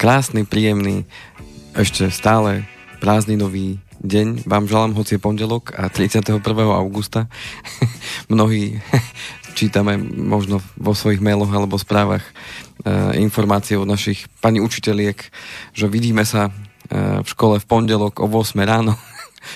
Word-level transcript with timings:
krásny, 0.00 0.48
príjemný, 0.48 1.04
ešte 1.76 2.08
stále 2.08 2.64
prázdninový 3.04 3.84
deň 4.00 4.48
vám 4.48 4.64
želám, 4.64 4.96
hoci 4.96 5.20
je 5.20 5.20
pondelok 5.20 5.76
a 5.76 5.92
31. 5.92 6.40
augusta. 6.72 7.28
Mnohí 8.32 8.80
čítame 9.60 10.00
možno 10.00 10.64
vo 10.80 10.96
svojich 10.96 11.20
mailoch 11.20 11.52
alebo 11.52 11.76
správach 11.76 12.24
e, 12.24 12.32
informácie 13.20 13.76
od 13.76 13.84
našich 13.84 14.24
pani 14.40 14.64
učiteľiek, 14.64 15.20
že 15.76 15.84
vidíme 15.84 16.24
sa 16.24 16.48
e, 16.48 17.20
v 17.20 17.28
škole 17.28 17.60
v 17.60 17.68
pondelok 17.68 18.24
o 18.24 18.26
8 18.32 18.56
ráno 18.64 18.96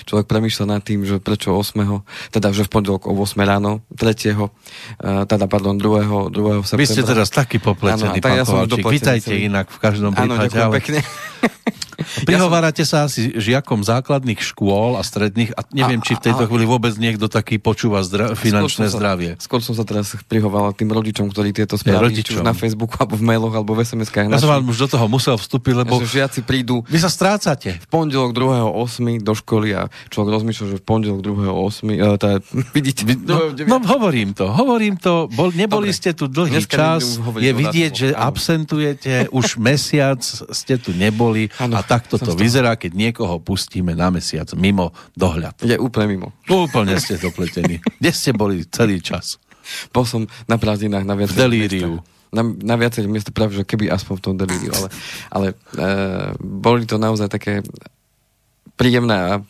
človek 0.05 0.25
premýšľa 0.25 0.65
nad 0.65 0.81
tým, 0.81 1.05
že 1.05 1.21
prečo 1.21 1.53
8. 1.53 1.77
teda 2.33 2.47
že 2.51 2.65
v 2.65 2.69
pondelok 2.69 3.07
o 3.09 3.13
8 3.15 3.37
ráno, 3.45 3.85
3. 3.93 4.35
Uh, 4.35 4.49
teda 5.25 5.45
pardon, 5.45 5.77
2. 5.77 6.33
2. 6.33 6.65
septembra. 6.65 6.81
Vy 6.81 6.85
ste 6.85 7.03
teraz 7.05 7.29
taký 7.29 7.57
popletený, 7.61 8.19
pán 8.19 8.41
ja 8.41 8.45
Kovalčík. 8.45 8.85
Vítajte 8.85 9.33
inak 9.37 9.69
v 9.69 9.79
každom 9.79 10.11
prípade. 10.13 10.57
Áno, 10.57 10.71
ale... 10.71 10.75
pekne. 10.81 10.99
Prihovárate 12.27 12.83
sa 12.83 13.07
asi 13.07 13.33
žiakom 13.35 13.81
základných 13.81 14.39
škôl 14.39 14.99
a 14.99 15.03
stredných 15.03 15.55
a 15.55 15.63
neviem, 15.71 16.01
a, 16.01 16.05
či 16.05 16.17
v 16.19 16.31
tejto 16.31 16.43
a, 16.43 16.47
chvíli 16.47 16.65
vôbec 16.67 16.93
niekto 16.99 17.31
taký 17.31 17.57
počúva 17.57 18.03
zdra- 18.03 18.35
finančné 18.35 18.91
skôr 18.91 18.97
zdravie. 18.99 19.31
Sa, 19.39 19.45
skôr 19.47 19.61
som 19.63 19.73
sa 19.73 19.87
teraz 19.87 20.13
prihovala 20.27 20.75
tým 20.75 20.91
rodičom, 20.91 21.31
ktorí 21.31 21.55
tieto 21.55 21.79
správy, 21.79 22.19
či 22.19 22.35
už 22.35 22.43
na 22.43 22.53
Facebooku, 22.53 22.97
alebo 22.99 23.15
v 23.15 23.23
mailoch, 23.23 23.53
alebo 23.55 23.71
v 23.73 23.87
SMS-kách. 23.87 24.27
Ja 24.27 24.41
som 24.41 24.51
vám 24.51 24.67
už 24.67 24.85
do 24.85 24.87
toho 24.91 25.05
musel 25.07 25.35
vstúpiť, 25.39 25.73
lebo... 25.85 26.01
Že 26.03 26.25
žiaci 26.25 26.39
prídu... 26.43 26.83
Vy 26.89 26.99
sa 26.99 27.09
strácate. 27.11 27.79
V 27.79 27.87
pondelok 27.87 28.35
2.8. 28.35 29.23
do 29.23 29.33
školy 29.37 29.77
a 29.77 29.87
človek 30.11 30.29
rozmýšľa, 30.41 30.65
že 30.73 30.77
v 30.81 30.83
pondelok 30.83 31.19
2.8. 31.23 31.95
Uh, 31.95 32.15
tá, 32.19 32.29
vidíte... 32.77 33.07
No, 33.23 33.53
no, 33.53 33.77
hovorím 33.85 34.35
to, 34.35 34.51
hovorím 34.51 34.95
to. 34.99 35.31
Bol, 35.31 35.53
neboli 35.55 35.89
Dobre. 35.93 35.97
ste 35.97 36.11
tu 36.11 36.25
dlhý 36.27 36.59
Dneska 36.59 36.75
čas, 36.75 37.17
je 37.21 37.51
vidieť, 37.53 37.91
že 37.93 38.07
absentujete, 38.11 39.29
už 39.31 39.57
mesiac 39.61 40.19
ste 40.25 40.75
tu 40.81 40.91
neboli 40.91 41.47
ano, 41.61 41.79
a 41.79 41.81
takto 41.85 42.19
to 42.19 42.33
vyzerá, 42.33 42.75
keď 42.75 42.91
niekoho 42.93 43.39
pustíme 43.41 43.93
na 43.93 44.09
mesiac 44.09 44.49
mimo 44.57 44.91
dohľad. 45.13 45.61
Je 45.61 45.77
úplne 45.77 46.17
mimo. 46.17 46.27
Úplne 46.49 46.97
ste 46.99 47.21
dopletení. 47.21 47.79
Kde 48.01 48.11
ste 48.11 48.31
boli 48.33 48.65
celý 48.67 48.99
čas? 48.99 49.37
Bol 49.89 50.05
som 50.05 50.29
na 50.45 50.57
prázdninách 50.61 51.05
na 51.05 51.15
viacerých 51.17 51.37
V 51.37 51.41
delíriu. 51.41 51.91
Na, 52.35 52.43
na 52.43 52.75
viacerých 52.75 53.09
miestach 53.09 53.33
práve, 53.33 53.55
že 53.55 53.63
keby 53.63 53.87
aspoň 53.87 54.13
v 54.19 54.23
tom 54.23 54.35
delíriu, 54.35 54.71
ale, 54.75 54.87
ale 55.31 55.47
e, 55.55 55.55
boli 56.43 56.83
to 56.83 56.99
naozaj 56.99 57.31
také 57.31 57.63
príjemné 58.75 59.15
a 59.15 59.33
e, 59.39 59.41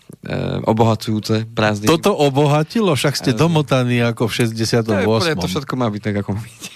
obohacujúce 0.69 1.49
prázdniny. 1.49 1.89
Toto 1.89 2.13
obohatilo? 2.13 2.93
Však 2.93 3.17
ste 3.17 3.31
domotaní 3.33 4.05
ako 4.05 4.29
v 4.29 4.45
68. 4.53 4.85
To, 4.85 5.41
to 5.41 5.49
všetko 5.49 5.73
má 5.73 5.89
byť 5.89 6.01
tak, 6.01 6.15
ako 6.21 6.37
byť. 6.37 6.74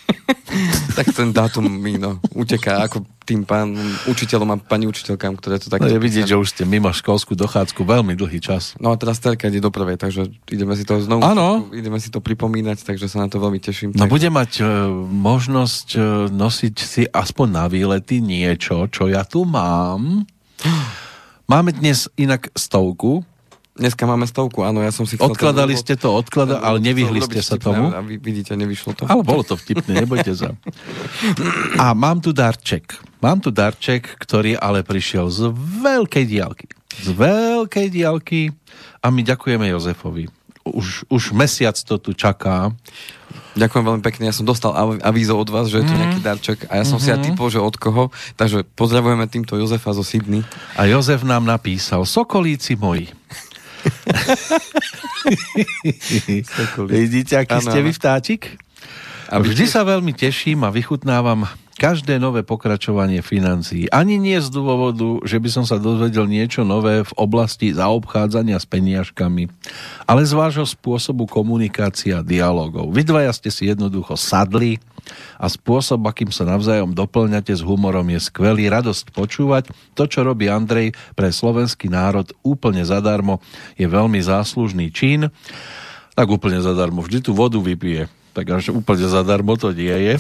tak 0.97 1.13
ten 1.13 1.29
dátum 1.29 1.65
mi 1.65 1.97
no, 1.97 2.17
uteká 2.33 2.85
ako 2.85 3.05
tým 3.29 3.45
pán 3.45 3.77
učiteľom 4.09 4.49
a 4.49 4.55
pani 4.57 4.89
učiteľkám, 4.89 5.37
ktoré 5.37 5.61
to 5.61 5.69
tak... 5.69 5.85
No 5.85 5.89
je 5.89 6.01
vidieť, 6.01 6.33
že 6.33 6.39
už 6.39 6.49
ste 6.49 6.63
mimo 6.65 6.89
školskú 6.89 7.37
dochádzku 7.37 7.85
veľmi 7.85 8.17
dlhý 8.17 8.41
čas. 8.41 8.73
No 8.81 8.89
a 8.89 8.97
teraz 8.97 9.21
terka 9.21 9.53
ide 9.53 9.61
do 9.61 9.69
prvej, 9.69 10.01
takže 10.01 10.33
ideme 10.49 10.73
si 10.73 10.81
to 10.81 10.97
znovu... 10.97 11.21
Áno. 11.21 11.69
Ideme 11.69 12.01
si 12.01 12.09
to 12.09 12.25
pripomínať, 12.25 12.81
takže 12.81 13.05
sa 13.05 13.21
na 13.21 13.29
to 13.29 13.37
veľmi 13.37 13.61
teším. 13.61 13.93
No 13.93 14.09
takže... 14.09 14.13
bude 14.17 14.29
mať 14.33 14.51
uh, 14.65 14.89
možnosť 15.05 15.87
uh, 15.93 16.03
nosiť 16.33 16.75
si 16.81 17.03
aspoň 17.05 17.47
na 17.53 17.65
výlety 17.69 18.17
niečo, 18.17 18.89
čo 18.89 19.05
ja 19.05 19.21
tu 19.21 19.45
mám. 19.45 20.25
Máme 21.45 21.69
dnes 21.73 22.09
inak 22.17 22.49
stovku. 22.57 23.21
Dneska 23.79 24.03
máme 24.03 24.27
stovku, 24.27 24.67
áno, 24.67 24.83
ja 24.83 24.91
som 24.91 25.07
si... 25.07 25.15
Odkladali 25.15 25.71
ste 25.79 25.95
to, 25.95 26.11
odklada, 26.11 26.59
ale 26.59 26.83
nevyhli 26.83 27.23
ste 27.23 27.39
sa 27.39 27.55
tomu. 27.55 27.87
A 27.95 28.03
vy, 28.03 28.19
vidíte, 28.19 28.51
nevyšlo 28.59 28.91
to. 28.91 29.07
Ale 29.07 29.23
bolo 29.23 29.39
to 29.47 29.55
vtipné, 29.55 30.03
nebojte 30.03 30.35
sa. 30.35 30.51
A 31.79 31.95
mám 31.95 32.19
tu 32.19 32.35
darček. 32.35 32.99
Mám 33.23 33.39
tu 33.39 33.55
darček, 33.55 34.19
ktorý 34.19 34.59
ale 34.59 34.83
prišiel 34.83 35.31
z 35.31 35.55
veľkej 35.79 36.25
diálky. 36.27 36.67
Z 36.99 37.15
veľkej 37.15 37.87
diálky 37.87 38.51
a 38.99 39.07
my 39.07 39.23
ďakujeme 39.23 39.71
Jozefovi. 39.71 40.27
Už, 40.67 41.07
už 41.07 41.31
mesiac 41.31 41.79
to 41.79 41.95
tu 41.95 42.11
čaká. 42.11 42.75
Ďakujem 43.55 43.83
veľmi 43.87 44.03
pekne, 44.03 44.27
ja 44.27 44.35
som 44.35 44.43
dostal 44.43 44.75
avízo 44.99 45.39
od 45.39 45.47
vás, 45.47 45.71
že 45.71 45.81
je 45.81 45.87
to 45.87 45.95
mm. 45.95 45.99
nejaký 46.03 46.19
darček 46.19 46.59
a 46.67 46.79
ja 46.79 46.85
som 46.85 46.99
mm-hmm. 46.99 47.03
si 47.03 47.15
aj 47.15 47.19
mhm. 47.19 47.25
typol, 47.31 47.47
že 47.47 47.59
od 47.63 47.75
koho, 47.79 48.03
takže 48.35 48.67
pozdravujeme 48.75 49.23
týmto 49.31 49.55
Jozefa 49.55 49.95
zo 49.95 50.03
Sydney. 50.03 50.43
A 50.75 50.83
Jozef 50.83 51.23
nám 51.23 51.47
napísal, 51.47 52.03
Sokolíci 52.03 52.75
moji. 52.75 53.07
Vidíte, 56.89 57.37
aký 57.39 57.59
ano, 57.59 57.69
ste 57.69 57.79
vy 57.83 57.91
vtáčik? 57.93 58.41
A 59.29 59.37
vždy 59.37 59.69
sa 59.69 59.85
veľmi 59.85 60.13
teším 60.17 60.65
a 60.65 60.73
vychutnávam 60.73 61.45
každé 61.79 62.19
nové 62.19 62.43
pokračovanie 62.43 63.23
financií. 63.23 63.87
Ani 63.87 64.19
nie 64.19 64.35
z 64.43 64.51
dôvodu, 64.51 65.23
že 65.23 65.39
by 65.39 65.47
som 65.47 65.63
sa 65.63 65.79
dozvedel 65.79 66.27
niečo 66.27 66.67
nové 66.67 67.07
v 67.07 67.13
oblasti 67.15 67.71
zaobchádzania 67.71 68.59
s 68.59 68.67
peniažkami, 68.67 69.47
ale 70.03 70.27
z 70.27 70.35
vášho 70.35 70.67
spôsobu 70.67 71.23
komunikácia 71.23 72.19
a 72.19 72.25
dialogov. 72.25 72.91
Vy 72.91 73.07
dvaja 73.07 73.31
ste 73.31 73.47
si 73.47 73.71
jednoducho 73.71 74.19
sadli 74.19 74.83
a 75.39 75.47
spôsob, 75.47 76.03
akým 76.03 76.35
sa 76.35 76.43
navzájom 76.43 76.91
doplňate 76.91 77.55
s 77.55 77.63
humorom 77.63 78.11
je 78.11 78.19
skvelý. 78.19 78.67
Radosť 78.67 79.15
počúvať. 79.15 79.71
To, 79.95 80.03
čo 80.03 80.27
robí 80.27 80.51
Andrej 80.51 80.91
pre 81.15 81.31
slovenský 81.31 81.87
národ 81.87 82.27
úplne 82.43 82.83
zadarmo, 82.83 83.39
je 83.79 83.87
veľmi 83.87 84.19
záslužný 84.19 84.91
čin. 84.91 85.31
Tak 86.13 86.27
úplne 86.27 86.59
zadarmo. 86.59 86.99
Vždy 86.99 87.23
tú 87.23 87.31
vodu 87.31 87.55
vypije 87.55 88.18
tak 88.39 88.55
až 88.55 88.71
úplne 88.71 89.03
zadarmo 89.03 89.59
to 89.59 89.75
nie 89.75 89.91
je. 89.91 90.15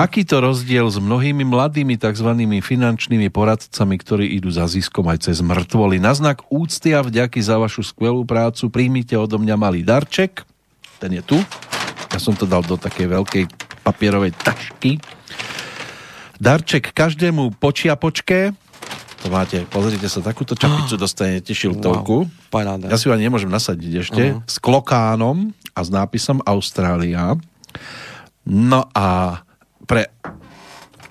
Aký 0.00 0.24
to 0.24 0.40
rozdiel 0.40 0.88
s 0.88 0.96
mnohými 0.96 1.44
mladými 1.44 2.00
tzv. 2.00 2.32
finančnými 2.64 3.28
poradcami, 3.28 4.00
ktorí 4.00 4.32
idú 4.40 4.48
za 4.48 4.64
ziskom 4.64 5.04
aj 5.12 5.28
cez 5.28 5.44
mŕtvoly. 5.44 6.00
Na 6.00 6.16
znak 6.16 6.40
úcty 6.48 6.96
a 6.96 7.04
vďaky 7.04 7.36
za 7.44 7.60
vašu 7.60 7.84
skvelú 7.84 8.24
prácu 8.24 8.72
príjmite 8.72 9.12
odo 9.12 9.36
mňa 9.36 9.60
malý 9.60 9.84
darček. 9.84 10.48
Ten 10.96 11.12
je 11.12 11.20
tu. 11.20 11.36
Ja 12.08 12.16
som 12.16 12.32
to 12.32 12.48
dal 12.48 12.64
do 12.64 12.80
takej 12.80 13.12
veľkej 13.12 13.44
papierovej 13.84 14.32
tašky. 14.40 14.96
Darček 16.40 16.96
každému 16.96 17.60
počiapočke. 17.60 18.56
To 19.20 19.28
máte, 19.28 19.68
pozrite 19.68 20.08
sa, 20.08 20.24
takúto 20.24 20.56
čapicu 20.56 20.96
dostanete 21.04 21.52
šiltovku. 21.52 22.24
Wow, 22.48 22.88
ja 22.88 22.96
si 22.96 23.04
ju 23.04 23.12
ani 23.12 23.28
nemôžem 23.28 23.52
nasadiť 23.52 23.92
ešte. 24.00 24.22
Uh-huh. 24.32 24.48
S 24.48 24.56
klokánom 24.56 25.52
a 25.76 25.80
s 25.84 25.92
nápisom 25.92 26.40
Austrália. 26.48 27.36
No 28.46 28.88
a 28.94 29.40
pre, 29.86 30.10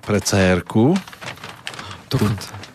pre 0.04 0.20
CR-ku... 0.20 0.98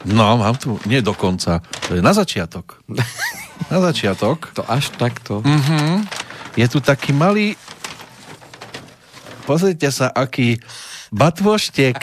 No, 0.05 0.37
mám 0.37 0.55
tu, 0.61 0.77
nie 0.85 1.01
dokonca. 1.01 1.65
To 1.89 1.97
je 1.97 2.03
na 2.05 2.13
začiatok. 2.13 2.79
Na 3.73 3.81
začiatok. 3.81 4.53
To 4.59 4.63
až 4.67 4.93
takto. 4.93 5.41
Uh-huh. 5.41 6.05
Je 6.59 6.67
tu 6.69 6.83
taký 6.85 7.17
malý... 7.17 7.57
Pozrite 9.49 9.89
sa, 9.89 10.13
aký 10.13 10.61
batvoštek. 11.15 11.97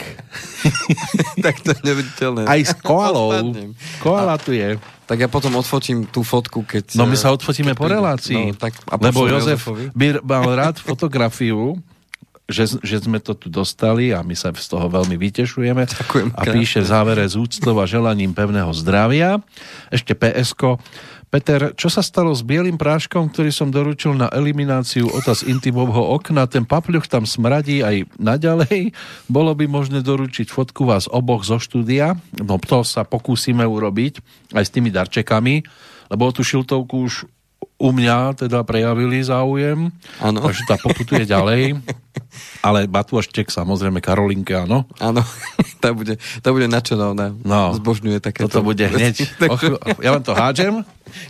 tak 1.44 1.54
to 1.60 1.76
je 1.76 1.80
neviditeľné. 1.84 2.48
Aj 2.48 2.60
s 2.62 2.74
koalou. 2.80 3.52
Koala 4.00 4.40
tu 4.40 4.56
je. 4.56 4.80
Tak 5.12 5.20
ja 5.20 5.28
potom 5.28 5.52
odfotím 5.60 6.08
tú 6.08 6.24
fotku, 6.24 6.64
keď... 6.64 6.96
No 6.96 7.04
my 7.04 7.20
sa 7.20 7.36
odfotíme 7.36 7.76
po 7.76 7.84
relácii. 7.84 8.48
No, 8.48 8.56
tak, 8.56 8.72
a 8.88 8.96
lebo 8.96 9.28
Jozef 9.28 9.60
Jozefovi. 9.60 9.92
by 9.92 10.24
mal 10.24 10.48
rád 10.56 10.80
fotografiu, 10.80 11.76
že, 12.48 12.80
že 12.80 12.96
sme 12.96 13.20
to 13.20 13.36
tu 13.36 13.52
dostali 13.52 14.08
a 14.16 14.24
my 14.24 14.32
sa 14.32 14.56
z 14.56 14.72
toho 14.72 14.88
veľmi 14.88 15.20
vytešujeme. 15.20 15.84
Ďakujem. 15.84 16.32
A 16.32 16.42
píše 16.48 16.80
v 16.80 16.88
závere 16.88 17.28
z 17.28 17.36
úctov 17.36 17.76
a 17.76 17.84
želaním 17.84 18.32
pevného 18.32 18.72
zdravia. 18.72 19.44
Ešte 19.92 20.16
PSK. 20.16 20.80
Peter, 21.32 21.72
čo 21.80 21.88
sa 21.88 22.04
stalo 22.04 22.28
s 22.36 22.44
bielým 22.44 22.76
práškom, 22.76 23.32
ktorý 23.32 23.48
som 23.48 23.72
doručil 23.72 24.12
na 24.12 24.28
elimináciu 24.28 25.08
otáz 25.08 25.40
intimovho 25.40 26.12
okna? 26.12 26.44
Ten 26.44 26.68
papľuch 26.68 27.08
tam 27.08 27.24
smradí 27.24 27.80
aj 27.80 28.04
naďalej. 28.20 28.92
Bolo 29.32 29.56
by 29.56 29.64
možné 29.64 30.04
doručiť 30.04 30.52
fotku 30.52 30.84
vás 30.84 31.08
oboch 31.08 31.40
zo 31.40 31.56
štúdia? 31.56 32.20
No 32.36 32.60
to 32.60 32.84
sa 32.84 33.08
pokúsime 33.08 33.64
urobiť 33.64 34.20
aj 34.52 34.64
s 34.68 34.74
tými 34.76 34.92
darčekami, 34.92 35.64
lebo 36.12 36.28
tú 36.36 36.44
šiltovku 36.44 37.08
už 37.08 37.24
u 37.80 37.90
mňa 37.96 38.44
teda 38.44 38.60
prejavili 38.68 39.24
záujem, 39.24 39.88
ano. 40.20 40.38
takže 40.44 40.68
tá 40.68 40.76
poputuje 40.76 41.24
ďalej. 41.24 41.80
Ale 42.62 42.86
Batúštek, 42.86 43.50
samozrejme, 43.50 43.98
Karolinke, 43.98 44.54
áno. 44.54 44.86
Áno, 45.02 45.22
tá 45.82 45.90
bude, 45.92 46.16
tá 46.40 46.48
bude 46.54 46.66
ona 46.70 47.26
no, 47.42 47.74
zbožňuje 47.76 48.18
také. 48.22 48.46
Toto 48.46 48.62
bude 48.62 48.86
hneď. 48.86 49.26
Ja 50.00 50.14
vám 50.14 50.24
to 50.24 50.32
hádžem. 50.32 50.86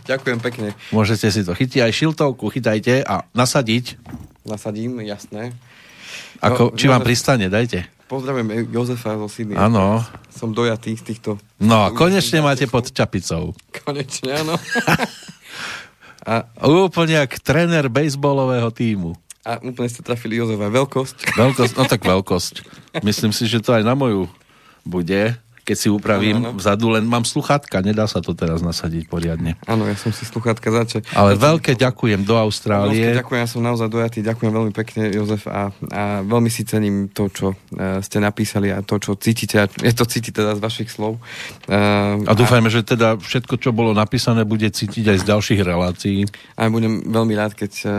Ďakujem 0.07 0.39
pekne. 0.39 0.67
Môžete 0.93 1.27
si 1.33 1.41
to 1.43 1.51
chytiť, 1.57 1.83
aj 1.83 1.91
šiltovku 1.91 2.47
chytajte 2.53 3.03
a 3.03 3.27
nasadiť. 3.35 3.99
Nasadím, 4.47 5.03
jasné. 5.03 5.55
Ako, 6.43 6.71
no, 6.71 6.77
či 6.77 6.91
vám 6.91 7.03
pristane, 7.03 7.47
dajte. 7.47 7.87
Pozdravujem 8.11 8.69
Jozefa 8.69 9.15
zo 9.15 9.31
Sydney. 9.31 9.55
Áno. 9.55 10.03
Som 10.29 10.51
dojatý 10.51 10.93
z 10.99 11.03
týchto... 11.07 11.39
No, 11.57 11.89
konečne 11.95 12.43
máte 12.43 12.67
pod 12.67 12.91
čapicou. 12.91 13.55
Konečne, 13.71 14.43
áno. 14.43 14.59
A 16.23 16.47
úplne 16.63 17.19
jak 17.19 17.35
tréner 17.43 17.91
bejsbolového 17.91 18.71
týmu. 18.71 19.19
A 19.43 19.59
úplne 19.59 19.91
ste 19.91 19.99
trafili 19.99 20.39
Jozefa. 20.39 20.71
Veľkosť? 20.71 21.35
Veľkosť, 21.35 21.73
no 21.75 21.83
tak 21.83 22.01
veľkosť. 22.07 22.53
Myslím 23.03 23.35
si, 23.35 23.43
že 23.51 23.59
to 23.59 23.75
aj 23.75 23.83
na 23.83 23.91
moju 23.91 24.31
bude. 24.87 25.35
keď 25.63 25.77
si 25.79 25.87
upravím 25.87 26.43
ano, 26.43 26.49
ano. 26.51 26.59
vzadu, 26.59 26.91
len 26.91 27.07
mám 27.07 27.23
sluchátka, 27.23 27.79
nedá 27.79 28.03
sa 28.03 28.19
to 28.19 28.35
teraz 28.35 28.59
nasadiť 28.59 29.07
poriadne. 29.07 29.55
Áno, 29.63 29.87
ja 29.87 29.95
som 29.95 30.11
si 30.11 30.27
sluchátka 30.27 30.67
zače. 30.67 31.07
Ale 31.15 31.39
veľké 31.39 31.79
ďakujem 31.79 32.27
do 32.27 32.35
Austrálie. 32.35 32.99
Veľké 32.99 33.23
ďakujem, 33.23 33.39
ja 33.39 33.49
som 33.49 33.63
naozaj 33.63 33.87
dojatý, 33.87 34.19
ďakujem 34.27 34.51
veľmi 34.51 34.73
pekne, 34.75 35.07
Jozef, 35.15 35.47
a, 35.47 35.71
a 35.71 36.19
veľmi 36.19 36.51
si 36.51 36.67
cením 36.67 37.07
to, 37.07 37.31
čo 37.31 37.55
uh, 37.55 38.03
ste 38.03 38.19
napísali 38.19 38.75
a 38.75 38.83
to, 38.83 38.99
čo 38.99 39.15
cítite, 39.15 39.55
a 39.63 39.65
je 39.71 39.95
to 39.95 40.03
cítiť 40.03 40.35
teda 40.35 40.59
z 40.59 40.61
vašich 40.61 40.91
slov. 40.91 41.23
Uh, 41.71 42.19
a 42.27 42.35
dúfajme, 42.35 42.67
a, 42.67 42.73
že 42.73 42.83
teda 42.83 43.15
všetko, 43.15 43.55
čo 43.63 43.71
bolo 43.71 43.95
napísané, 43.95 44.43
bude 44.43 44.67
cítiť 44.67 45.15
aj 45.15 45.17
z 45.23 45.25
ďalších 45.31 45.61
relácií. 45.63 46.27
A 46.59 46.67
budem 46.67 47.07
veľmi 47.07 47.39
rád, 47.39 47.55
keď 47.55 47.71
uh, 47.87 47.91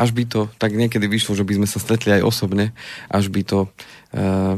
až 0.00 0.16
by 0.16 0.24
to 0.24 0.40
tak 0.56 0.72
niekedy 0.72 1.04
vyšlo, 1.04 1.36
že 1.36 1.44
by 1.44 1.60
sme 1.60 1.68
sa 1.68 1.76
stretli 1.76 2.16
aj 2.16 2.24
osobne, 2.24 2.72
až 3.12 3.28
by 3.28 3.44
to 3.44 3.68
uh, 4.16 4.56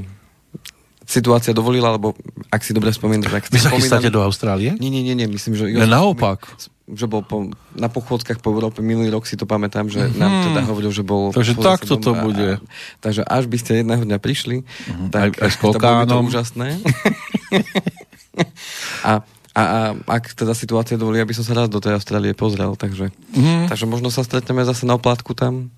situácia 1.03 1.51
dovolila, 1.51 1.91
lebo 1.99 2.15
ak 2.47 2.63
si 2.63 2.71
dobre 2.71 2.95
spomínam, 2.95 3.27
tak 3.27 3.51
Vy 3.51 3.59
sa 3.59 3.75
chystáte 3.75 4.09
do 4.09 4.23
Austrálie? 4.23 4.79
Nie, 4.79 4.89
nie, 4.89 5.03
nie, 5.03 5.19
nie 5.19 5.27
myslím, 5.27 5.59
že... 5.59 5.67
Ne, 5.75 5.91
naopak. 5.91 6.47
Že 6.87 7.07
bol 7.11 7.23
po, 7.27 7.37
na 7.75 7.91
pochôdzkach 7.91 8.39
po 8.39 8.55
Európe 8.55 8.81
minulý 8.85 9.11
rok 9.11 9.27
si 9.27 9.35
to 9.35 9.43
pamätám, 9.43 9.91
že 9.91 9.99
hmm. 9.99 10.19
nám 10.19 10.33
teda 10.47 10.61
hovoril, 10.71 10.95
že 10.95 11.03
bol... 11.03 11.35
Takže 11.35 11.59
takto 11.59 11.99
to 11.99 12.15
bude. 12.15 12.59
A, 12.59 12.63
takže 13.03 13.27
až 13.27 13.51
by 13.51 13.57
ste 13.59 13.83
jedného 13.83 14.03
dňa 14.07 14.19
prišli, 14.23 14.63
hmm. 14.63 15.09
tak 15.11 15.43
aj, 15.43 15.43
aj 15.43 15.51
s 15.51 15.57
to 15.63 15.79
bolo 15.79 16.07
to 16.07 16.17
úžasné. 16.23 16.69
a, 19.11 19.27
a, 19.53 19.63
a 19.63 19.79
ak 20.09 20.33
teda 20.33 20.57
situácia 20.57 20.97
dovolí, 20.97 21.21
aby 21.21 21.37
som 21.37 21.45
sa 21.45 21.53
raz 21.53 21.69
do 21.69 21.77
tej 21.77 22.01
Austrálie 22.01 22.33
pozrel, 22.33 22.73
takže, 22.77 23.13
hmm. 23.37 23.69
takže 23.69 23.85
možno 23.85 24.09
sa 24.09 24.25
stretneme 24.25 24.65
zase 24.65 24.89
na 24.89 24.97
oplátku 24.97 25.37
tam. 25.37 25.69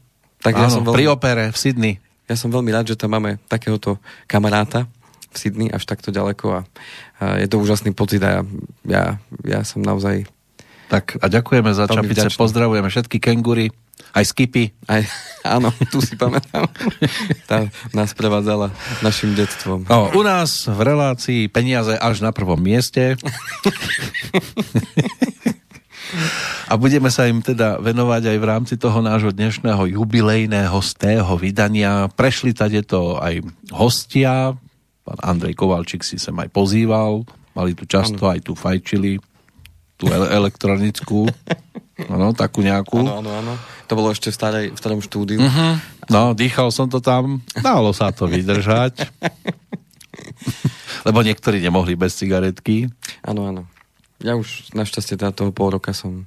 Tak 0.47 0.55
Áno, 0.55 0.63
ja 0.63 0.69
som 0.71 0.87
veľmi, 0.87 0.97
pri 0.97 1.05
opere 1.11 1.45
v 1.51 1.59
Sydney. 1.59 1.95
Ja 2.31 2.39
som 2.39 2.55
veľmi 2.55 2.71
rád, 2.71 2.95
že 2.95 2.97
tam 2.97 3.13
máme 3.19 3.43
takéhoto 3.51 3.99
kamaráta, 4.31 4.87
v 5.35 5.37
Sydney 5.37 5.69
až 5.75 5.83
takto 5.83 6.15
ďaleko 6.15 6.47
a, 6.55 6.61
a 7.19 7.25
je 7.43 7.51
to 7.51 7.59
úžasný 7.59 7.91
pocit 7.91 8.23
a 8.23 8.39
ja, 8.39 8.43
ja, 8.87 9.05
ja 9.43 9.61
som 9.67 9.83
naozaj 9.83 10.31
tak 10.87 11.19
a 11.19 11.27
ďakujeme 11.27 11.75
za 11.75 11.91
čapice, 11.91 12.31
pozdravujeme 12.39 12.87
všetky 12.87 13.19
kengury, 13.19 13.75
aj 14.15 14.25
skipy. 14.31 14.71
Aj, 14.87 15.03
áno, 15.59 15.75
tu 15.91 15.99
si 16.01 16.15
pamätám. 16.15 16.71
Tá 17.51 17.67
nás 17.91 18.15
prevádzala 18.15 18.71
našim 19.03 19.35
detstvom. 19.35 19.85
O, 19.91 20.01
u 20.15 20.23
nás 20.23 20.71
v 20.71 20.81
relácii 20.81 21.51
peniaze 21.51 21.99
až 21.99 22.23
na 22.23 22.31
prvom 22.31 22.59
mieste. 22.59 23.15
A 26.71 26.79
budeme 26.79 27.11
sa 27.11 27.27
im 27.27 27.43
teda 27.43 27.83
venovať 27.83 28.31
aj 28.31 28.39
v 28.39 28.47
rámci 28.47 28.75
toho 28.79 29.03
nášho 29.03 29.35
dnešného 29.35 29.99
jubilejného 29.99 30.79
stého 30.79 31.35
vydania. 31.35 32.07
Prešli 32.15 32.55
tady 32.55 32.87
to 32.87 33.19
aj 33.19 33.43
hostia, 33.75 34.55
Pán 35.05 35.21
Andrej 35.21 35.53
Kovalčík 35.61 36.01
si 36.01 36.17
sem 36.17 36.33
aj 36.33 36.49
pozýval, 36.49 37.29
mali 37.53 37.77
tu 37.77 37.85
často, 37.85 38.25
ano. 38.25 38.33
aj 38.33 38.41
tu 38.41 38.57
fajčili, 38.57 39.21
tú 40.05 40.13
ele- 40.13 40.31
elektronickú, 40.37 41.25
ano, 42.13 42.37
takú 42.37 42.61
nejakú. 42.61 43.01
Áno, 43.01 43.25
áno, 43.25 43.31
áno. 43.33 43.55
To 43.89 43.93
bolo 43.97 44.13
ešte 44.13 44.29
v, 44.29 44.37
starej, 44.37 44.67
v 44.73 44.79
starom 44.79 45.01
štúdiu. 45.01 45.41
Uh-huh. 45.41 45.81
No, 46.13 46.37
dýchal 46.37 46.69
som 46.69 46.93
to 46.93 47.01
tam, 47.01 47.41
dalo 47.57 47.97
sa 47.97 48.13
to 48.13 48.29
vydržať. 48.29 49.09
Lebo 51.09 51.21
niektorí 51.21 51.61
nemohli 51.61 51.97
bez 51.97 52.17
cigaretky. 52.17 52.89
Áno, 53.25 53.49
áno. 53.49 53.63
Ja 54.25 54.37
už 54.37 54.73
našťastie 54.73 55.21
teda 55.21 55.37
toho 55.37 55.53
pol 55.53 55.73
roka 55.73 55.93
som, 55.93 56.25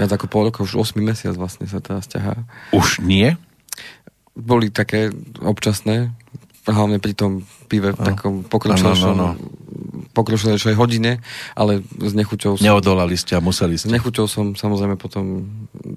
viac 0.00 0.12
ako 0.12 0.26
pol 0.28 0.42
roka, 0.48 0.64
už 0.64 0.80
8 0.80 0.96
mesiac 1.00 1.36
vlastne 1.36 1.68
sa 1.68 1.80
teda 1.80 2.00
stiahá. 2.00 2.34
Už 2.72 3.04
nie? 3.04 3.36
Boli 4.32 4.72
také 4.72 5.12
občasné, 5.44 6.14
hlavne 6.72 6.98
pri 7.00 7.14
tom 7.16 7.44
pive 7.68 7.92
v 7.92 8.00
takom 8.00 8.44
pokročilejšom 8.44 9.14
no, 9.16 9.16
no, 9.16 9.28
no. 9.36 10.08
pokročilejšej 10.16 10.74
hodine, 10.76 11.20
ale 11.56 11.84
s 11.84 12.12
nechuťou 12.12 12.56
som... 12.56 12.64
Neodolali 12.64 13.16
ste 13.16 13.36
a 13.36 13.40
museli 13.44 13.76
ste. 13.76 13.88
S 13.88 13.92
nechuťou 13.92 14.26
som 14.28 14.56
samozrejme 14.56 14.96
potom, 14.96 15.48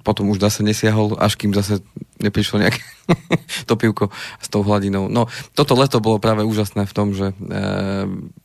potom 0.03 0.31
už 0.31 0.43
zase 0.43 0.63
nesiahol, 0.63 1.15
až 1.19 1.39
kým 1.39 1.55
zase 1.55 1.79
neprišlo 2.19 2.61
nejaké 2.61 2.81
to 3.69 3.73
pivko 3.75 4.11
s 4.39 4.47
tou 4.47 4.63
hladinou. 4.63 5.11
No, 5.11 5.27
toto 5.57 5.75
leto 5.75 5.99
bolo 5.99 6.21
práve 6.21 6.45
úžasné 6.45 6.87
v 6.87 6.93
tom, 6.95 7.11
že 7.11 7.31
e, 7.31 7.35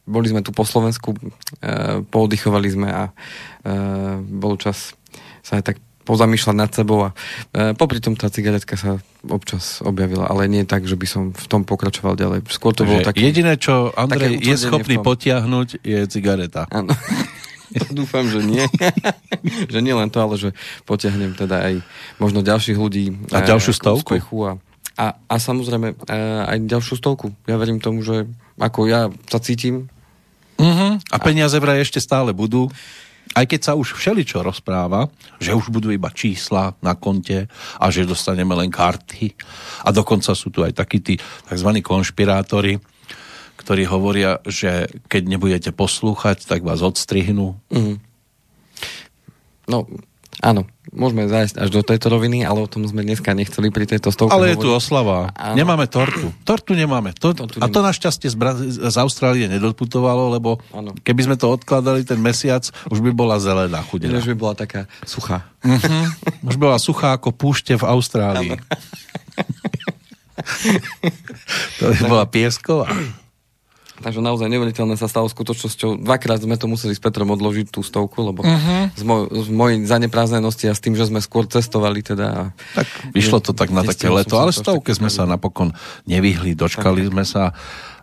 boli 0.07 0.27
sme 0.31 0.43
tu 0.43 0.51
po 0.51 0.67
Slovensku, 0.67 1.15
e, 1.15 1.19
pooddychovali 2.07 2.69
sme 2.71 2.89
a 2.91 3.05
e, 3.09 3.13
bol 4.23 4.59
čas 4.59 4.97
sa 5.47 5.63
aj 5.63 5.65
tak 5.73 5.77
pozamýšľať 6.07 6.55
nad 6.55 6.71
sebou 6.71 7.11
a 7.11 7.11
e, 7.51 7.75
popri 7.75 7.99
tom 7.99 8.15
tá 8.15 8.31
cigaretka 8.31 8.79
sa 8.79 9.03
občas 9.27 9.83
objavila, 9.83 10.31
ale 10.31 10.47
nie 10.47 10.63
tak, 10.63 10.87
že 10.87 10.95
by 10.95 11.07
som 11.11 11.23
v 11.35 11.47
tom 11.51 11.67
pokračoval 11.67 12.15
ďalej. 12.15 12.47
Skôr 12.47 12.71
to 12.71 12.87
bolo 12.87 13.03
také... 13.03 13.27
Jediné, 13.27 13.59
čo 13.59 13.91
Andrej 13.91 14.39
je 14.39 14.55
schopný 14.55 15.03
potiahnuť, 15.03 15.83
je 15.83 15.99
cigareta. 16.07 16.71
Áno. 16.71 16.95
Dúfam, 17.99 18.31
že 18.31 18.41
nie. 18.47 18.63
že 19.75 19.79
nie 19.83 19.91
len 19.91 20.07
to, 20.07 20.23
ale 20.23 20.39
že 20.39 20.55
potiahnem 20.87 21.35
teda 21.35 21.67
aj 21.67 21.75
možno 22.23 22.47
ďalších 22.47 22.79
ľudí. 22.79 23.27
A 23.35 23.43
ďalšiu 23.43 23.75
stovku. 23.75 24.15
A, 24.47 24.63
a, 24.95 25.07
a 25.19 25.35
samozrejme 25.37 25.93
e, 25.93 26.17
aj 26.47 26.59
ďalšiu 26.71 26.95
stovku. 27.03 27.35
Ja 27.51 27.59
verím 27.59 27.83
tomu, 27.83 28.07
že 28.07 28.31
ako 28.57 28.87
ja 28.87 29.11
sa 29.27 29.43
cítim. 29.43 29.91
Uh-huh. 30.57 30.97
A 31.13 31.17
peniaze 31.21 31.59
vraj 31.61 31.85
ešte 31.85 32.01
stále 32.01 32.33
budú 32.33 32.73
aj 33.37 33.45
keď 33.45 33.61
sa 33.61 33.73
už 33.77 33.93
všeličo 33.93 34.41
rozpráva, 34.41 35.13
že 35.37 35.53
už 35.53 35.69
budú 35.69 35.93
iba 35.93 36.09
čísla 36.09 36.73
na 36.81 36.97
konte 36.97 37.53
a 37.77 37.85
že 37.93 38.09
dostaneme 38.09 38.57
len 38.57 38.73
karty 38.73 39.37
a 39.85 39.93
dokonca 39.93 40.33
sú 40.33 40.49
tu 40.49 40.65
aj 40.65 40.73
takí 40.73 41.05
tí 41.05 41.15
tzv. 41.21 41.71
konšpirátori, 41.85 42.81
ktorí 43.61 43.85
hovoria, 43.85 44.41
že 44.49 44.89
keď 45.13 45.23
nebudete 45.29 45.71
poslúchať, 45.77 46.49
tak 46.49 46.65
vás 46.65 46.81
odstrihnú. 46.81 47.61
Mm. 47.69 48.01
No, 49.69 49.85
Áno, 50.45 50.69
môžeme 50.93 51.25
zájsť 51.25 51.57
až 51.57 51.69
do 51.73 51.81
tejto 51.81 52.13
roviny, 52.13 52.45
ale 52.45 52.61
o 52.61 52.69
tom 52.69 52.85
sme 52.85 53.01
dneska 53.01 53.33
nechceli 53.33 53.73
pri 53.73 53.89
tejto 53.89 54.13
stovke 54.13 54.37
Ale 54.37 54.53
je 54.53 54.61
tu 54.61 54.69
oslava. 54.69 55.33
Áno. 55.33 55.57
Nemáme 55.57 55.89
tortu. 55.89 56.29
Tortu 56.45 56.77
nemáme. 56.77 57.17
To, 57.17 57.33
to 57.33 57.49
a 57.57 57.67
to 57.73 57.81
našťastie 57.81 58.29
z, 58.29 58.37
Bra- 58.37 58.57
z 58.61 58.97
Austrálie 59.01 59.49
nedoputovalo, 59.49 60.29
lebo 60.29 60.61
áno. 60.77 60.93
keby 61.01 61.33
sme 61.33 61.37
to 61.41 61.49
odkladali 61.49 62.05
ten 62.05 62.21
mesiac, 62.21 62.69
už 62.93 63.01
by 63.01 63.17
bola 63.17 63.41
zelená 63.41 63.81
chudená. 63.81 64.21
Už 64.21 64.29
by 64.33 64.37
bola 64.37 64.55
taká 64.55 64.85
suchá. 65.09 65.49
Uh-huh. 65.65 66.05
Už 66.45 66.61
bola 66.61 66.77
suchá 66.77 67.17
ako 67.17 67.33
púšte 67.33 67.73
v 67.73 67.85
Austrálii. 67.89 68.61
to 71.81 71.97
by 71.97 72.01
bola 72.05 72.25
piesková. 72.29 72.93
Takže 73.97 74.21
naozaj 74.21 74.53
neuveriteľné 74.53 75.01
sa 75.01 75.09
stalo 75.09 75.25
skutočnosťou. 75.25 76.05
Dvakrát 76.05 76.45
sme 76.45 76.61
to 76.61 76.69
museli 76.69 76.93
s 76.93 77.01
Petrom 77.01 77.33
odložiť 77.33 77.73
tú 77.73 77.81
stovku, 77.81 78.21
lebo 78.21 78.45
uh-huh. 78.45 78.93
z, 78.93 79.03
moj, 79.03 79.33
z 79.33 79.49
mojej 79.49 79.79
zaneprázdnenosti 79.89 80.69
a 80.69 80.77
s 80.77 80.85
tým, 80.85 80.93
že 80.93 81.09
sme 81.09 81.25
skôr 81.25 81.49
cestovali 81.49 82.05
teda. 82.05 82.53
Tak 82.77 82.87
vyšlo 83.17 83.41
to 83.41 83.57
tak 83.57 83.73
na 83.73 83.81
také 83.81 84.13
leto, 84.13 84.37
ale 84.37 84.53
stovke 84.53 84.93
sme 84.93 85.09
sa 85.09 85.25
napokon 85.25 85.73
nevyhli, 86.05 86.53
dočkali 86.53 87.09
tak. 87.09 87.11
sme 87.13 87.25
sa 87.25 87.45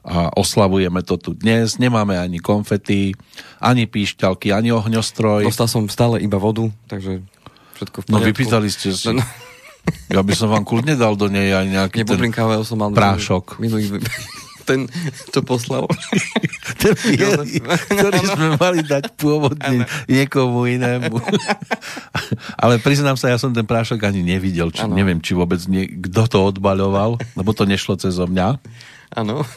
a 0.04 0.28
oslavujeme 0.36 1.00
to 1.08 1.16
tu 1.16 1.32
dnes. 1.32 1.80
Nemáme 1.80 2.20
ani 2.20 2.44
konfety, 2.44 3.16
ani 3.64 3.88
píšťalky, 3.88 4.52
ani 4.52 4.76
ohňostroj. 4.76 5.48
Dostal 5.48 5.72
som 5.72 5.88
stále 5.88 6.20
iba 6.20 6.36
vodu, 6.36 6.68
takže 6.92 7.24
všetko 7.80 7.98
v 8.04 8.06
no, 8.12 8.20
poriadku. 8.20 8.20
No 8.20 8.28
vypýtali 8.28 8.68
ste 8.68 8.92
si. 8.92 9.08
No, 9.08 9.24
no. 9.24 9.26
Ja 10.12 10.24
by 10.24 10.34
som 10.36 10.52
vám 10.52 10.64
kľudne 10.64 10.96
dal 10.96 11.16
do 11.16 11.28
nej 11.28 11.52
aj 11.52 11.66
nejaký 11.68 12.08
ten 12.08 12.32
som 12.64 12.78
mal 12.80 12.92
prášok. 12.92 13.60
Minulý, 13.60 14.00
ten, 14.64 14.88
čo 15.30 15.44
poslal. 15.44 15.86
ten 16.82 16.96
bielý, 17.04 17.60
ktorý 17.92 18.20
sme 18.24 18.48
mali 18.58 18.82
dať 18.84 19.14
pôvodne 19.20 19.86
niekomu 20.08 20.66
inému. 20.68 21.20
Ale 22.64 22.80
priznám 22.80 23.20
sa, 23.20 23.32
ja 23.32 23.38
som 23.38 23.52
ten 23.52 23.68
prášok 23.68 24.08
ani 24.08 24.24
nevidel. 24.24 24.72
Či, 24.72 24.88
neviem, 24.90 25.20
či 25.20 25.36
vôbec 25.36 25.60
nie, 25.68 25.88
kto 25.88 26.28
to 26.28 26.38
odbaľoval, 26.56 27.20
lebo 27.36 27.52
to 27.52 27.68
nešlo 27.68 28.00
cez 28.00 28.16
mňa. 28.18 28.60
Áno. 29.14 29.44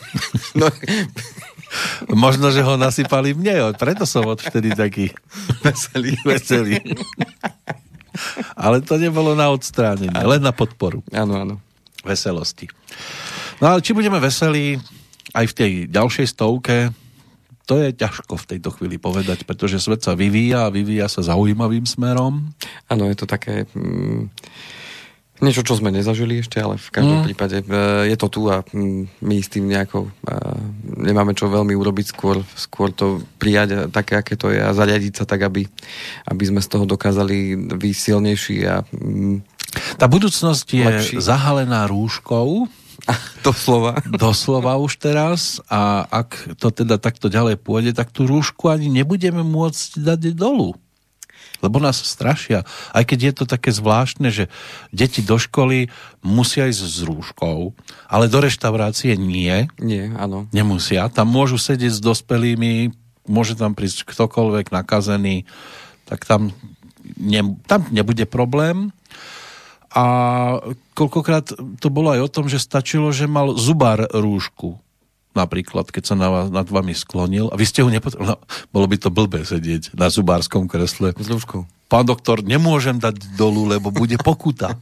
No. 0.57 0.73
Možno, 2.15 2.49
že 2.49 2.65
ho 2.65 2.81
nasypali 2.81 3.37
mne, 3.37 3.75
preto 3.77 4.09
som 4.09 4.25
odvtedy 4.25 4.73
taký 4.73 5.13
veselý. 5.61 6.17
veselý. 6.25 6.81
Ale 8.57 8.81
to 8.81 8.97
nebolo 8.97 9.37
na 9.37 9.53
odstránenie, 9.53 10.15
len 10.15 10.41
na 10.41 10.55
podporu. 10.55 11.05
Áno, 11.13 11.37
áno. 11.37 11.55
Veselosti. 12.07 12.71
No 13.61 13.73
ale 13.73 13.81
či 13.81 13.93
budeme 13.93 14.21
veselí, 14.21 14.81
aj 15.37 15.47
v 15.53 15.57
tej 15.57 15.73
ďalšej 15.93 16.27
stovke, 16.33 16.77
to 17.67 17.83
je 17.83 17.91
ťažko 17.93 18.39
v 18.39 18.49
tejto 18.57 18.71
chvíli 18.79 18.97
povedať, 18.97 19.43
pretože 19.43 19.83
svet 19.83 20.01
sa 20.01 20.15
vyvíja 20.15 20.71
a 20.71 20.73
vyvíja 20.73 21.11
sa 21.11 21.27
zaujímavým 21.27 21.85
smerom. 21.85 22.55
Áno, 22.87 23.05
je 23.11 23.17
to 23.19 23.27
také... 23.27 23.67
Mm, 23.75 24.31
niečo, 25.37 25.61
čo 25.67 25.77
sme 25.77 25.93
nezažili 25.93 26.41
ešte, 26.41 26.57
ale 26.63 26.81
v 26.81 26.89
každom 26.89 27.21
mm. 27.21 27.27
prípade 27.29 27.57
e, 27.61 27.65
je 28.09 28.17
to 28.17 28.29
tu 28.33 28.49
a 28.49 28.65
mm, 28.65 29.21
my 29.21 29.37
s 29.37 29.53
tým 29.53 29.69
nejako 29.69 30.09
e, 30.09 30.11
nemáme 31.11 31.37
čo 31.37 31.53
veľmi 31.53 31.77
urobiť, 31.77 32.07
skôr, 32.09 32.41
skôr 32.57 32.89
to 32.95 33.21
prijať 33.37 33.93
také, 33.93 34.17
aké 34.17 34.39
to 34.39 34.49
je 34.49 34.63
a 34.63 34.73
zariadiť 34.73 35.13
sa 35.13 35.25
tak, 35.29 35.45
aby, 35.45 35.69
aby 36.31 36.45
sme 36.47 36.65
z 36.65 36.69
toho 36.73 36.89
dokázali 36.89 37.53
byť 37.77 37.95
silnejší 37.99 38.57
a 38.65 38.81
mm, 38.95 39.59
Tá 40.01 40.09
budúcnosť 40.09 40.67
je 40.73 40.87
lepší. 40.89 41.15
zahalená 41.21 41.85
rúškou, 41.85 42.65
Doslova. 43.47 44.03
Doslova 44.07 44.75
už 44.83 44.99
teraz 44.99 45.63
a 45.71 46.05
ak 46.11 46.59
to 46.59 46.75
teda 46.75 46.99
takto 46.99 47.31
ďalej 47.31 47.61
pôjde, 47.63 47.93
tak 47.95 48.11
tú 48.11 48.27
rúšku 48.27 48.67
ani 48.67 48.91
nebudeme 48.91 49.47
môcť 49.47 50.03
dať 50.03 50.35
dolu 50.35 50.75
lebo 51.65 51.81
nás 51.81 51.97
strašia. 52.01 52.69
Aj 52.93 53.05
keď 53.05 53.19
je 53.19 53.33
to 53.33 53.45
také 53.49 53.73
zvláštne, 53.73 54.29
že 54.29 54.53
deti 54.93 55.25
do 55.25 55.41
školy 55.41 55.89
musia 56.21 56.69
ísť 56.69 56.83
s 56.85 56.99
rúškou, 57.05 57.73
ale 58.09 58.29
do 58.29 58.39
reštaurácie 58.45 59.17
nie. 59.17 59.69
Nie, 59.81 60.13
áno. 60.17 60.49
Nemusia. 60.53 61.09
Tam 61.09 61.33
môžu 61.33 61.57
sedieť 61.57 61.97
s 61.97 62.05
dospelými, 62.05 62.93
môže 63.27 63.57
tam 63.57 63.73
prísť 63.73 64.05
ktokoľvek 64.05 64.73
nakazený, 64.73 65.49
tak 66.07 66.29
tam, 66.29 66.53
ne, 67.17 67.57
tam 67.67 67.89
nebude 67.91 68.29
problém. 68.29 68.93
A 69.95 70.05
koľkokrát 70.97 71.55
to 71.83 71.89
bolo 71.89 72.13
aj 72.15 72.21
o 72.27 72.33
tom, 72.33 72.47
že 72.51 72.63
stačilo, 72.63 73.13
že 73.15 73.31
mal 73.31 73.55
zubár 73.55 74.07
rúšku 74.11 74.81
napríklad, 75.37 75.93
keď 75.93 76.03
sa 76.09 76.17
na 76.17 76.33
vás, 76.33 76.49
nad 76.49 76.65
vami 76.65 76.97
sklonil 76.97 77.53
a 77.53 77.61
vy 77.61 77.69
ste 77.69 77.85
ho 77.85 77.93
nepotrebovali. 77.93 78.41
No, 78.41 78.41
bolo 78.73 78.87
by 78.89 78.97
to 78.97 79.13
blbé 79.13 79.45
sedieť 79.45 79.93
na 79.93 80.09
zubárskom 80.09 80.65
kresle. 80.65 81.13
S 81.13 81.29
rúškou. 81.29 81.69
Pán 81.87 82.09
doktor, 82.09 82.43
nemôžem 82.43 82.97
dať 82.97 83.37
dolu, 83.37 83.69
lebo 83.69 83.93
bude 83.93 84.17
pokuta. 84.19 84.75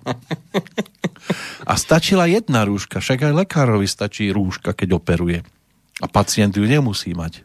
A 1.69 1.75
stačila 1.77 2.31
jedna 2.31 2.65
rúška, 2.65 3.03
však 3.03 3.29
aj 3.29 3.45
lekárovi 3.45 3.85
stačí 3.85 4.31
rúška, 4.33 4.73
keď 4.73 4.97
operuje. 4.97 5.45
A 6.01 6.07
pacient 6.09 6.57
ju 6.57 6.65
nemusí 6.65 7.13
mať. 7.13 7.45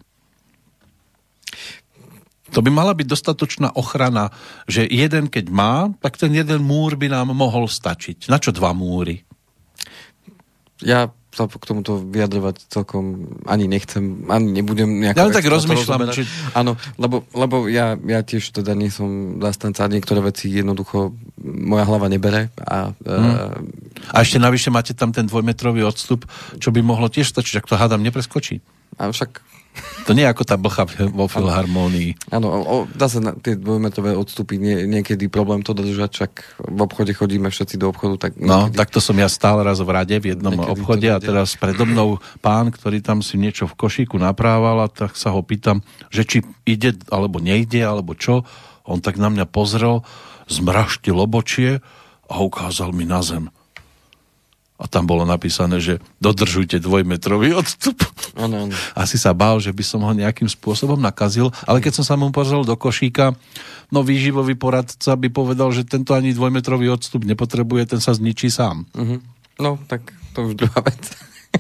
To 2.54 2.60
by 2.66 2.70
mala 2.74 2.94
byť 2.98 3.08
dostatočná 3.08 3.74
ochrana, 3.78 4.34
že 4.66 4.86
jeden 4.86 5.30
keď 5.30 5.46
má, 5.50 5.94
tak 6.02 6.18
ten 6.18 6.34
jeden 6.34 6.66
múr 6.66 6.98
by 6.98 7.10
nám 7.10 7.32
mohol 7.34 7.70
stačiť. 7.70 8.30
Na 8.30 8.42
čo 8.42 8.50
dva 8.50 8.74
múry? 8.74 9.24
Ja 10.80 11.12
sa 11.30 11.46
k 11.46 11.62
tomuto 11.62 12.02
vyjadrovať 12.02 12.74
celkom 12.74 13.38
ani 13.46 13.70
nechcem, 13.70 14.26
ani 14.34 14.50
nebudem 14.50 14.90
nejako... 14.90 15.18
Ja 15.22 15.30
tak 15.30 15.46
rozmýšľam, 15.46 16.10
či... 16.10 16.26
Áno, 16.58 16.74
lebo, 16.98 17.22
lebo 17.38 17.70
ja, 17.70 17.94
ja 18.02 18.26
tiež 18.26 18.50
teda 18.50 18.74
nie 18.74 18.90
som 18.90 19.38
zastanca, 19.38 19.86
niektoré 19.86 20.26
veci 20.26 20.50
jednoducho 20.50 21.14
moja 21.46 21.86
hlava 21.86 22.10
nebere. 22.10 22.50
A, 22.66 22.98
hmm. 22.98 23.36
a 24.10 24.18
ešte 24.26 24.42
navyše 24.42 24.74
máte 24.74 24.98
tam 24.98 25.14
ten 25.14 25.30
dvojmetrový 25.30 25.86
odstup, 25.86 26.26
čo 26.58 26.74
by 26.74 26.82
mohlo 26.82 27.06
tiež 27.14 27.30
stačiť, 27.30 27.62
ak 27.62 27.70
to 27.70 27.78
hádam 27.78 28.02
nepreskočí. 28.02 28.66
A 28.98 29.14
však 29.14 29.40
to 30.10 30.18
nie 30.18 30.26
je 30.26 30.34
ako 30.34 30.42
tá 30.42 30.58
blcha 30.58 30.90
vo 31.14 31.30
filharmónii. 31.30 32.34
Áno, 32.34 32.50
dá 32.98 33.06
sa 33.06 33.22
na 33.22 33.38
tie 33.38 33.54
dvojmetrové 33.54 34.18
odstupy 34.18 34.58
nie, 34.58 34.90
niekedy 34.90 35.30
problém 35.30 35.62
to 35.62 35.78
dodržať, 35.78 36.10
však 36.18 36.32
v 36.66 36.80
obchode 36.82 37.14
chodíme 37.14 37.48
všetci 37.54 37.78
do 37.78 37.94
obchodu. 37.94 38.30
Tak 38.30 38.42
no, 38.42 38.66
niekedy... 38.66 38.74
No, 38.74 38.80
takto 38.80 39.00
som 39.04 39.14
ja 39.22 39.30
stál 39.30 39.62
raz 39.62 39.78
v 39.78 39.90
rade 39.94 40.18
v 40.18 40.34
jednom 40.34 40.58
niekedy 40.58 40.74
obchode 40.74 41.08
a 41.14 41.22
teraz 41.22 41.54
predo 41.54 41.86
mnou 41.86 42.18
pán, 42.42 42.74
ktorý 42.74 43.06
tam 43.06 43.22
si 43.22 43.38
niečo 43.38 43.70
v 43.70 43.78
košíku 43.78 44.18
naprával 44.18 44.82
a 44.82 44.90
tak 44.90 45.14
sa 45.14 45.30
ho 45.30 45.46
pýtam, 45.46 45.86
že 46.10 46.26
či 46.26 46.38
ide 46.66 46.98
alebo 47.14 47.38
nejde, 47.38 47.86
alebo 47.86 48.18
čo. 48.18 48.42
On 48.90 48.98
tak 48.98 49.22
na 49.22 49.30
mňa 49.30 49.46
pozrel, 49.46 50.02
zmraštil 50.50 51.14
obočie 51.14 51.86
a 52.26 52.34
ukázal 52.42 52.90
mi 52.98 53.06
na 53.06 53.22
zem 53.22 53.54
a 54.80 54.88
tam 54.88 55.04
bolo 55.04 55.28
napísané, 55.28 55.84
že 55.84 56.00
dodržujte 56.24 56.80
dvojmetrový 56.80 57.52
odstup. 57.52 58.00
Ano, 58.40 58.72
ano. 58.72 58.76
Asi 58.96 59.20
sa 59.20 59.36
bál, 59.36 59.60
že 59.60 59.76
by 59.76 59.84
som 59.84 60.00
ho 60.08 60.16
nejakým 60.16 60.48
spôsobom 60.48 60.96
nakazil, 60.96 61.52
ale 61.68 61.84
keď 61.84 62.00
som 62.00 62.06
sa 62.08 62.16
mu 62.16 62.32
pozrel 62.32 62.64
do 62.64 62.80
košíka, 62.80 63.36
no 63.92 64.00
výživový 64.08 64.56
poradca 64.56 65.20
by 65.20 65.28
povedal, 65.28 65.76
že 65.76 65.84
tento 65.84 66.16
ani 66.16 66.32
dvojmetrový 66.32 66.96
odstup 66.96 67.28
nepotrebuje, 67.28 67.92
ten 67.92 68.00
sa 68.00 68.16
zničí 68.16 68.48
sám. 68.48 68.88
Uh-huh. 68.96 69.20
No, 69.60 69.76
tak 69.92 70.16
to 70.32 70.48
už 70.48 70.56
druhá 70.56 70.80
vec. 70.80 71.04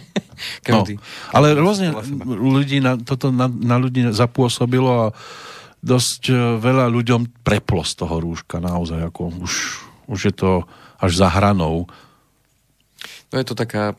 no, 0.71 0.87
ale 1.35 1.59
rôzne 1.59 1.91
ľudí 2.23 2.79
na, 2.79 2.95
toto 2.95 3.35
na, 3.35 3.51
na 3.51 3.75
ľudí 3.75 4.15
zapôsobilo 4.15 5.11
a 5.11 5.17
dosť 5.83 6.31
e, 6.31 6.35
veľa 6.59 6.87
ľuďom 6.87 7.43
preplo 7.43 7.83
z 7.83 7.99
toho 7.99 8.23
rúška 8.23 8.63
naozaj, 8.63 9.11
ako 9.11 9.43
už, 9.43 9.53
už 10.07 10.19
je 10.31 10.33
to 10.35 10.51
až 10.99 11.11
za 11.19 11.27
hranou 11.31 11.87
No 13.29 13.35
je 13.37 13.45
to 13.45 13.55
taká 13.57 13.93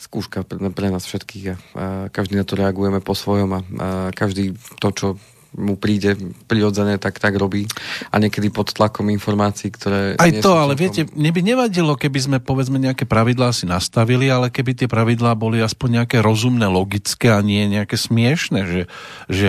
skúška 0.00 0.42
pre, 0.42 0.58
pre 0.74 0.90
nás 0.90 1.06
všetkých 1.06 1.46
a, 1.46 1.54
a 1.54 1.86
každý 2.10 2.34
na 2.34 2.42
to 2.42 2.58
reagujeme 2.58 2.98
po 2.98 3.14
svojom 3.14 3.50
a, 3.54 3.60
a 3.62 3.88
každý 4.10 4.58
to, 4.82 4.90
čo 4.90 5.08
mu 5.52 5.76
príde 5.76 6.16
prirodzené, 6.48 6.96
tak 6.96 7.20
tak 7.20 7.36
robí. 7.36 7.68
A 8.08 8.16
niekedy 8.16 8.48
pod 8.48 8.72
tlakom 8.72 9.12
informácií, 9.12 9.68
ktoré... 9.68 10.16
Aj 10.16 10.32
to, 10.40 10.56
ale 10.56 10.72
viete, 10.72 11.04
mne 11.12 11.28
by 11.28 11.40
nevadilo, 11.44 11.92
keby 11.92 12.18
sme 12.18 12.38
povedzme 12.40 12.80
nejaké 12.80 13.04
pravidlá 13.04 13.52
si 13.52 13.68
nastavili, 13.68 14.32
ale 14.32 14.48
keby 14.48 14.72
tie 14.72 14.88
pravidlá 14.88 15.36
boli 15.36 15.60
aspoň 15.60 16.02
nejaké 16.02 16.24
rozumné, 16.24 16.64
logické 16.72 17.28
a 17.28 17.44
nie 17.44 17.68
nejaké 17.68 18.00
smiešne, 18.00 18.60
že, 18.64 18.82
že 19.28 19.48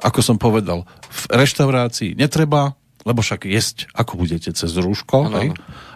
ako 0.00 0.20
som 0.24 0.36
povedal, 0.40 0.88
v 1.12 1.22
reštaurácii 1.44 2.16
netreba, 2.16 2.72
lebo 3.06 3.22
však 3.22 3.46
jesť, 3.46 3.86
ako 3.94 4.18
budete, 4.26 4.50
cez 4.50 4.74
rúško, 4.74 5.30
ano, 5.30 5.38
hej? 5.38 5.48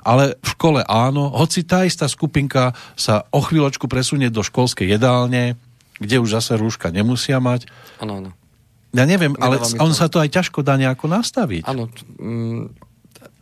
ale 0.07 0.38
v 0.38 0.49
škole 0.55 0.81
áno, 0.87 1.35
hoci 1.35 1.67
tá 1.67 1.83
istá 1.83 2.07
skupinka 2.07 2.73
sa 2.95 3.26
o 3.35 3.43
chvíľočku 3.43 3.90
presunie 3.90 4.31
do 4.31 4.47
školskej 4.47 4.87
jedálne, 4.87 5.59
kde 5.99 6.23
už 6.23 6.38
zase 6.38 6.55
rúška 6.55 6.95
nemusia 6.95 7.43
mať. 7.43 7.67
Áno, 7.99 8.23
áno. 8.23 8.31
Ja 8.95 9.07
neviem, 9.07 9.35
ale 9.38 9.59
on 9.79 9.95
sa 9.95 10.11
to 10.11 10.23
aj 10.23 10.31
ťažko 10.31 10.62
dá 10.62 10.79
nejako 10.79 11.11
nastaviť. 11.11 11.62
Áno, 11.67 11.90
mm, 12.19 12.62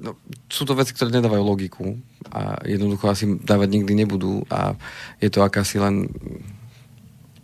no, 0.01 0.11
sú 0.49 0.65
to 0.65 0.77
veci, 0.77 0.93
ktoré 0.93 1.13
nedávajú 1.13 1.43
logiku 1.45 1.97
a 2.29 2.61
jednoducho 2.65 3.09
asi 3.09 3.25
dávať 3.41 3.69
nikdy 3.81 3.93
nebudú 4.05 4.45
a 4.53 4.77
je 5.21 5.29
to 5.33 5.41
akási 5.41 5.81
len 5.81 6.09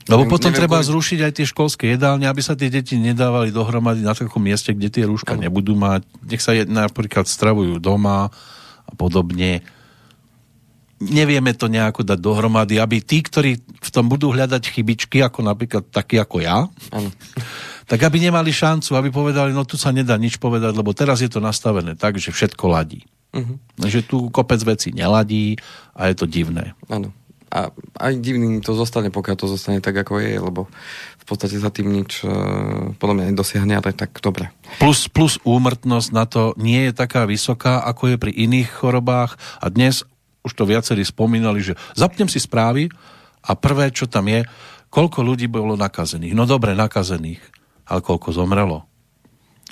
lebo 0.05 0.29
potom 0.29 0.53
neviem, 0.53 0.61
treba 0.61 0.79
kvôli... 0.81 0.91
zrušiť 0.93 1.19
aj 1.25 1.33
tie 1.33 1.47
školské 1.49 1.85
jedálne, 1.97 2.29
aby 2.29 2.45
sa 2.45 2.53
tie 2.53 2.69
deti 2.69 3.01
nedávali 3.01 3.49
dohromady 3.49 4.05
na 4.05 4.13
takom 4.13 4.45
mieste, 4.45 4.77
kde 4.77 4.93
tie 4.93 5.05
rúška 5.09 5.33
ano. 5.33 5.49
nebudú 5.49 5.73
mať. 5.73 6.05
Nech 6.29 6.45
sa 6.45 6.53
napríklad 6.53 7.25
stravujú 7.25 7.81
doma 7.81 8.29
a 8.85 8.93
podobne. 9.01 9.65
Nevieme 11.01 11.57
to 11.57 11.73
nejako 11.73 12.05
dať 12.05 12.21
dohromady, 12.21 12.77
aby 12.77 13.01
tí, 13.01 13.25
ktorí 13.25 13.65
v 13.65 13.91
tom 13.91 14.13
budú 14.13 14.29
hľadať 14.29 14.63
chybičky, 14.77 15.25
ako 15.25 15.41
napríklad 15.41 15.89
takí 15.89 16.21
ako 16.21 16.45
ja, 16.45 16.69
ano. 16.93 17.09
tak 17.91 18.01
aby 18.05 18.29
nemali 18.29 18.53
šancu, 18.53 18.97
aby 19.01 19.09
povedali, 19.09 19.57
no 19.57 19.65
tu 19.65 19.81
sa 19.81 19.89
nedá 19.89 20.21
nič 20.21 20.37
povedať, 20.37 20.77
lebo 20.77 20.93
teraz 20.93 21.25
je 21.25 21.33
to 21.33 21.41
nastavené 21.41 21.97
tak, 21.97 22.21
že 22.21 22.29
všetko 22.29 22.65
ladí. 22.69 23.09
Uh-huh. 23.35 23.57
Že 23.81 24.01
tu 24.07 24.17
kopec 24.31 24.61
vecí 24.63 24.95
neladí 24.95 25.59
a 25.97 26.07
je 26.13 26.15
to 26.15 26.29
divné. 26.29 26.77
Áno 26.93 27.11
a 27.55 27.71
aj 28.03 28.19
divným 28.19 28.59
to 28.67 28.75
zostane, 28.75 29.15
pokiaľ 29.15 29.37
to 29.39 29.47
zostane 29.47 29.79
tak, 29.79 29.95
ako 29.95 30.19
je, 30.19 30.35
lebo 30.43 30.67
v 31.23 31.25
podstate 31.25 31.55
sa 31.63 31.71
tým 31.71 31.95
nič 31.95 32.27
uh, 32.27 32.91
podľa 32.99 33.15
mňa 33.15 33.27
nedosiahne, 33.31 33.79
ale 33.79 33.95
tak 33.95 34.19
dobre. 34.19 34.51
Plus, 34.83 35.07
plus 35.07 35.39
úmrtnosť 35.47 36.09
na 36.11 36.27
to 36.27 36.59
nie 36.59 36.91
je 36.91 36.93
taká 36.93 37.31
vysoká, 37.31 37.87
ako 37.87 38.11
je 38.11 38.17
pri 38.19 38.33
iných 38.35 38.69
chorobách 38.75 39.39
a 39.63 39.71
dnes 39.71 40.03
už 40.43 40.53
to 40.53 40.67
viacerí 40.67 41.07
spomínali, 41.07 41.63
že 41.63 41.79
zapnem 41.95 42.27
si 42.29 42.43
správy 42.43 42.91
a 43.47 43.55
prvé, 43.55 43.95
čo 43.95 44.11
tam 44.11 44.29
je, 44.29 44.45
koľko 44.93 45.25
ľudí 45.25 45.47
bolo 45.49 45.79
nakazených. 45.79 46.37
No 46.37 46.45
dobre, 46.45 46.77
nakazených, 46.77 47.41
ale 47.89 48.01
koľko 48.05 48.35
zomrelo. 48.35 48.85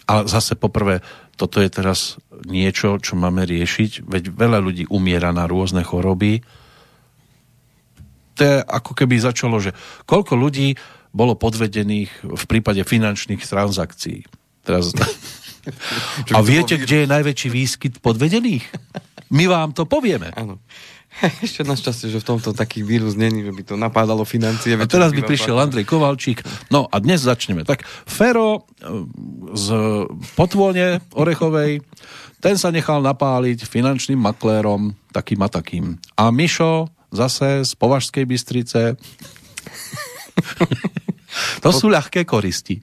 A 0.09 0.25
zase 0.25 0.57
poprvé, 0.59 1.05
toto 1.37 1.61
je 1.63 1.69
teraz 1.71 2.17
niečo, 2.49 2.99
čo 2.99 3.15
máme 3.15 3.45
riešiť, 3.47 4.07
veď 4.07 4.33
veľa 4.33 4.59
ľudí 4.65 4.85
umiera 4.89 5.31
na 5.31 5.47
rôzne 5.47 5.85
choroby, 5.87 6.43
to 8.35 8.41
je 8.43 8.57
ako 8.65 8.93
keby 8.97 9.21
začalo, 9.21 9.61
že 9.61 9.77
koľko 10.09 10.35
ľudí 10.37 10.75
bolo 11.13 11.37
podvedených 11.37 12.11
v 12.25 12.45
prípade 12.49 12.81
finančných 12.83 13.43
transakcií. 13.45 14.25
Teraz... 14.65 14.93
A 16.35 16.43
viete, 16.43 16.75
kde 16.75 17.07
je 17.07 17.13
najväčší 17.13 17.49
výskyt 17.53 17.95
podvedených? 18.03 18.67
My 19.31 19.47
vám 19.47 19.71
to 19.71 19.87
povieme. 19.87 20.35
Áno. 20.35 20.59
Ešte 21.45 21.63
na 21.63 21.77
šťastie, 21.77 22.09
že 22.09 22.19
v 22.19 22.29
tomto 22.35 22.57
taký 22.57 22.81
vírus 22.83 23.15
není, 23.15 23.45
že 23.45 23.53
by 23.53 23.63
to 23.63 23.75
napádalo 23.77 24.25
financie. 24.25 24.75
A 24.75 24.89
teraz 24.89 25.13
by 25.13 25.23
prišiel 25.23 25.61
Andrej 25.61 25.87
Kovalčík. 25.87 26.41
No 26.73 26.89
a 26.89 26.97
dnes 26.99 27.23
začneme. 27.23 27.63
Tak 27.63 27.85
Fero 27.87 28.59
e, 28.59 28.61
z 29.55 29.67
Potvone 30.35 31.05
Orechovej, 31.15 31.85
ten 32.43 32.57
sa 32.59 32.75
nechal 32.75 33.05
napáliť 33.05 33.69
finančným 33.69 34.19
maklérom, 34.19 34.97
takým 35.15 35.41
a 35.45 35.49
takým. 35.53 35.85
A 36.19 36.33
Mišo 36.33 36.91
zase 37.13 37.69
z 37.69 37.73
Považskej 37.77 38.25
Bystrice. 38.25 38.97
to 41.65 41.71
sú 41.71 41.93
ľahké 41.93 42.25
koristi. 42.25 42.81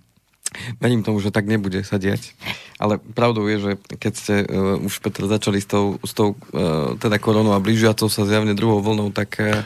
Verím 0.81 1.05
tomu, 1.05 1.21
že 1.21 1.29
tak 1.29 1.45
nebude 1.45 1.85
sa 1.85 2.01
diať. 2.01 2.33
Ale 2.81 2.97
pravdou 2.97 3.45
je, 3.45 3.57
že 3.59 3.71
keď 4.01 4.13
ste 4.13 4.35
uh, 4.45 4.81
už 4.81 5.01
Petr 5.03 5.29
začali 5.29 5.61
s 5.61 5.67
tou, 5.69 6.01
s 6.01 6.13
tou 6.17 6.33
uh, 6.33 6.97
teda 6.97 7.21
koronou 7.21 7.53
a 7.53 7.61
blížiacou 7.61 8.09
sa 8.09 8.25
zjavne 8.25 8.57
druhou 8.57 8.81
vlnou, 8.81 9.13
tak, 9.13 9.37
uh, 9.37 9.61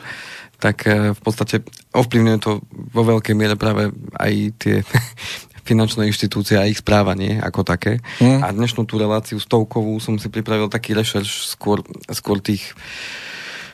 tak 0.60 0.84
uh, 0.90 1.16
v 1.16 1.22
podstate 1.24 1.64
ovplyvňuje 1.96 2.38
to 2.44 2.60
vo 2.92 3.04
veľkej 3.08 3.36
miere 3.38 3.56
práve 3.56 3.96
aj 4.20 4.34
tie 4.60 4.76
finančné 5.68 6.12
inštitúcie 6.12 6.60
a 6.60 6.68
ich 6.68 6.84
správanie 6.84 7.40
ako 7.40 7.64
také. 7.64 8.04
Mm. 8.20 8.44
A 8.44 8.52
dnešnú 8.52 8.84
tú 8.84 9.00
reláciu 9.00 9.40
stovkovú 9.40 9.96
som 10.04 10.20
si 10.20 10.28
pripravil 10.28 10.68
taký 10.68 10.92
rešerš 10.92 11.56
skôr, 11.56 11.80
skôr 12.12 12.44
tých 12.44 12.76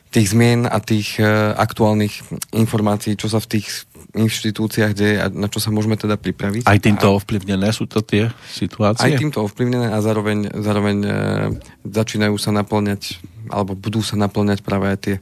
tých 0.09 0.33
zmien 0.33 0.65
a 0.65 0.77
tých 0.81 1.21
uh, 1.21 1.53
aktuálnych 1.53 2.25
informácií, 2.53 3.13
čo 3.13 3.29
sa 3.29 3.37
v 3.37 3.59
tých 3.59 3.89
inštitúciách 4.17 4.93
deje 4.97 5.15
a 5.21 5.29
na 5.29 5.45
čo 5.45 5.61
sa 5.61 5.69
môžeme 5.69 5.93
teda 5.93 6.17
pripraviť. 6.17 6.65
Aj 6.65 6.81
týmto 6.81 7.13
a, 7.13 7.15
ovplyvnené 7.21 7.69
sú 7.69 7.85
to 7.85 8.01
tie 8.01 8.33
situácie? 8.49 9.05
Aj 9.05 9.13
týmto 9.13 9.45
ovplyvnené 9.45 9.93
a 9.93 10.01
zároveň, 10.01 10.49
zároveň 10.49 10.97
uh, 11.05 11.13
začínajú 11.85 12.35
sa 12.41 12.49
naplňať 12.49 13.21
alebo 13.49 13.73
budú 13.73 14.01
sa 14.05 14.17
naplňať 14.17 14.61
práve 14.61 14.85
aj 14.89 14.97
tie 14.97 15.15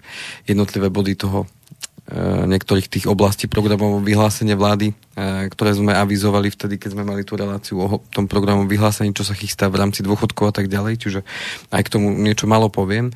jednotlivé 0.47 0.87
body 0.87 1.19
toho 1.19 1.43
uh, 1.43 2.47
niektorých 2.47 2.87
tých 2.87 3.05
oblastí 3.11 3.51
programov 3.51 3.99
vyhlásenia 4.03 4.55
vlády, 4.55 4.95
uh, 4.95 5.51
ktoré 5.51 5.75
sme 5.75 5.91
avizovali 5.91 6.47
vtedy, 6.47 6.79
keď 6.79 6.95
sme 6.95 7.03
mali 7.03 7.27
tú 7.27 7.35
reláciu 7.35 7.75
o 7.83 7.99
tom 8.07 8.31
programu 8.31 8.63
vyhlásení, 8.63 9.11
čo 9.11 9.27
sa 9.27 9.35
chystá 9.35 9.67
v 9.67 9.83
rámci 9.83 9.99
dôchodkov 9.99 10.51
a 10.51 10.53
tak 10.55 10.71
ďalej, 10.71 10.95
čiže 10.95 11.19
aj 11.75 11.81
k 11.83 11.91
tomu 11.91 12.15
niečo 12.15 12.47
malo 12.47 12.71
poviem 12.71 13.11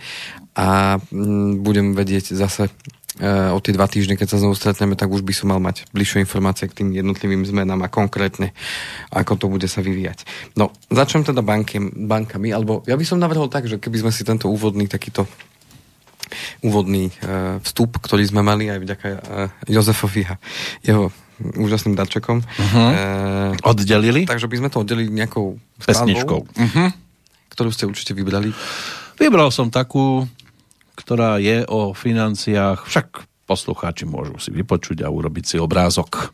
a 0.58 1.00
mm, 1.00 1.64
budem 1.64 1.96
vedieť 1.96 2.36
zase 2.36 2.68
uh, 2.68 3.56
o 3.56 3.60
tie 3.64 3.72
dva 3.72 3.88
týždne, 3.88 4.20
keď 4.20 4.36
sa 4.36 4.42
znovu 4.42 4.56
stretneme, 4.56 5.00
tak 5.00 5.08
už 5.08 5.24
by 5.24 5.34
som 5.36 5.52
mal 5.52 5.64
mať 5.64 5.88
bližšie 5.96 6.24
informácie 6.24 6.68
k 6.68 6.84
tým 6.84 6.90
jednotlivým 6.92 7.48
zmenám 7.48 7.84
a 7.86 7.92
konkrétne, 7.92 8.52
ako 9.12 9.34
to 9.40 9.46
bude 9.48 9.68
sa 9.72 9.80
vyvíjať. 9.80 10.28
No, 10.60 10.76
začnem 10.92 11.24
teda 11.24 11.40
banky, 11.40 11.80
bankami, 11.82 12.52
alebo 12.52 12.84
ja 12.84 13.00
by 13.00 13.06
som 13.08 13.22
navrhol 13.22 13.48
tak, 13.48 13.68
že 13.68 13.80
keby 13.80 14.04
sme 14.08 14.12
si 14.12 14.28
tento 14.28 14.52
úvodný 14.52 14.88
takýto 14.92 15.28
úvodný 16.64 17.12
uh, 17.28 17.60
vstup, 17.60 18.00
ktorý 18.00 18.24
sme 18.24 18.40
mali 18.40 18.72
aj 18.72 18.80
vďaka 18.80 19.08
uh, 19.08 19.20
Jozefovi 19.68 20.24
a 20.32 20.40
jeho 20.80 21.12
úžasným 21.42 21.98
darčekom. 21.98 22.40
Uh-huh. 22.40 23.52
Uh, 23.58 23.68
Oddelili? 23.68 24.24
Takže 24.30 24.48
by 24.48 24.58
sme 24.62 24.70
to 24.70 24.80
oddelili 24.80 25.12
nejakou 25.12 25.58
pesničkou, 25.82 26.40
uh-huh. 26.46 26.88
ktorú 27.52 27.70
ste 27.74 27.90
určite 27.90 28.14
vybrali. 28.14 28.54
Vybral 29.18 29.50
som 29.50 29.74
takú, 29.74 30.26
ktorá 30.96 31.40
je 31.42 31.64
o 31.68 31.96
financiách, 31.96 32.88
však 32.88 33.28
poslucháči 33.46 34.08
môžu 34.08 34.40
si 34.40 34.50
vypočuť 34.56 35.04
a 35.04 35.12
urobiť 35.12 35.44
si 35.44 35.58
obrázok. 35.60 36.32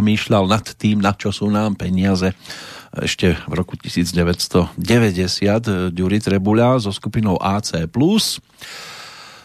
Zamýšľal 0.00 0.48
nad 0.48 0.64
tým, 0.64 1.04
na 1.04 1.12
čo 1.12 1.28
sú 1.28 1.52
nám 1.52 1.76
peniaze 1.76 2.32
ešte 2.96 3.36
v 3.46 3.52
roku 3.52 3.76
1990 3.76 4.80
Ďuri 5.92 6.18
Trebuľa 6.18 6.80
so 6.80 6.90
skupinou 6.90 7.36
AC+. 7.36 7.86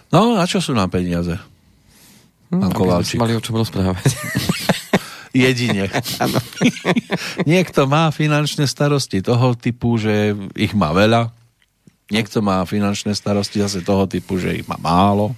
No, 0.10 0.39
na 0.39 0.48
čo 0.48 0.63
sú 0.63 0.72
nám 0.72 0.89
peniaze? 0.89 1.36
Pán 2.50 2.72
hm, 2.72 2.78
Kovalčík. 2.78 3.20
Mali 3.20 3.36
o 3.36 3.44
čom 3.44 3.60
rozprávať. 3.60 4.15
Jedine. 5.36 5.91
Niekto 7.52 7.91
má 7.91 8.08
finančné 8.15 8.72
starosti 8.72 9.20
toho 9.20 9.52
typu, 9.60 10.00
že 10.00 10.32
ich 10.56 10.72
má 10.72 10.96
veľa. 10.96 11.28
Niekto 12.08 12.39
má 12.39 12.63
finančné 12.63 13.12
starosti 13.12 13.60
zase 13.60 13.84
toho 13.84 14.08
typu, 14.08 14.39
že 14.39 14.56
ich 14.56 14.65
má 14.70 14.80
málo. 14.80 15.36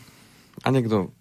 A 0.62 0.70
niekto 0.70 1.16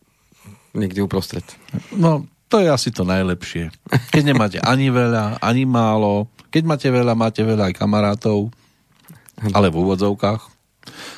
niekde 0.74 1.06
uprostred. 1.06 1.46
No, 1.94 2.26
to 2.46 2.62
je 2.62 2.68
asi 2.70 2.94
to 2.94 3.02
najlepšie. 3.02 3.74
Keď 4.14 4.22
nemáte 4.22 4.58
ani 4.62 4.90
veľa, 4.90 5.42
ani 5.42 5.66
málo, 5.66 6.30
keď 6.50 6.62
máte 6.62 6.88
veľa, 6.88 7.18
máte 7.18 7.42
veľa 7.42 7.70
aj 7.70 7.74
kamarátov, 7.74 8.54
ale 9.52 9.68
v 9.68 9.76
úvodzovkách. 9.82 10.42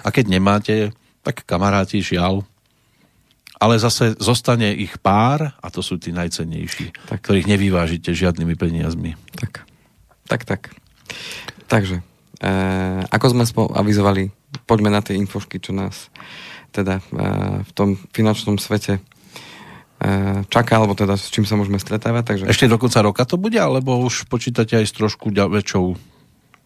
A 0.03 0.09
keď 0.09 0.25
nemáte, 0.33 0.77
tak 1.21 1.45
kamaráti 1.45 2.01
žiaľ. 2.01 2.43
Ale 3.59 3.75
zase 3.77 4.15
zostane 4.23 4.71
ich 4.71 5.03
pár 5.03 5.53
a 5.59 5.67
to 5.69 5.83
sú 5.83 5.99
tí 5.99 6.15
najcennejší, 6.15 6.95
tak. 7.11 7.27
ktorých 7.27 7.51
nevyvážite 7.51 8.15
žiadnymi 8.15 8.55
peniazmi. 8.55 9.19
Tak, 9.35 9.67
tak, 10.31 10.43
tak. 10.47 10.61
Takže, 11.67 12.01
e, 12.39 12.53
ako 13.11 13.27
sme 13.35 13.45
spo- 13.45 13.75
avizovali, 13.75 14.31
poďme 14.63 14.95
na 14.95 15.03
tie 15.03 15.19
infošky, 15.19 15.59
čo 15.59 15.75
nás 15.75 16.07
teda 16.71 17.03
e, 17.03 17.03
v 17.67 17.71
tom 17.75 17.99
finančnom 18.15 18.63
svete 18.63 19.03
čaká, 20.47 20.79
alebo 20.79 20.95
teda 20.95 21.19
s 21.19 21.31
čím 21.31 21.43
sa 21.43 21.59
môžeme 21.59 21.83
stretávať. 21.83 22.25
Takže... 22.25 22.45
Ešte 22.47 22.71
do 22.71 22.79
konca 22.79 23.03
roka 23.03 23.23
to 23.27 23.35
bude, 23.35 23.59
alebo 23.59 23.99
už 23.99 24.31
počítate 24.31 24.79
aj 24.79 24.87
s 24.87 24.95
trošku 24.95 25.35
väčšou 25.35 25.99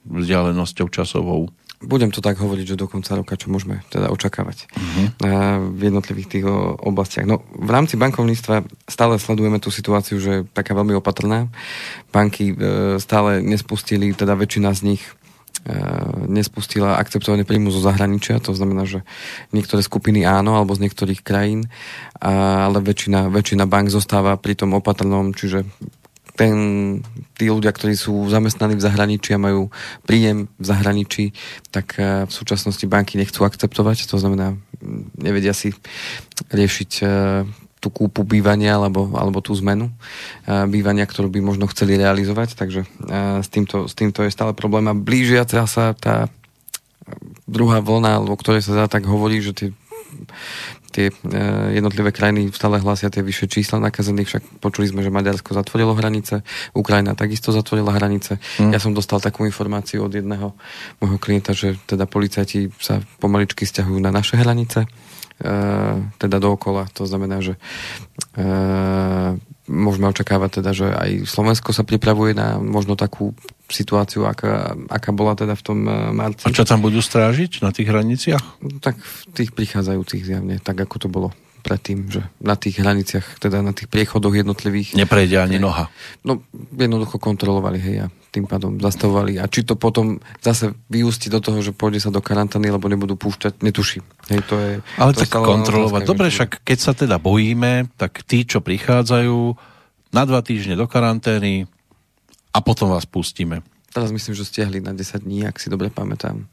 vzdialenosťou 0.07 0.87
časovou? 0.93 1.49
Budem 1.83 2.15
to 2.15 2.23
tak 2.23 2.39
hovoriť, 2.39 2.75
že 2.75 2.79
do 2.79 2.87
konca 2.87 3.19
roka, 3.19 3.35
čo 3.35 3.51
môžeme 3.51 3.83
teda 3.91 4.07
očakávať 4.15 4.71
uh-huh. 4.71 5.07
v 5.75 5.81
jednotlivých 5.91 6.29
tých 6.31 6.45
oblastiach. 6.79 7.27
No, 7.27 7.43
v 7.43 7.71
rámci 7.75 7.99
bankovníctva 7.99 8.63
stále 8.87 9.19
sledujeme 9.19 9.59
tú 9.59 9.75
situáciu, 9.75 10.23
že 10.23 10.31
je 10.31 10.47
taká 10.47 10.79
veľmi 10.79 10.95
opatrná. 10.95 11.51
Banky 12.15 12.55
e, 12.55 12.57
stále 13.03 13.43
nespustili, 13.43 14.15
teda 14.15 14.39
väčšina 14.39 14.71
z 14.79 14.95
nich 14.95 15.03
e, 15.03 15.11
nespustila 16.27 16.99
akceptovanie 16.99 17.47
príjmu 17.47 17.71
zo 17.71 17.79
zahraničia, 17.79 18.43
to 18.43 18.51
znamená, 18.51 18.83
že 18.83 19.07
niektoré 19.55 19.79
skupiny 19.79 20.27
áno, 20.27 20.59
alebo 20.59 20.75
z 20.75 20.91
niektorých 20.91 21.23
krajín, 21.23 21.71
ale 22.19 22.83
väčšina, 22.83 23.31
väčšina 23.31 23.71
bank 23.71 23.95
zostáva 23.95 24.35
pri 24.35 24.59
tom 24.59 24.75
opatrnom, 24.75 25.31
čiže 25.31 25.63
ten, 26.33 26.57
tí 27.37 27.53
ľudia, 27.53 27.73
ktorí 27.73 27.93
sú 27.93 28.25
zamestnaní 28.33 28.81
v 28.81 28.85
zahraničí 28.85 29.37
a 29.37 29.43
majú 29.43 29.69
príjem 30.09 30.49
v 30.57 30.65
zahraničí, 30.65 31.25
tak 31.69 32.01
eh, 32.01 32.25
v 32.25 32.33
súčasnosti 32.33 32.85
banky 32.89 33.21
nechcú 33.21 33.45
akceptovať, 33.45 34.09
to 34.09 34.17
znamená, 34.17 34.57
nevedia 35.17 35.53
si 35.53 35.77
riešiť 36.49 36.91
eh, 37.05 37.09
tú 37.83 37.91
kúpu 37.91 38.23
bývania 38.23 38.79
alebo, 38.79 39.11
alebo 39.19 39.43
tú 39.43 39.51
zmenu 39.59 39.91
uh, 39.91 40.71
bývania, 40.71 41.03
ktorú 41.03 41.27
by 41.27 41.43
možno 41.43 41.67
chceli 41.67 41.99
realizovať, 41.99 42.55
takže 42.55 42.87
uh, 42.87 43.43
s, 43.43 43.51
týmto, 43.51 43.91
s 43.91 43.95
týmto 43.99 44.23
je 44.23 44.31
stále 44.31 44.55
problém 44.55 44.87
a 44.87 44.95
blížiaca 44.95 45.67
sa 45.67 45.91
tá 45.99 46.31
druhá 47.51 47.83
vlna, 47.83 48.23
o 48.23 48.39
ktorej 48.39 48.63
sa 48.63 48.87
tak 48.87 49.11
hovorí, 49.11 49.43
že 49.43 49.53
tie 49.53 49.69
tie 50.93 51.09
e, 51.09 51.15
jednotlivé 51.81 52.13
krajiny 52.13 52.53
stále 52.53 52.77
hlásia 52.77 53.09
tie 53.09 53.25
vyššie 53.25 53.49
čísla 53.49 53.81
nakazených, 53.81 54.29
však 54.29 54.43
počuli 54.61 54.93
sme, 54.93 55.01
že 55.01 55.09
Maďarsko 55.09 55.57
zatvorilo 55.57 55.97
hranice, 55.97 56.45
Ukrajina 56.77 57.17
takisto 57.17 57.49
zatvorila 57.51 57.97
hranice. 57.97 58.37
Mm. 58.61 58.77
Ja 58.77 58.79
som 58.79 58.93
dostal 58.93 59.19
takú 59.25 59.49
informáciu 59.49 60.05
od 60.05 60.13
jedného 60.13 60.53
môjho 61.01 61.17
klienta, 61.17 61.57
že 61.57 61.81
teda 61.89 62.05
policajti 62.05 62.69
sa 62.77 63.01
pomaličky 63.19 63.65
stiahujú 63.65 63.99
na 64.05 64.13
naše 64.13 64.37
hranice, 64.37 64.85
teda 66.19 66.37
dookola. 66.39 66.87
To 66.95 67.03
znamená, 67.03 67.43
že 67.43 67.59
e, 68.35 68.49
môžeme 69.71 70.11
očakávať 70.11 70.63
teda, 70.63 70.71
že 70.75 70.87
aj 70.91 71.11
Slovensko 71.27 71.71
sa 71.71 71.87
pripravuje 71.87 72.35
na 72.35 72.59
možno 72.59 72.99
takú 72.99 73.35
situáciu, 73.71 74.27
aká, 74.29 74.75
aká 74.91 75.11
bola 75.15 75.33
teda 75.33 75.57
v 75.57 75.63
tom 75.65 75.79
uh, 75.89 76.13
marci. 76.13 76.45
A 76.45 76.53
čo 76.53 76.69
tam 76.69 76.85
budú 76.85 77.01
strážiť 77.01 77.65
na 77.65 77.73
tých 77.73 77.89
hraniciach? 77.89 78.61
Tak 78.85 79.01
v 79.01 79.23
tých 79.33 79.51
prichádzajúcich 79.57 80.23
zjavne, 80.29 80.61
tak 80.61 80.77
ako 80.83 80.97
to 81.01 81.09
bolo 81.09 81.29
predtým, 81.63 82.11
že 82.11 82.27
na 82.43 82.59
tých 82.59 82.83
hraniciach, 82.83 83.39
teda 83.39 83.63
na 83.63 83.71
tých 83.71 83.87
priechodoch 83.87 84.35
jednotlivých... 84.35 84.99
Neprejde 84.99 85.39
ani 85.39 85.63
noha. 85.63 85.89
No, 86.27 86.43
jednoducho 86.75 87.23
kontrolovali, 87.23 87.79
hej, 87.79 87.97
a 88.05 88.07
tým 88.35 88.51
pádom 88.51 88.77
zastavovali. 88.83 89.39
A 89.39 89.47
či 89.47 89.63
to 89.63 89.79
potom 89.79 90.19
zase 90.43 90.75
vyústi 90.91 91.31
do 91.31 91.39
toho, 91.39 91.63
že 91.63 91.71
pôjde 91.71 92.03
sa 92.03 92.11
do 92.11 92.19
karantány, 92.25 92.73
lebo 92.73 92.91
nebudú 92.91 93.15
púšťať, 93.15 93.63
netuším. 93.63 94.03
Hej, 94.33 94.41
to 94.51 94.55
je, 94.59 94.71
Ale 94.99 95.13
to 95.15 95.23
tak 95.23 95.33
kontrolovať. 95.33 96.03
Dobre, 96.03 96.29
však 96.29 96.67
keď 96.67 96.79
sa 96.81 96.93
teda 96.93 97.17
bojíme, 97.23 97.93
tak 97.95 98.27
tí, 98.27 98.43
čo 98.43 98.65
prichádzajú 98.65 99.39
na 100.13 100.23
dva 100.29 100.41
týždne 100.45 100.77
do 100.77 100.85
karantény 100.85 101.65
a 102.53 102.59
potom 102.61 102.93
vás 102.93 103.09
pustíme. 103.09 103.65
Teraz 103.93 104.09
myslím, 104.09 104.33
že 104.33 104.49
stiahli 104.49 104.81
na 104.81 104.97
10 104.97 105.21
dní, 105.21 105.45
ak 105.45 105.61
si 105.61 105.69
dobre 105.69 105.93
pamätám. 105.93 106.49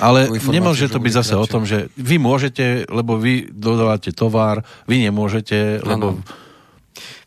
Ale 0.00 0.32
nemôže 0.48 0.88
to 0.88 0.96
byť 0.96 1.12
zase 1.12 1.34
o 1.36 1.44
tom, 1.44 1.68
že 1.68 1.92
vy 2.00 2.16
môžete, 2.16 2.88
lebo 2.88 3.20
vy 3.20 3.52
dodávate 3.52 4.16
tovar, 4.16 4.64
vy 4.88 5.04
nemôžete, 5.04 5.84
lebo... 5.84 6.24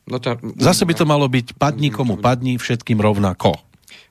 No 0.03 0.19
to, 0.19 0.35
zase 0.59 0.83
by 0.83 0.93
to 0.97 1.05
malo 1.07 1.29
byť 1.29 1.55
padni 1.55 1.93
komu 1.93 2.19
padni, 2.19 2.59
všetkým 2.59 2.99
rovnako. 2.99 3.55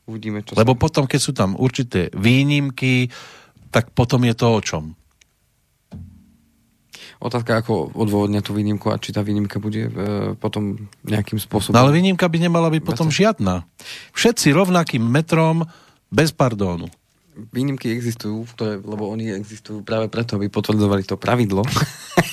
Uvidíme, 0.09 0.43
čo 0.43 0.57
Lebo 0.59 0.75
sa... 0.75 0.81
potom, 0.81 1.05
keď 1.07 1.21
sú 1.21 1.33
tam 1.35 1.55
určité 1.59 2.11
výnimky, 2.15 3.11
tak 3.71 3.91
potom 3.95 4.23
je 4.27 4.35
to 4.35 4.47
o 4.51 4.61
čom? 4.63 4.85
Otázka, 7.23 7.63
ako 7.63 7.95
odôvodnia 7.95 8.43
tú 8.43 8.51
výnimku 8.51 8.91
a 8.91 8.99
či 8.99 9.15
tá 9.15 9.23
výnimka 9.23 9.63
bude 9.63 9.87
e, 9.87 9.91
potom 10.35 10.75
nejakým 11.07 11.39
spôsobom... 11.39 11.71
No 11.71 11.87
ale 11.87 11.95
výnimka 11.95 12.27
by 12.27 12.39
nemala 12.43 12.67
byť 12.67 12.83
potom 12.83 13.15
žiadna. 13.15 13.63
Všetci 14.11 14.51
rovnakým 14.51 15.07
metrom, 15.07 15.63
bez 16.11 16.35
pardónu. 16.35 16.91
Výnimky 17.55 17.95
existujú, 17.95 18.43
ktoré, 18.51 18.83
lebo 18.83 19.07
oni 19.07 19.31
existujú 19.39 19.87
práve 19.87 20.11
preto, 20.11 20.35
aby 20.35 20.51
potvrdzovali 20.51 21.07
to 21.07 21.15
pravidlo. 21.15 21.63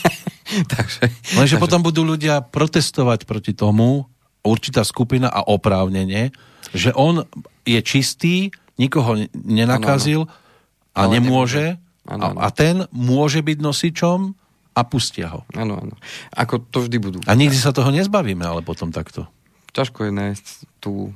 takže, 0.74 1.06
Lenže 1.38 1.56
takže... 1.56 1.62
potom 1.62 1.86
budú 1.86 2.02
ľudia 2.02 2.42
protestovať 2.42 3.30
proti 3.30 3.54
tomu, 3.54 4.10
určitá 4.42 4.82
skupina 4.82 5.30
a 5.30 5.46
oprávnenie, 5.46 6.34
že 6.74 6.90
on 6.98 7.30
je 7.62 7.80
čistý, 7.86 8.50
nikoho 8.82 9.22
nenakazil 9.38 10.26
ano, 10.26 10.34
ano. 10.34 10.98
a 10.98 11.02
nemôže, 11.14 11.66
ano, 12.10 12.34
ano. 12.34 12.40
A, 12.42 12.50
a 12.50 12.56
ten 12.56 12.90
môže 12.90 13.46
byť 13.46 13.58
nosičom 13.62 14.34
a 14.74 14.82
pustia 14.86 15.28
ho. 15.34 15.44
Áno, 15.58 15.76
áno. 15.80 15.96
Ako 16.34 16.62
to 16.62 16.86
vždy 16.86 16.98
budú. 17.02 17.18
A 17.26 17.34
nikdy 17.36 17.58
sa 17.58 17.76
toho 17.76 17.90
nezbavíme, 17.92 18.46
ale 18.46 18.62
potom 18.62 18.94
takto. 18.94 19.28
Ťažko 19.76 20.10
je 20.10 20.12
nájsť 20.14 20.46
tú, 20.82 21.14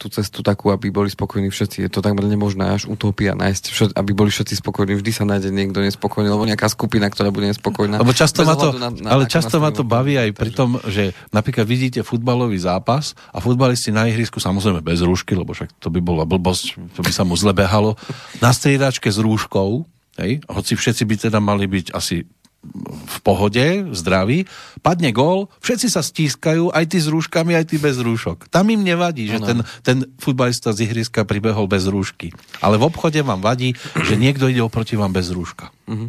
tú 0.00 0.08
cestu 0.08 0.40
takú, 0.40 0.72
aby 0.72 0.88
boli 0.88 1.12
spokojní 1.12 1.52
všetci. 1.52 1.84
Je 1.84 1.90
to 1.92 2.00
takmer 2.00 2.24
nemožné, 2.24 2.72
až 2.72 2.88
utopia 2.88 3.36
nájsť, 3.36 3.64
všet, 3.68 3.90
aby 4.00 4.16
boli 4.16 4.32
všetci 4.32 4.64
spokojní. 4.64 4.96
Vždy 4.96 5.12
sa 5.12 5.28
nájde 5.28 5.52
niekto 5.52 5.84
nespokojný, 5.84 6.32
alebo 6.32 6.48
nejaká 6.48 6.72
skupina, 6.72 7.12
ktorá 7.12 7.28
bude 7.28 7.52
nespokojná. 7.52 8.00
Lebo 8.00 8.16
často 8.16 8.48
ma 8.48 8.56
to, 8.56 8.72
na, 8.72 8.88
na, 8.88 9.08
ale 9.12 9.28
často 9.28 9.60
ma 9.60 9.68
to 9.74 9.84
baví 9.84 10.16
aj 10.16 10.32
pri 10.32 10.50
tom, 10.56 10.80
že 10.88 11.12
napríklad 11.36 11.68
vidíte 11.68 12.00
futbalový 12.00 12.56
zápas 12.56 13.12
a 13.28 13.44
futbalisti 13.44 13.92
na 13.92 14.08
ihrisku, 14.08 14.40
samozrejme 14.40 14.80
bez 14.80 15.04
rúšky, 15.04 15.36
lebo 15.36 15.52
však 15.52 15.76
to 15.76 15.92
by 15.92 16.00
bola 16.00 16.24
blbosť, 16.24 16.96
to 16.96 17.04
by 17.04 17.12
sa 17.12 17.28
mu 17.28 17.36
zle 17.36 17.52
behalo, 17.52 18.00
na 18.40 18.56
striedačke 18.56 19.12
s 19.12 19.20
rúškou, 19.20 19.84
hej, 20.16 20.40
hoci 20.48 20.72
všetci 20.80 21.02
by 21.04 21.14
teda 21.28 21.38
mali 21.44 21.68
byť 21.68 21.92
asi 21.92 22.24
v 22.60 23.18
pohode, 23.24 23.88
zdraví, 23.96 24.44
padne 24.84 25.16
gól, 25.16 25.48
všetci 25.64 25.88
sa 25.88 26.04
stískajú, 26.04 26.68
aj 26.68 26.92
tí 26.92 27.00
s 27.00 27.08
rúškami, 27.08 27.56
aj 27.56 27.72
tí 27.72 27.76
bez 27.80 27.96
rúšok. 27.96 28.52
Tam 28.52 28.68
im 28.68 28.84
nevadí, 28.84 29.32
že 29.32 29.40
ten, 29.40 29.64
ten 29.80 29.98
futbalista 30.20 30.76
z 30.76 30.84
ihriska 30.84 31.24
pribehol 31.24 31.64
bez 31.64 31.88
rúšky. 31.88 32.36
Ale 32.60 32.76
v 32.76 32.92
obchode 32.92 33.16
vám 33.24 33.40
vadí, 33.40 33.72
že 34.04 34.20
niekto 34.20 34.44
ide 34.52 34.60
oproti 34.60 34.92
vám 34.92 35.16
bez 35.16 35.32
rúška. 35.32 35.72
Mm-hmm. 35.88 36.08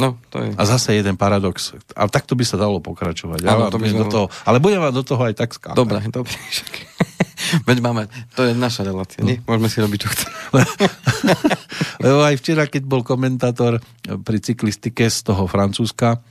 No, 0.00 0.16
to 0.32 0.40
je... 0.40 0.56
A 0.56 0.62
zase 0.64 0.96
jeden 0.96 1.20
paradox. 1.20 1.76
A 1.92 2.08
takto 2.08 2.32
by 2.32 2.44
sa 2.48 2.56
dalo 2.56 2.80
pokračovať. 2.80 3.44
Ano, 3.44 3.68
ja 3.68 3.72
to 3.74 3.76
by 3.76 3.92
do 3.92 4.08
toho, 4.08 4.26
ale 4.48 4.56
budem 4.56 4.80
vám 4.80 4.96
do 4.96 5.04
toho 5.04 5.20
aj 5.28 5.34
tak 5.36 5.52
skákať. 5.52 5.76
Dobre, 5.76 6.00
dobre. 6.16 6.32
Veď 7.68 7.78
máme, 7.82 8.02
to 8.34 8.46
je 8.46 8.52
naša 8.54 8.86
relácia, 8.86 9.20
nie? 9.22 9.42
Môžeme 9.44 9.68
si 9.68 9.78
robiť, 9.82 9.98
čo 10.02 10.08
chceme. 10.12 10.62
Lebo 12.04 12.20
aj 12.24 12.36
včera, 12.40 12.64
keď 12.66 12.82
bol 12.86 13.02
komentátor 13.02 13.82
pri 14.04 14.38
cyklistike 14.38 15.06
z 15.08 15.18
toho 15.26 15.46
Francúzska, 15.50 16.22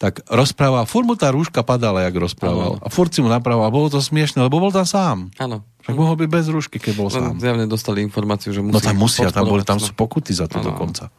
tak 0.00 0.24
rozprával, 0.32 0.88
furt 0.88 1.04
mu 1.04 1.12
tá 1.12 1.28
rúška 1.28 1.60
padala, 1.60 2.08
jak 2.08 2.16
rozprával. 2.16 2.80
Ano. 2.80 2.84
A 2.84 2.88
furt 2.88 3.12
si 3.12 3.20
mu 3.20 3.28
naprával. 3.28 3.68
A 3.68 3.74
bolo 3.74 3.92
to 3.92 4.00
smiešne, 4.00 4.40
lebo 4.40 4.56
bol 4.56 4.72
tam 4.72 4.88
sám. 4.88 5.28
Áno. 5.36 5.60
Však 5.84 5.92
mohol 5.92 6.16
byť 6.16 6.28
bez 6.32 6.46
rúšky, 6.48 6.80
keď 6.80 6.94
bol 6.96 7.12
no, 7.12 7.20
sám. 7.20 7.36
Zjavne 7.36 7.68
dostali 7.68 8.00
informáciu, 8.00 8.56
že 8.56 8.64
musí... 8.64 8.72
No 8.72 8.80
tam 8.80 8.96
musia, 8.96 9.28
tam, 9.28 9.44
boli, 9.44 9.60
tam 9.60 9.76
sú 9.76 9.92
pokuty 9.92 10.32
za 10.32 10.48
to 10.48 10.64
ano. 10.64 10.72
dokonca. 10.72 11.12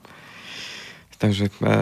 Takže 1.22 1.54
e, 1.54 1.74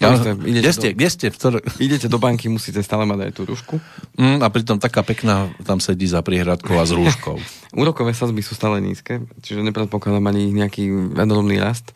ja, 0.00 0.16
idete 0.16 0.64
kde, 0.64 0.72
ste, 0.72 0.88
do, 0.88 0.96
kde 0.96 1.08
ste? 1.12 1.26
V 1.28 1.36
ktoré... 1.36 1.56
Idete 1.76 2.08
do 2.08 2.16
banky, 2.16 2.48
musíte 2.48 2.80
stále 2.80 3.04
mať 3.04 3.28
aj 3.28 3.32
tú 3.36 3.42
rúšku. 3.44 3.76
Mm, 4.16 4.40
a 4.40 4.48
pritom 4.48 4.80
taká 4.80 5.04
pekná 5.04 5.52
tam 5.60 5.76
sedí 5.76 6.08
za 6.08 6.24
prihradkou 6.24 6.72
a 6.80 6.88
s 6.88 6.96
rúškou. 6.96 7.36
Úrokové 7.80 8.16
sazby 8.16 8.40
sú 8.40 8.56
stále 8.56 8.80
nízke, 8.80 9.22
čiže 9.44 9.60
nepredpokladám 9.60 10.24
ani 10.32 10.50
nejaký 10.50 11.14
enormný 11.14 11.60
rast. 11.60 11.92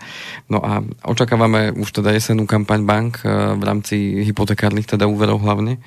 No 0.52 0.60
a 0.60 0.84
očakávame 1.02 1.72
už 1.72 1.90
teda 1.96 2.12
jesenú 2.12 2.44
kampaň 2.44 2.84
bank 2.84 3.24
eh, 3.24 3.56
v 3.56 3.62
rámci 3.64 3.96
hypotekárnych 4.22 4.84
teda 4.84 5.08
úverov 5.08 5.40
hlavne. 5.40 5.80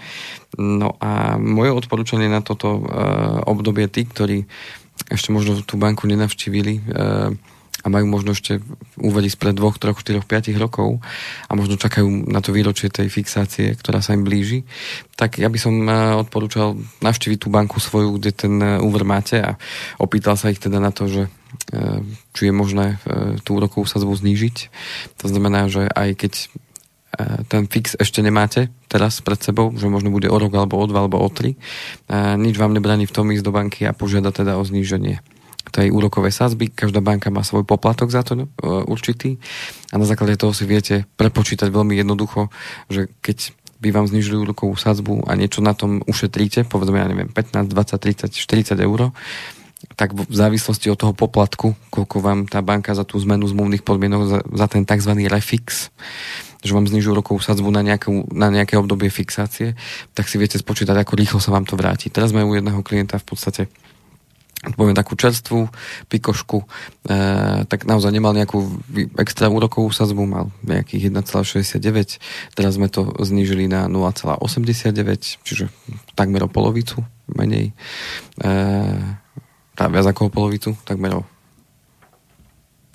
No 0.57 0.97
a 0.97 1.37
moje 1.37 1.69
odporúčanie 1.69 2.31
na 2.31 2.39
toto 2.39 2.79
uh, 2.79 3.43
obdobie 3.45 3.85
tí, 3.91 4.07
ktorí 4.07 4.47
ešte 5.11 5.29
možno 5.35 5.59
tú 5.61 5.75
banku 5.75 6.07
nenavštívili, 6.07 6.87
uh, 6.87 7.35
a 7.87 7.93
majú 7.93 8.03
možno 8.11 8.35
ešte 8.35 8.59
úvery 8.99 9.31
spred 9.31 9.55
dvoch, 9.55 9.79
troch, 9.79 10.03
štyroch, 10.03 10.27
piatich 10.27 10.59
rokov 10.59 10.99
a 11.47 11.51
možno 11.55 11.79
čakajú 11.79 12.27
na 12.27 12.43
to 12.43 12.51
výročie 12.51 12.91
tej 12.91 13.07
fixácie, 13.07 13.79
ktorá 13.79 14.03
sa 14.03 14.11
im 14.11 14.27
blíži, 14.27 14.67
tak 15.15 15.39
ja 15.39 15.47
by 15.47 15.55
som 15.55 15.73
eh, 15.87 16.19
odporúčal 16.19 16.75
navštíviť 16.99 17.39
tú 17.39 17.47
banku 17.47 17.79
svoju, 17.79 18.19
kde 18.19 18.31
ten 18.35 18.53
eh, 18.59 18.83
úver 18.83 19.07
máte 19.07 19.39
a 19.39 19.55
opýtal 20.03 20.35
sa 20.35 20.51
ich 20.51 20.59
teda 20.59 20.83
na 20.83 20.91
to, 20.91 21.07
že 21.07 21.23
eh, 21.71 22.03
či 22.35 22.51
je 22.51 22.53
možné 22.53 22.99
tú 23.47 23.57
úrokovú 23.57 23.87
sadzbu 23.87 24.13
znížiť. 24.13 24.69
To 25.23 25.31
znamená, 25.31 25.71
že 25.71 25.87
aj 25.89 26.09
keď 26.13 26.33
ten 27.49 27.65
fix 27.65 27.97
ešte 27.97 28.21
nemáte 28.21 28.69
teraz 28.85 29.25
pred 29.25 29.41
sebou, 29.41 29.73
že 29.73 29.89
možno 29.89 30.13
bude 30.13 30.29
o 30.29 30.37
rok, 30.37 30.53
alebo 30.53 30.77
o 30.77 30.85
dva, 30.85 31.01
alebo 31.01 31.17
o 31.17 31.29
tri, 31.33 31.57
nič 32.13 32.53
vám 32.61 32.77
nebraní 32.77 33.09
v 33.09 33.15
tom 33.15 33.33
ísť 33.33 33.41
do 33.41 33.55
banky 33.55 33.89
a 33.89 33.95
požiada 33.95 34.29
teda 34.29 34.53
o 34.53 34.61
zníženie 34.61 35.17
tej 35.71 35.91
úrokovej 35.91 36.33
sazby. 36.33 36.71
Každá 36.71 37.03
banka 37.03 37.31
má 37.33 37.43
svoj 37.43 37.67
poplatok 37.67 38.11
za 38.11 38.23
to 38.23 38.33
no, 38.35 38.45
určitý 38.87 39.37
a 39.91 39.95
na 39.95 40.05
základe 40.07 40.35
toho 40.35 40.51
si 40.51 40.67
viete 40.67 41.07
prepočítať 41.15 41.71
veľmi 41.71 41.95
jednoducho, 41.95 42.51
že 42.91 43.07
keď 43.23 43.55
by 43.77 43.93
vám 43.93 44.09
znižili 44.09 44.41
úrokovú 44.41 44.73
sadzbu 44.73 45.29
a 45.29 45.37
niečo 45.37 45.61
na 45.61 45.77
tom 45.77 46.01
ušetríte, 46.09 46.65
povedzme, 46.65 46.97
ja 46.97 47.07
neviem, 47.07 47.29
15, 47.29 47.69
20, 47.69 48.33
30, 48.33 48.33
40 48.33 48.73
eur, 48.81 49.13
tak 49.93 50.17
v 50.17 50.33
závislosti 50.33 50.89
od 50.89 50.97
toho 50.97 51.13
poplatku, 51.13 51.77
koľko 51.93 52.17
vám 52.17 52.39
tá 52.49 52.65
banka 52.65 52.97
za 52.97 53.05
tú 53.05 53.21
zmenu 53.21 53.45
zmluvných 53.45 53.85
podmienok, 53.85 54.21
za, 54.25 54.39
za 54.41 54.65
ten 54.65 54.81
tzv. 54.81 55.13
refix, 55.29 55.93
že 56.65 56.73
vám 56.73 56.89
znižujú 56.89 57.13
rokovú 57.13 57.37
sadzbu 57.37 57.69
na, 57.69 57.85
nejakú, 57.85 58.33
na 58.33 58.49
nejaké 58.49 58.73
obdobie 58.81 59.13
fixácie, 59.13 59.77
tak 60.17 60.25
si 60.25 60.41
viete 60.41 60.57
spočítať, 60.57 60.97
ako 60.97 61.13
rýchlo 61.13 61.37
sa 61.37 61.53
vám 61.53 61.69
to 61.69 61.77
vráti. 61.77 62.09
Teraz 62.09 62.33
sme 62.33 62.41
u 62.41 62.57
jedného 62.57 62.81
klienta 62.81 63.21
v 63.21 63.25
podstate 63.29 63.61
poviem 64.75 64.97
takú 64.97 65.15
čerstvú 65.15 65.69
pikošku, 66.11 66.63
e, 66.63 66.65
tak 67.69 67.87
naozaj 67.87 68.11
nemal 68.11 68.35
nejakú 68.35 68.59
extra 69.15 69.47
úrokovú 69.47 69.93
sazbu, 69.93 70.23
mal 70.27 70.45
nejakých 70.65 71.13
1,69, 71.13 72.19
teraz 72.57 72.75
sme 72.75 72.91
to 72.91 73.13
znížili 73.21 73.69
na 73.69 73.87
0,89, 73.87 75.45
čiže 75.45 75.71
takmer 76.17 76.43
o 76.43 76.51
polovicu 76.51 77.05
menej, 77.31 77.71
e, 78.41 78.53
tá 79.77 79.85
viac 79.87 80.09
ako 80.09 80.27
o 80.27 80.33
polovicu, 80.33 80.73
takmer 80.83 81.21
o 81.21 81.23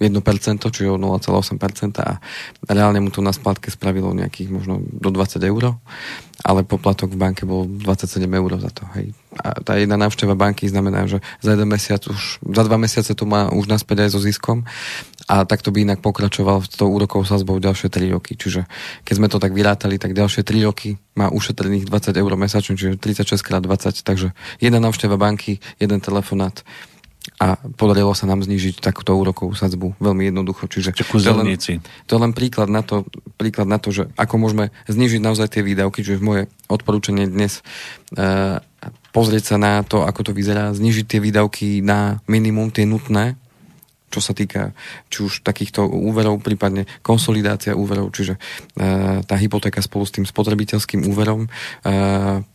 1%, 0.03 0.59
čiže 0.59 0.91
o 0.91 0.99
0,8% 0.99 2.03
a 2.03 2.19
reálne 2.67 2.99
mu 2.99 3.15
to 3.15 3.23
na 3.23 3.31
splátke 3.31 3.71
spravilo 3.71 4.11
nejakých 4.11 4.51
možno 4.51 4.83
do 4.83 5.15
20 5.15 5.38
eur, 5.47 5.79
ale 6.43 6.67
poplatok 6.67 7.15
v 7.15 7.19
banke 7.23 7.47
bol 7.47 7.71
27 7.71 8.27
eur 8.27 8.51
za 8.59 8.71
to. 8.75 8.83
Hej. 8.99 9.15
A 9.38 9.62
tá 9.62 9.79
jedna 9.79 9.97
návšteva 9.97 10.35
banky 10.35 10.67
znamená, 10.69 11.07
že 11.07 11.23
za 11.41 11.55
jeden 11.55 11.71
mesiac 11.71 12.03
už, 12.05 12.43
za 12.43 12.62
dva 12.67 12.77
mesiace 12.77 13.15
to 13.15 13.25
má 13.25 13.49
už 13.49 13.71
naspäť 13.71 14.05
aj 14.05 14.11
so 14.12 14.21
ziskom 14.21 14.67
a 15.31 15.47
takto 15.47 15.71
by 15.71 15.87
inak 15.87 16.05
pokračoval 16.05 16.67
s 16.67 16.75
tou 16.75 16.91
úrokovou 16.91 17.25
sazbou 17.25 17.57
ďalšie 17.62 17.88
3 17.88 18.12
roky. 18.12 18.35
Čiže 18.35 18.67
keď 19.07 19.15
sme 19.15 19.31
to 19.31 19.38
tak 19.38 19.55
vyrátali, 19.55 19.97
tak 19.97 20.12
ďalšie 20.12 20.43
3 20.43 20.69
roky 20.69 20.99
má 21.15 21.31
ušetrených 21.31 21.87
20 21.88 22.19
eur 22.19 22.33
mesačne, 22.37 22.75
čiže 22.75 22.99
36 22.99 23.38
x 23.38 23.49
20, 23.49 24.03
takže 24.05 24.35
jedna 24.59 24.83
návšteva 24.83 25.15
banky, 25.17 25.62
jeden 25.79 26.01
telefonát, 26.03 26.67
a 27.43 27.59
podarilo 27.75 28.15
sa 28.15 28.31
nám 28.31 28.47
znižiť 28.47 28.79
takúto 28.79 29.19
úrokovú 29.19 29.59
sadzbu 29.59 29.99
veľmi 29.99 30.31
jednoducho. 30.31 30.71
Čiže 30.71 30.95
to 30.95 31.03
je, 31.19 31.35
len, 31.35 31.59
to 32.07 32.11
je 32.15 32.21
len 32.23 32.31
príklad 32.31 32.71
na 32.71 32.87
to, 32.87 33.03
príklad 33.35 33.67
na 33.67 33.83
to, 33.83 33.91
že 33.91 34.07
ako 34.15 34.39
môžeme 34.39 34.71
znižiť 34.87 35.19
naozaj 35.19 35.59
tie 35.59 35.67
výdavky, 35.67 36.07
čiže 36.07 36.23
moje 36.23 36.47
odporúčanie 36.71 37.27
dnes 37.27 37.67
e, 38.15 38.63
pozrieť 39.11 39.55
sa 39.55 39.57
na 39.59 39.83
to, 39.83 40.07
ako 40.07 40.31
to 40.31 40.33
vyzerá, 40.39 40.71
znižiť 40.71 41.05
tie 41.11 41.19
výdavky 41.19 41.83
na 41.83 42.23
minimum, 42.31 42.71
tie 42.71 42.87
nutné, 42.87 43.35
čo 44.12 44.20
sa 44.20 44.37
týka 44.37 44.77
či 45.09 45.25
už 45.25 45.40
takýchto 45.40 45.88
úverov, 45.88 46.44
prípadne 46.44 46.85
konsolidácia 47.01 47.72
úverov, 47.72 48.12
čiže 48.12 48.37
e, 48.37 48.40
tá 49.25 49.35
hypotéka 49.40 49.81
spolu 49.81 50.05
s 50.05 50.12
tým 50.12 50.29
spotrebiteľským 50.29 51.09
úverom, 51.09 51.48
e, 51.48 51.48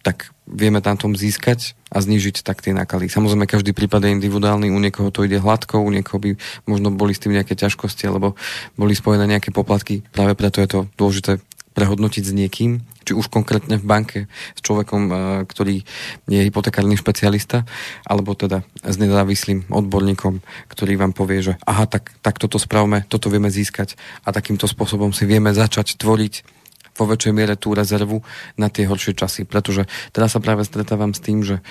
tak 0.06 0.30
vieme 0.46 0.80
tam 0.80 0.96
tom 0.96 1.18
získať 1.18 1.76
a 1.92 2.00
znižiť 2.00 2.46
tak 2.46 2.64
tie 2.64 2.72
náklady. 2.72 3.12
Samozrejme, 3.12 3.50
každý 3.50 3.76
prípad 3.76 4.08
je 4.08 4.16
individuálny, 4.16 4.72
u 4.72 4.80
niekoho 4.80 5.12
to 5.12 5.28
ide 5.28 5.42
hladko, 5.42 5.84
u 5.84 5.90
niekoho 5.92 6.22
by 6.22 6.32
možno 6.70 6.94
boli 6.94 7.12
s 7.12 7.20
tým 7.20 7.36
nejaké 7.36 7.58
ťažkosti, 7.58 8.08
alebo 8.08 8.38
boli 8.80 8.96
spojené 8.96 9.28
nejaké 9.28 9.52
poplatky. 9.52 10.06
Práve 10.14 10.38
preto 10.40 10.64
je 10.64 10.70
to 10.70 10.80
dôležité 10.96 11.44
prehodnotiť 11.78 12.24
s 12.26 12.34
niekým, 12.34 12.82
či 13.06 13.14
už 13.14 13.30
konkrétne 13.30 13.78
v 13.78 13.86
banke 13.86 14.20
s 14.58 14.60
človekom, 14.66 15.02
e, 15.06 15.14
ktorý 15.46 15.86
je 16.26 16.42
hypotekárny 16.42 16.98
špecialista, 16.98 17.70
alebo 18.02 18.34
teda 18.34 18.66
s 18.82 18.98
nezávislým 18.98 19.70
odborníkom, 19.70 20.42
ktorý 20.74 20.98
vám 20.98 21.14
povie, 21.14 21.46
že 21.46 21.54
aha, 21.70 21.86
tak, 21.86 22.18
tak 22.26 22.42
toto 22.42 22.58
spravme, 22.58 23.06
toto 23.06 23.30
vieme 23.30 23.54
získať 23.54 23.94
a 24.26 24.34
takýmto 24.34 24.66
spôsobom 24.66 25.14
si 25.14 25.30
vieme 25.30 25.54
začať 25.54 26.02
tvoriť 26.02 26.58
vo 26.98 27.06
väčšej 27.06 27.34
miere 27.38 27.54
tú 27.54 27.78
rezervu 27.78 28.26
na 28.58 28.74
tie 28.74 28.90
horšie 28.90 29.14
časy. 29.14 29.46
Pretože 29.46 29.86
teraz 30.10 30.34
sa 30.34 30.42
práve 30.42 30.66
stretávam 30.66 31.14
s 31.14 31.22
tým, 31.22 31.46
že 31.46 31.62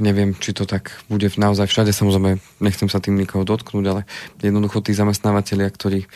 neviem, 0.00 0.32
či 0.36 0.56
to 0.56 0.64
tak 0.64 0.96
bude 1.12 1.28
naozaj 1.36 1.68
všade, 1.68 1.92
samozrejme 1.92 2.40
nechcem 2.60 2.88
sa 2.88 3.02
tým 3.02 3.16
nikoho 3.20 3.44
dotknúť, 3.44 3.84
ale 3.84 4.02
jednoducho 4.40 4.80
tí 4.80 4.96
zamestnávateľia, 4.96 5.68
ktorí 5.68 6.00
e, 6.04 6.08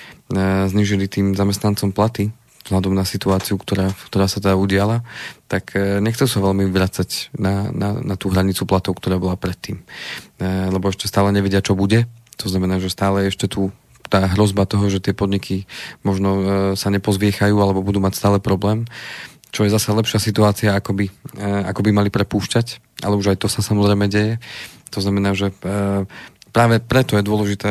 znižili 0.69 1.07
tým 1.09 1.37
zamestnancom 1.37 1.93
platy, 1.93 2.33
vzhľadom 2.69 2.93
na 2.97 3.05
situáciu, 3.05 3.61
ktorá, 3.61 3.93
ktorá 4.09 4.27
sa 4.29 4.41
teda 4.41 4.57
udiala, 4.57 5.05
tak 5.49 5.77
e, 5.77 6.01
nechcel 6.01 6.29
sa 6.29 6.41
veľmi 6.41 6.69
vracať 6.73 7.37
na, 7.37 7.69
na, 7.73 7.97
na 8.01 8.15
tú 8.17 8.33
hranicu 8.33 8.65
platov, 8.65 8.97
ktorá 8.97 9.21
bola 9.21 9.37
predtým. 9.37 9.81
E, 9.81 10.45
lebo 10.73 10.89
ešte 10.89 11.09
stále 11.09 11.29
nevedia, 11.33 11.65
čo 11.65 11.77
bude. 11.77 12.09
To 12.41 12.49
znamená, 12.49 12.81
že 12.81 12.89
stále 12.89 13.29
ešte 13.29 13.49
tu 13.49 13.69
tá 14.11 14.27
hrozba 14.27 14.67
toho, 14.67 14.91
že 14.91 14.99
tie 14.99 15.15
podniky 15.15 15.71
možno 16.03 16.43
sa 16.75 16.91
nepozviechajú 16.91 17.55
alebo 17.55 17.79
budú 17.79 18.03
mať 18.03 18.19
stále 18.19 18.43
problém 18.43 18.83
čo 19.51 19.67
je 19.67 19.75
zase 19.75 19.91
lepšia 19.91 20.23
situácia, 20.23 20.71
ako 20.75 20.95
by, 20.95 21.07
e, 21.37 21.45
ako 21.67 21.81
by 21.83 21.91
mali 21.91 22.11
prepúšťať, 22.11 23.01
ale 23.03 23.19
už 23.19 23.35
aj 23.35 23.39
to 23.43 23.49
sa 23.51 23.61
samozrejme 23.63 24.07
deje. 24.07 24.39
To 24.95 24.99
znamená, 25.03 25.35
že 25.35 25.51
e, 25.51 25.55
práve 26.51 26.83
preto 26.83 27.19
je 27.19 27.27
dôležité 27.27 27.71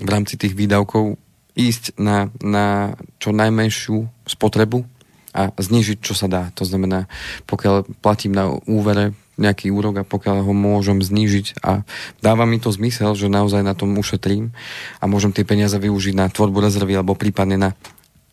v 0.00 0.08
rámci 0.08 0.38
tých 0.38 0.54
výdavkov 0.54 1.18
ísť 1.54 1.98
na, 1.98 2.30
na 2.40 2.96
čo 3.18 3.34
najmenšiu 3.34 4.06
spotrebu 4.26 4.86
a 5.30 5.54
znižiť, 5.54 5.98
čo 6.02 6.14
sa 6.14 6.26
dá. 6.26 6.50
To 6.58 6.66
znamená, 6.66 7.06
pokiaľ 7.46 8.02
platím 8.02 8.34
na 8.34 8.50
úvere 8.66 9.14
nejaký 9.40 9.72
úrok 9.72 10.02
a 10.02 10.08
pokiaľ 10.08 10.44
ho 10.44 10.52
môžem 10.52 11.00
znížiť 11.00 11.64
a 11.64 11.86
dáva 12.20 12.44
mi 12.44 12.60
to 12.60 12.68
zmysel, 12.68 13.16
že 13.16 13.32
naozaj 13.32 13.64
na 13.64 13.72
tom 13.72 13.96
ušetrím 13.96 14.52
a 15.00 15.04
môžem 15.08 15.32
tie 15.32 15.48
peniaze 15.48 15.74
využiť 15.80 16.12
na 16.12 16.28
tvorbu 16.28 16.60
rezervy 16.60 16.92
alebo 16.92 17.16
prípadne 17.16 17.56
na 17.56 17.70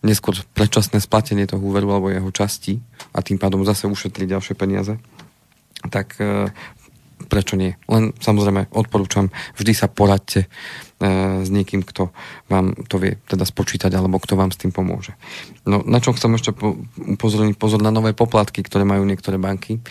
neskôr 0.08 0.40
predčasné 0.56 1.04
splatenie 1.04 1.44
toho 1.44 1.60
úveru 1.60 1.92
alebo 1.92 2.08
jeho 2.08 2.32
časti 2.32 2.80
a 3.12 3.20
tým 3.20 3.36
pádom 3.36 3.68
zase 3.68 3.92
ušetriť 3.92 4.32
ďalšie 4.32 4.56
peniaze, 4.56 4.96
tak 5.92 6.16
e, 6.24 6.48
prečo 7.28 7.60
nie? 7.60 7.76
Len 7.92 8.16
samozrejme 8.16 8.72
odporúčam, 8.72 9.34
vždy 9.60 9.74
sa 9.76 9.92
poradte 9.92 10.46
e, 10.46 10.48
s 11.44 11.50
niekým, 11.52 11.84
kto 11.84 12.16
vám 12.48 12.88
to 12.88 13.02
vie 13.02 13.20
teda 13.28 13.44
spočítať 13.44 13.92
alebo 13.92 14.22
kto 14.22 14.40
vám 14.40 14.56
s 14.56 14.62
tým 14.62 14.72
pomôže. 14.72 15.18
No 15.68 15.84
na 15.84 16.00
čo 16.00 16.16
chcem 16.16 16.32
ešte 16.38 16.56
upozorniť 16.96 17.60
pozor 17.60 17.84
na 17.84 17.92
nové 17.92 18.16
poplatky, 18.16 18.64
ktoré 18.64 18.88
majú 18.88 19.04
niektoré 19.04 19.36
banky. 19.36 19.84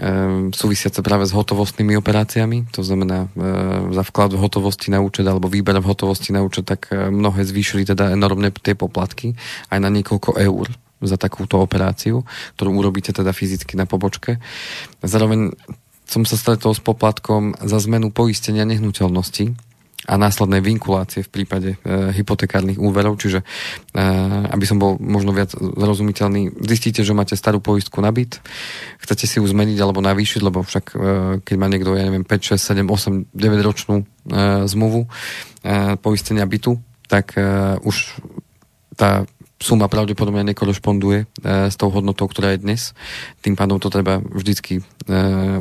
Ehm, 0.00 0.56
súvisiace 0.56 1.04
práve 1.04 1.28
s 1.28 1.36
hotovostnými 1.36 1.92
operáciami, 2.00 2.64
to 2.72 2.80
znamená 2.80 3.28
e, 3.28 3.44
za 3.92 4.00
vklad 4.08 4.32
v 4.32 4.40
hotovosti 4.40 4.88
na 4.88 5.04
účet 5.04 5.28
alebo 5.28 5.52
výber 5.52 5.76
v 5.76 5.84
hotovosti 5.84 6.32
na 6.32 6.40
účet, 6.40 6.64
tak 6.64 6.88
e, 6.88 7.12
mnohé 7.12 7.44
zvýšili 7.44 7.84
teda 7.84 8.08
enormne 8.08 8.48
tie 8.56 8.72
poplatky 8.72 9.36
aj 9.68 9.78
na 9.84 9.92
niekoľko 9.92 10.40
eur 10.40 10.72
za 11.04 11.20
takúto 11.20 11.60
operáciu, 11.60 12.24
ktorú 12.56 12.72
urobíte 12.72 13.12
teda 13.12 13.36
fyzicky 13.36 13.76
na 13.76 13.84
pobočke. 13.84 14.40
Zároveň 15.04 15.52
som 16.08 16.24
sa 16.24 16.40
stretol 16.40 16.72
s 16.72 16.80
poplatkom 16.80 17.52
za 17.60 17.76
zmenu 17.84 18.08
poistenia 18.08 18.64
nehnuteľnosti, 18.64 19.52
a 20.02 20.18
následnej 20.18 20.58
vinkulácie 20.58 21.22
v 21.22 21.30
prípade 21.30 21.70
e, 21.78 22.10
hypotekárnych 22.10 22.78
úverov, 22.78 23.22
čiže 23.22 23.46
e, 23.94 24.02
aby 24.50 24.64
som 24.66 24.82
bol 24.82 24.98
možno 24.98 25.30
viac 25.30 25.54
zrozumiteľný, 25.54 26.58
zistíte, 26.66 27.06
že 27.06 27.14
máte 27.14 27.38
starú 27.38 27.62
poistku 27.62 28.02
na 28.02 28.10
byt, 28.10 28.42
chcete 28.98 29.30
si 29.30 29.38
ju 29.38 29.46
zmeniť 29.46 29.78
alebo 29.78 30.02
navýšiť, 30.02 30.40
lebo 30.42 30.66
však 30.66 30.84
e, 30.90 30.96
keď 31.46 31.56
má 31.58 31.70
niekto, 31.70 31.94
ja 31.94 32.10
neviem, 32.10 32.26
5, 32.26 32.58
6, 32.58 32.82
7, 32.82 33.30
8, 33.30 33.30
9 33.30 33.68
ročnú 33.68 33.96
e, 34.02 34.04
zmluvu 34.66 35.06
e, 35.06 35.08
poistenia 36.02 36.50
bytu, 36.50 36.82
tak 37.06 37.38
e, 37.38 37.78
už 37.86 38.18
tá 38.98 39.22
suma 39.62 39.86
pravdepodobne 39.86 40.42
nekorešponduje 40.52 41.18
e, 41.22 41.26
s 41.70 41.78
tou 41.78 41.88
hodnotou, 41.88 42.26
ktorá 42.26 42.52
je 42.52 42.62
dnes. 42.66 42.82
Tým 43.40 43.54
pádom 43.54 43.78
to 43.78 43.88
treba 43.88 44.18
vždycky 44.18 44.82
e, 44.82 44.82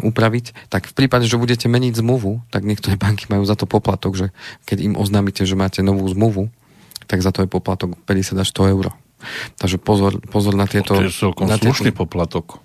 upraviť. 0.02 0.68
Tak 0.74 0.90
v 0.90 0.94
prípade, 0.98 1.30
že 1.30 1.38
budete 1.38 1.70
meniť 1.70 2.02
zmluvu, 2.02 2.42
tak 2.50 2.66
niektoré 2.66 2.98
banky 2.98 3.30
majú 3.30 3.46
za 3.46 3.54
to 3.54 3.70
poplatok, 3.70 4.18
že 4.18 4.28
keď 4.66 4.78
im 4.92 4.94
oznámite, 4.98 5.46
že 5.46 5.54
máte 5.54 5.86
novú 5.86 6.04
zmluvu, 6.10 6.50
tak 7.06 7.22
za 7.22 7.30
to 7.30 7.46
je 7.46 7.48
poplatok 7.48 7.94
50 8.10 8.42
až 8.42 8.48
100 8.50 8.74
eur. 8.74 8.86
Takže 9.62 9.78
pozor, 9.78 10.18
pozor 10.34 10.58
na 10.58 10.66
tieto... 10.66 10.98
To 10.98 11.06
je 11.06 11.14
celkom 11.14 11.46
na 11.46 11.62
slušný 11.62 11.94
tieto, 11.94 12.02
poplatok. 12.02 12.58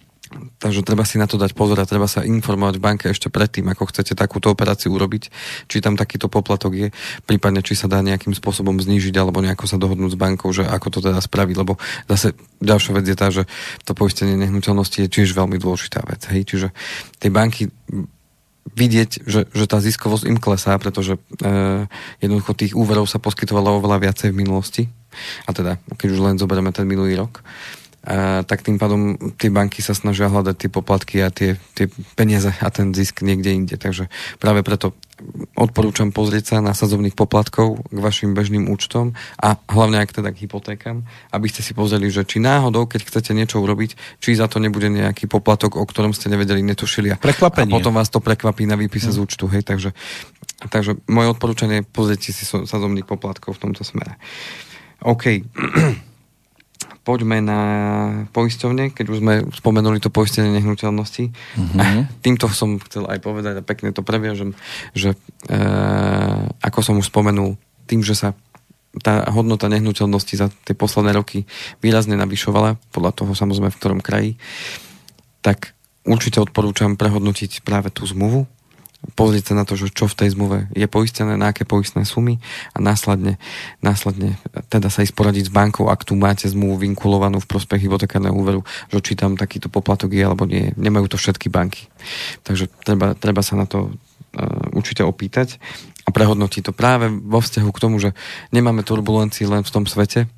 Takže 0.56 0.86
treba 0.86 1.02
si 1.02 1.16
na 1.20 1.28
to 1.28 1.40
dať 1.40 1.52
pozor 1.52 1.78
a 1.80 1.88
treba 1.88 2.06
sa 2.06 2.24
informovať 2.24 2.74
v 2.78 2.84
banke 2.84 3.04
ešte 3.08 3.28
predtým, 3.28 3.66
ako 3.72 3.88
chcete 3.90 4.16
takúto 4.16 4.52
operáciu 4.52 4.92
urobiť, 4.94 5.28
či 5.68 5.78
tam 5.84 5.94
takýto 5.94 6.30
poplatok 6.30 6.72
je, 6.74 6.88
prípadne 7.24 7.60
či 7.60 7.76
sa 7.76 7.90
dá 7.90 8.00
nejakým 8.00 8.32
spôsobom 8.32 8.76
znížiť 8.78 9.14
alebo 9.18 9.44
nejako 9.44 9.64
sa 9.68 9.76
dohodnúť 9.80 10.14
s 10.14 10.20
bankou, 10.20 10.48
že 10.54 10.64
ako 10.64 10.88
to 10.88 10.98
teda 11.04 11.20
spraviť, 11.20 11.56
lebo 11.56 11.76
zase 12.08 12.36
ďalšia 12.60 12.92
vec 12.96 13.04
je 13.08 13.16
tá, 13.16 13.28
že 13.32 13.42
to 13.84 13.92
poistenie 13.92 14.36
nehnuteľnosti 14.38 14.98
je 15.04 15.12
tiež 15.12 15.36
veľmi 15.36 15.60
dôležitá 15.60 16.04
vec. 16.04 16.24
Hej? 16.30 16.48
Čiže 16.48 16.68
tie 17.20 17.30
banky 17.32 17.68
vidieť, 18.74 19.10
že, 19.22 19.46
že 19.46 19.64
tá 19.70 19.78
ziskovosť 19.78 20.26
im 20.26 20.42
klesá, 20.42 20.74
pretože 20.76 21.16
e, 21.16 21.20
jednoducho 22.18 22.52
tých 22.52 22.74
úverov 22.74 23.06
sa 23.06 23.22
poskytovalo 23.22 23.78
oveľa 23.78 24.10
viacej 24.10 24.34
v 24.34 24.38
minulosti. 24.42 24.82
A 25.46 25.54
teda, 25.54 25.78
keď 25.96 26.08
už 26.12 26.20
len 26.20 26.36
zoberieme 26.36 26.74
ten 26.74 26.84
minulý 26.84 27.14
rok, 27.16 27.40
tak 28.46 28.62
tým 28.62 28.78
pádom 28.78 29.18
tie 29.34 29.50
banky 29.50 29.82
sa 29.82 29.90
snažia 29.90 30.30
hľadať 30.30 30.54
tie 30.54 30.70
poplatky 30.70 31.16
a 31.26 31.34
tie, 31.34 31.58
tie 31.74 31.90
peniaze 32.14 32.54
a 32.54 32.68
ten 32.70 32.94
zisk 32.94 33.26
niekde 33.26 33.50
inde. 33.50 33.74
Takže 33.74 34.06
práve 34.38 34.62
preto 34.62 34.94
odporúčam 35.56 36.12
pozrieť 36.12 36.44
sa 36.54 36.56
na 36.62 36.76
sadzovných 36.76 37.16
poplatkov 37.16 37.82
k 37.88 37.98
vašim 37.98 38.36
bežným 38.36 38.68
účtom 38.68 39.16
a 39.40 39.56
hlavne 39.56 39.98
ak 40.04 40.12
teda 40.12 40.30
k 40.30 40.44
hypotékam, 40.44 41.08
aby 41.32 41.46
ste 41.48 41.64
si 41.64 41.72
pozreli, 41.72 42.12
že 42.12 42.28
či 42.28 42.38
náhodou, 42.38 42.84
keď 42.84 43.08
chcete 43.08 43.32
niečo 43.32 43.58
urobiť, 43.64 44.20
či 44.20 44.36
za 44.36 44.46
to 44.46 44.60
nebude 44.60 44.86
nejaký 44.92 45.26
poplatok, 45.26 45.80
o 45.80 45.84
ktorom 45.88 46.12
ste 46.12 46.28
nevedeli, 46.28 46.60
netušili. 46.60 47.16
Prekvapenie. 47.16 47.72
A 47.72 47.74
potom 47.74 47.96
vás 47.96 48.12
to 48.12 48.20
prekvapí 48.20 48.68
na 48.68 48.76
výpise 48.76 49.08
hmm. 49.08 49.16
z 49.16 49.22
účtu. 49.24 49.44
Hej, 49.48 49.64
takže, 49.64 49.90
takže 50.68 51.00
moje 51.08 51.32
odporúčanie 51.32 51.80
je 51.80 51.88
pozrieť 51.88 52.30
si 52.30 52.44
sadzovných 52.46 53.08
poplatkov 53.08 53.56
v 53.56 53.62
tomto 53.66 53.82
smere. 53.82 54.20
OK. 55.00 55.24
poďme 57.06 57.38
na 57.38 57.60
poisťovne, 58.34 58.90
keď 58.90 59.06
už 59.06 59.18
sme 59.22 59.34
spomenuli 59.54 60.02
to 60.02 60.10
poistenie 60.10 60.50
nehnuteľnosti. 60.58 61.30
Mm-hmm. 61.30 62.02
Týmto 62.26 62.50
som 62.50 62.82
chcel 62.82 63.06
aj 63.06 63.22
povedať 63.22 63.62
a 63.62 63.66
pekne 63.66 63.94
to 63.94 64.02
previažem, 64.02 64.58
že 64.90 65.14
e, 65.46 65.56
ako 66.58 66.78
som 66.82 66.98
už 66.98 67.14
spomenul, 67.14 67.54
tým, 67.86 68.02
že 68.02 68.18
sa 68.18 68.34
tá 68.98 69.22
hodnota 69.30 69.70
nehnuteľnosti 69.70 70.34
za 70.34 70.50
tie 70.66 70.74
posledné 70.74 71.14
roky 71.14 71.46
výrazne 71.78 72.18
navyšovala, 72.18 72.80
podľa 72.90 73.12
toho 73.14 73.32
samozrejme 73.38 73.70
v 73.70 73.78
ktorom 73.78 74.00
kraji, 74.02 74.30
tak 75.46 75.78
určite 76.02 76.42
odporúčam 76.42 76.98
prehodnotiť 76.98 77.62
práve 77.62 77.94
tú 77.94 78.02
zmluvu, 78.02 78.50
pozrieť 79.14 79.52
sa 79.52 79.54
na 79.54 79.64
to, 79.68 79.78
že 79.78 79.92
čo 79.92 80.08
v 80.08 80.18
tej 80.18 80.28
zmluve 80.34 80.66
je 80.72 80.86
poistené, 80.88 81.36
na 81.38 81.52
aké 81.52 81.68
poistné 81.68 82.02
sumy 82.02 82.40
a 82.74 82.82
následne, 82.82 83.38
následne 83.84 84.40
teda 84.72 84.90
sa 84.90 85.04
ísť 85.04 85.14
poradiť 85.14 85.44
s 85.48 85.54
bankou, 85.54 85.86
ak 85.86 86.02
tu 86.02 86.18
máte 86.18 86.48
zmluvu 86.48 86.82
vinkulovanú 86.82 87.38
v 87.38 87.50
prospech 87.50 87.86
hypotekárneho 87.86 88.34
úveru, 88.34 88.60
že 88.90 89.04
či 89.04 89.12
tam 89.14 89.38
takýto 89.38 89.70
poplatok 89.70 90.16
je 90.16 90.24
alebo 90.24 90.48
nie. 90.48 90.72
Nemajú 90.74 91.12
to 91.12 91.20
všetky 91.20 91.52
banky. 91.52 91.86
Takže 92.42 92.72
treba, 92.82 93.14
treba 93.14 93.44
sa 93.44 93.54
na 93.54 93.68
to 93.68 93.92
uh, 93.92 94.74
určite 94.74 95.04
opýtať 95.04 95.60
a 96.06 96.10
prehodnotiť 96.10 96.70
to 96.70 96.72
práve 96.72 97.10
vo 97.10 97.38
vzťahu 97.38 97.70
k 97.70 97.82
tomu, 97.82 97.96
že 98.02 98.16
nemáme 98.50 98.82
turbulencii 98.86 99.46
len 99.46 99.62
v 99.62 99.72
tom 99.72 99.84
svete, 99.84 100.30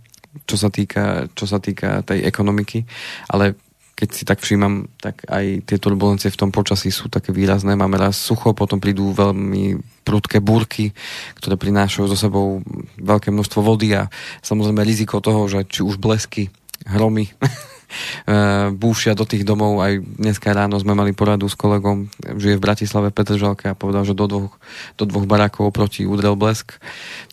čo 0.44 0.56
sa 0.56 0.68
týka, 0.68 1.28
čo 1.32 1.44
sa 1.48 1.60
týka 1.60 2.04
tej 2.04 2.24
ekonomiky, 2.24 2.84
ale 3.32 3.56
keď 3.98 4.08
si 4.14 4.22
tak 4.22 4.38
všímam, 4.38 4.86
tak 5.02 5.26
aj 5.26 5.66
tie 5.66 5.74
turbulencie 5.82 6.30
v 6.30 6.38
tom 6.38 6.54
počasí 6.54 6.94
sú 6.94 7.10
také 7.10 7.34
výrazné. 7.34 7.74
Máme 7.74 7.98
raz 7.98 8.14
sucho, 8.14 8.54
potom 8.54 8.78
prídu 8.78 9.10
veľmi 9.10 9.74
prudké 10.06 10.38
búrky, 10.38 10.94
ktoré 11.42 11.58
prinášajú 11.58 12.06
so 12.06 12.14
sebou 12.14 12.62
veľké 12.94 13.34
množstvo 13.34 13.58
vody 13.58 13.98
a 13.98 14.06
samozrejme 14.46 14.86
riziko 14.86 15.18
toho, 15.18 15.50
že 15.50 15.66
či 15.66 15.82
už 15.82 15.98
blesky, 15.98 16.46
hromy 16.86 17.26
eh, 17.34 18.70
búšia 18.70 19.18
do 19.18 19.26
tých 19.26 19.42
domov. 19.42 19.82
Aj 19.82 19.98
dneska 19.98 20.54
ráno 20.54 20.78
sme 20.78 20.94
mali 20.94 21.10
poradu 21.10 21.50
s 21.50 21.58
kolegom, 21.58 22.06
žije 22.38 22.54
v 22.54 22.64
Bratislave 22.70 23.10
Petržalke 23.10 23.66
a 23.66 23.74
povedal, 23.74 24.06
že 24.06 24.14
do 24.14 24.30
dvoch, 24.30 24.54
do 24.94 25.10
dvoch 25.10 25.26
barákov 25.26 25.74
oproti 25.74 26.06
udrel 26.06 26.38
blesk. 26.38 26.78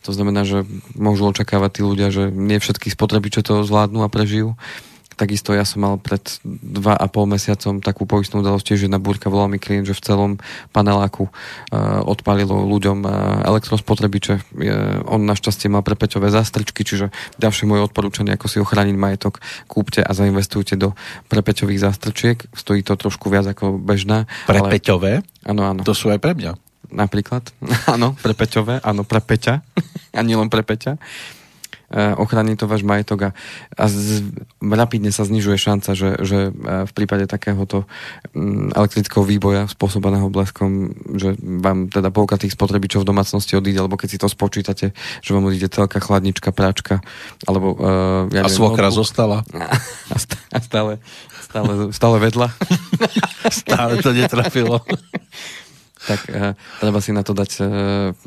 To 0.01 0.10
znamená, 0.10 0.41
že 0.49 0.65
môžu 0.97 1.30
očakávať 1.30 1.78
tí 1.78 1.82
ľudia, 1.86 2.10
že 2.10 2.34
nie 2.34 2.58
všetky 2.58 2.89
spotrebiče 2.89 3.45
to 3.45 3.62
zvládnu 3.62 4.01
a 4.01 4.10
prežijú. 4.10 4.58
Takisto 5.15 5.56
ja 5.56 5.63
som 5.63 5.84
mal 5.84 5.95
pred 5.95 6.21
dva 6.43 6.95
a 6.95 7.08
pol 7.08 7.28
mesiacom 7.28 7.80
takú 7.80 8.04
poistnú 8.04 8.43
udalosť, 8.43 8.75
že 8.75 8.86
jedna 8.91 8.99
búrka 8.99 9.32
volal 9.32 9.47
mi 9.47 9.60
klient, 9.60 9.88
že 9.88 9.95
v 9.95 10.04
celom 10.04 10.32
paneláku 10.75 11.28
uh, 11.28 12.04
odpalilo 12.04 12.67
ľuďom 12.67 13.08
uh, 13.08 13.12
elektrospotrebiče. 13.47 14.34
Uh, 14.56 15.04
on 15.08 15.23
našťastie 15.23 15.71
mal 15.71 15.88
prepeťové 15.88 16.28
zástrčky, 16.28 16.84
čiže 16.84 17.15
ďalšie 17.39 17.63
moje 17.67 17.88
odporúčanie, 17.88 18.36
ako 18.36 18.47
si 18.51 18.58
ochrániť 18.60 18.95
majetok, 18.99 19.39
kúpte 19.71 20.04
a 20.04 20.12
zainvestujte 20.12 20.75
do 20.75 20.93
prepeťových 21.32 21.80
zástrčiek. 21.80 22.38
Stojí 22.51 22.84
to 22.84 22.99
trošku 22.99 23.32
viac 23.32 23.47
ako 23.47 23.80
bežná. 23.80 24.28
Prepeťové? 24.45 25.23
Áno, 25.47 25.62
áno. 25.63 25.82
To 25.88 25.95
sú 25.95 26.12
aj 26.12 26.19
pre 26.19 26.36
mňa. 26.36 26.60
Napríklad. 26.91 27.49
áno, 27.93 28.13
pre 28.19 28.34
Peťové, 28.38 28.80
áno, 28.82 29.04
pre 29.08 29.21
Peťa. 29.21 29.62
a 30.17 30.21
nielen 30.21 30.51
pre 30.51 30.62
Peťa. 30.62 30.97
Eh, 31.95 32.12
ochráni 32.19 32.60
to 32.60 32.67
váš 32.67 32.84
majetok 32.84 33.19
a, 33.21 33.29
a 33.79 33.88
z, 33.88 34.27
rapidne 34.60 35.15
sa 35.15 35.23
znižuje 35.23 35.55
šanca, 35.55 35.95
že, 35.95 36.19
že 36.27 36.51
eh, 36.51 36.84
v 36.84 36.91
prípade 36.91 37.23
takéhoto 37.23 37.88
mm, 38.36 38.75
elektrického 38.75 39.23
výboja 39.23 39.71
spôsobeného 39.71 40.27
bleskom, 40.27 40.91
že 41.15 41.39
vám 41.39 41.88
teda 41.88 42.12
polka 42.12 42.36
tých 42.36 42.51
spotrebičov 42.51 43.08
v 43.08 43.15
domácnosti 43.15 43.55
odíde, 43.55 43.79
alebo 43.79 43.95
keď 43.95 44.10
si 44.12 44.19
to 44.19 44.27
spočítate, 44.27 44.91
že 45.23 45.29
vám 45.31 45.47
odíde 45.47 45.71
celká 45.71 46.03
chladnička, 46.03 46.51
práčka, 46.51 46.99
alebo... 47.47 47.79
Uh, 47.79 48.27
ja 48.36 48.43
a 48.43 48.51
svokra 48.51 48.91
zostala. 48.91 49.47
A 50.55 50.60
stále, 50.60 50.99
stále, 51.39 51.95
stále 51.95 52.17
vedla. 52.19 52.51
stále 53.63 54.03
to 54.03 54.12
netrafilo. 54.12 54.84
tak 56.12 56.27
uh, 56.27 56.55
treba 56.84 56.99
si 56.99 57.15
na 57.15 57.23
to 57.23 57.31
dať 57.31 57.51
uh, 57.60 57.67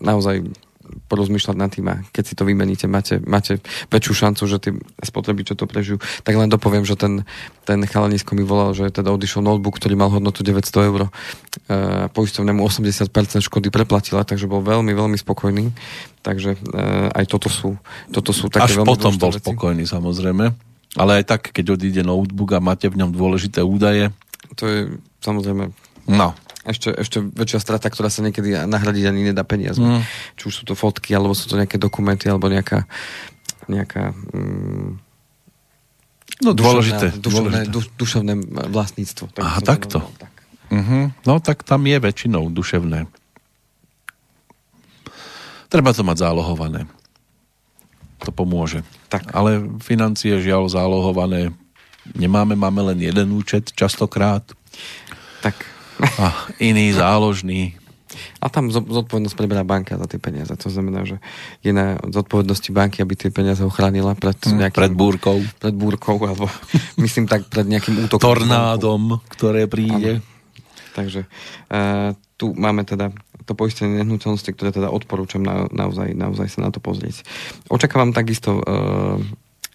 naozaj 0.01 0.68
porozmýšľať 1.09 1.57
nad 1.57 1.71
tým 1.71 1.87
a 1.89 2.01
keď 2.11 2.25
si 2.25 2.35
to 2.35 2.45
vymeníte, 2.45 2.85
máte, 2.91 3.21
máte 3.25 3.61
väčšiu 3.89 4.15
šancu, 4.27 4.43
že 4.49 4.57
tí 4.61 4.71
spotrebiče 5.01 5.55
to 5.55 5.65
prežijú. 5.69 5.97
Tak 6.25 6.35
len 6.35 6.49
dopoviem, 6.49 6.85
že 6.85 6.97
ten, 6.97 7.23
ten 7.65 7.81
chalanisko 7.85 8.35
mi 8.35 8.45
volal, 8.45 8.73
že 8.73 8.91
teda 8.93 9.13
odišiel 9.13 9.45
notebook, 9.45 9.77
ktorý 9.79 9.95
mal 9.95 10.11
hodnotu 10.13 10.43
900 10.43 10.89
eur. 10.89 11.01
E, 11.07 11.11
poisťovnému 12.13 12.61
80% 12.61 13.09
škody 13.45 13.69
preplatila, 13.69 14.25
takže 14.25 14.49
bol 14.51 14.65
veľmi, 14.65 14.93
veľmi 14.93 15.17
spokojný. 15.21 15.71
Takže 16.25 16.57
e, 16.57 16.59
aj 17.13 17.25
toto 17.29 17.49
sú, 17.49 17.77
toto 18.13 18.33
sú 18.33 18.49
také 18.53 18.73
Až 18.75 18.83
veľmi 18.83 18.89
potom 18.89 19.13
bol 19.17 19.33
veci. 19.33 19.45
spokojný, 19.45 19.85
samozrejme. 19.87 20.45
Ale 20.97 21.21
aj 21.21 21.25
tak, 21.29 21.43
keď 21.53 21.77
odíde 21.77 22.03
notebook 22.03 22.57
a 22.57 22.65
máte 22.65 22.89
v 22.89 22.99
ňom 23.05 23.13
dôležité 23.13 23.61
údaje. 23.61 24.09
To 24.57 24.65
je 24.65 24.79
samozrejme 25.21 25.71
No, 26.09 26.33
ešte, 26.67 26.91
ešte 26.91 27.19
väčšia 27.23 27.61
strata, 27.63 27.87
ktorá 27.87 28.11
sa 28.11 28.25
niekedy 28.27 28.67
nahradiť 28.67 29.05
ani 29.07 29.31
nedá 29.31 29.47
peniazmi. 29.47 30.01
Mm. 30.01 30.03
Či 30.35 30.43
už 30.51 30.55
sú 30.55 30.63
to 30.67 30.75
fotky, 30.75 31.15
alebo 31.15 31.37
sú 31.37 31.47
to 31.47 31.55
nejaké 31.55 31.79
dokumenty, 31.79 32.27
alebo 32.27 32.51
nejaká, 32.51 32.85
nejaká 33.71 34.11
mm, 34.35 34.89
no, 36.43 36.51
dôležité, 36.55 37.15
duševné, 37.15 37.67
dôležité. 37.67 37.71
Du, 37.71 37.81
duševné 37.95 38.33
vlastníctvo. 38.75 39.25
Tak 39.39 39.43
Aha, 39.45 39.61
takto. 39.63 39.99
tak. 40.19 40.33
Uh-huh. 40.69 41.09
No 41.25 41.41
tak 41.41 41.65
tam 41.65 41.87
je 41.89 41.97
väčšinou 41.97 42.53
duševné. 42.53 43.09
Treba 45.69 45.93
to 45.93 46.01
mať 46.05 46.25
zálohované. 46.25 46.89
To 48.25 48.33
pomôže. 48.33 48.83
Tak. 49.13 49.33
Ale 49.37 49.65
financie 49.85 50.41
žiaľ 50.41 50.69
zálohované 50.69 51.53
nemáme, 52.17 52.57
máme 52.57 52.93
len 52.93 52.99
jeden 53.05 53.37
účet 53.37 53.73
častokrát. 53.77 54.45
Tak 55.45 55.78
a 56.19 56.49
iný 56.63 56.95
záložný. 56.95 57.75
A 58.41 58.49
tam 58.49 58.73
zodpovednosť 58.73 59.37
preberá 59.37 59.63
banka 59.63 59.99
za 60.01 60.09
tie 60.09 60.17
peniaze. 60.17 60.51
To 60.51 60.71
znamená, 60.73 61.05
že 61.05 61.21
je 61.61 61.77
na 61.77 62.01
zodpovednosti 62.09 62.71
banky, 62.73 63.05
aby 63.05 63.15
tie 63.15 63.29
peniaze 63.29 63.61
ochránila 63.61 64.17
pred 64.17 64.39
mm, 64.39 64.57
nejakým... 64.65 64.81
Pred 64.81 64.95
búrkou. 64.97 65.37
Pred 65.61 65.75
búrkou, 65.77 66.17
alebo 66.25 66.49
myslím 67.05 67.29
tak 67.29 67.47
pred 67.53 67.69
nejakým 67.69 68.09
útokom. 68.09 68.25
Tornádom, 68.25 69.21
ktoré 69.29 69.69
príde. 69.69 70.23
Ano. 70.23 70.37
Takže 70.97 71.21
uh, 71.71 72.17
tu 72.41 72.57
máme 72.59 72.83
teda 72.83 73.15
to 73.47 73.55
poistenie 73.55 74.03
nehnuteľnosti, 74.03 74.51
ktoré 74.51 74.75
teda 74.75 74.91
odporúčam 74.91 75.41
na, 75.41 75.71
naozaj, 75.71 76.13
naozaj 76.13 76.59
sa 76.59 76.69
na 76.69 76.71
to 76.75 76.83
pozrieť. 76.83 77.23
Očakávam 77.71 78.11
takisto 78.11 78.61
uh, 78.61 79.17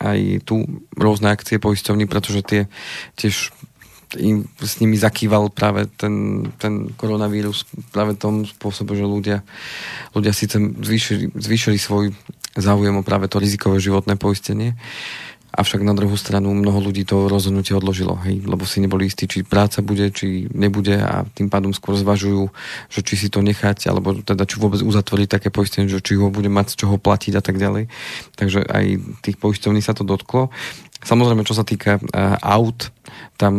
aj 0.03 0.43
tu 0.43 0.67
rôzne 0.93 1.31
akcie 1.31 1.57
poisťovní, 1.63 2.05
pretože 2.11 2.43
tie 2.43 2.61
tiež 3.15 3.55
im, 4.17 4.47
s 4.61 4.79
nimi 4.79 4.97
zakýval 4.97 5.49
práve 5.53 5.89
ten, 5.97 6.47
ten 6.61 6.89
koronavírus 6.95 7.65
práve 7.93 8.17
tom 8.17 8.45
spôsobe, 8.45 8.93
že 8.93 9.05
ľudia, 9.05 9.45
ľudia 10.13 10.33
síce 10.33 10.57
zvýšili, 10.59 11.33
zvýšili 11.33 11.77
svoj 11.77 12.13
záujem 12.53 12.93
o 12.93 13.05
práve 13.05 13.25
to 13.29 13.41
rizikové 13.41 13.81
životné 13.81 14.13
poistenie, 14.17 14.77
avšak 15.53 15.85
na 15.85 15.93
druhú 15.93 16.17
stranu 16.17 16.49
mnoho 16.49 16.81
ľudí 16.81 17.05
to 17.05 17.29
rozhodnutie 17.29 17.77
odložilo, 17.77 18.17
hej, 18.25 18.41
lebo 18.41 18.65
si 18.65 18.81
neboli 18.81 19.05
istí, 19.05 19.29
či 19.29 19.45
práca 19.45 19.85
bude, 19.85 20.09
či 20.09 20.49
nebude 20.49 20.97
a 20.97 21.29
tým 21.29 21.53
pádom 21.53 21.77
skôr 21.77 21.93
zvažujú, 21.93 22.49
že 22.89 23.05
či 23.05 23.13
si 23.13 23.27
to 23.29 23.45
nechať, 23.45 23.85
alebo 23.85 24.17
teda 24.17 24.49
či 24.49 24.57
vôbec 24.57 24.81
uzatvoriť 24.81 25.27
také 25.29 25.53
poistenie, 25.53 25.85
že 25.85 26.01
či 26.01 26.17
ho 26.17 26.33
bude 26.33 26.49
mať 26.49 26.73
z 26.73 26.85
čoho 26.85 26.97
platiť 26.97 27.33
a 27.37 27.43
tak 27.45 27.61
ďalej. 27.61 27.85
Takže 28.33 28.65
aj 28.65 28.85
tých 29.21 29.37
poisťovní 29.37 29.85
sa 29.85 29.93
to 29.93 30.01
dotklo. 30.01 30.49
Samozrejme, 31.05 31.45
čo 31.45 31.53
sa 31.53 31.67
týka 31.67 32.01
uh, 32.01 32.39
aut, 32.41 32.89
tam 33.37 33.53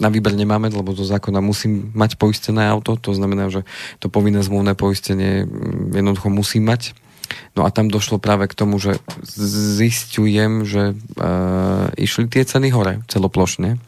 na 0.00 0.08
výber 0.08 0.32
nemáme, 0.32 0.72
lebo 0.72 0.96
zo 0.96 1.04
zákona 1.04 1.44
musím 1.44 1.92
mať 1.92 2.16
poistené 2.16 2.64
auto, 2.66 2.96
to 2.96 3.12
znamená, 3.12 3.52
že 3.52 3.68
to 4.00 4.08
povinné 4.08 4.40
zmluvné 4.40 4.72
poistenie 4.74 5.44
mm, 5.44 5.92
jednoducho 5.92 6.28
musím 6.32 6.68
mať. 6.68 6.96
No 7.54 7.62
a 7.62 7.70
tam 7.70 7.86
došlo 7.86 8.18
práve 8.18 8.50
k 8.50 8.58
tomu, 8.58 8.82
že 8.82 8.98
zistujem, 9.78 10.66
že 10.66 10.98
uh, 10.98 11.86
išli 11.94 12.26
tie 12.26 12.42
ceny 12.42 12.74
hore 12.74 13.06
celoplošne 13.06 13.78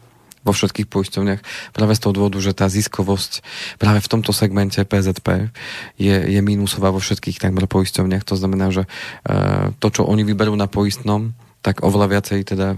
vo 0.43 0.51
všetkých 0.51 0.91
poisťovniach 0.91 1.41
práve 1.71 1.95
z 1.95 2.01
toho 2.03 2.13
dôvodu, 2.15 2.39
že 2.39 2.55
tá 2.55 2.67
ziskovosť 2.67 3.43
práve 3.79 4.03
v 4.03 4.11
tomto 4.11 4.35
segmente 4.35 4.79
PZP 4.83 5.51
je, 5.95 6.15
je 6.23 6.39
mínusová 6.43 6.91
vo 6.91 6.99
všetkých 6.99 7.39
takmer 7.39 7.67
poisťovniach. 7.67 8.23
To 8.27 8.35
znamená, 8.35 8.71
že 8.71 8.87
uh, 8.87 9.71
to, 9.79 9.87
čo 9.91 10.07
oni 10.07 10.23
vyberú 10.23 10.55
na 10.55 10.67
poistnom, 10.67 11.35
tak 11.63 11.79
oveľa 11.79 12.19
viacej 12.19 12.39
teda 12.43 12.67
e, 12.75 12.77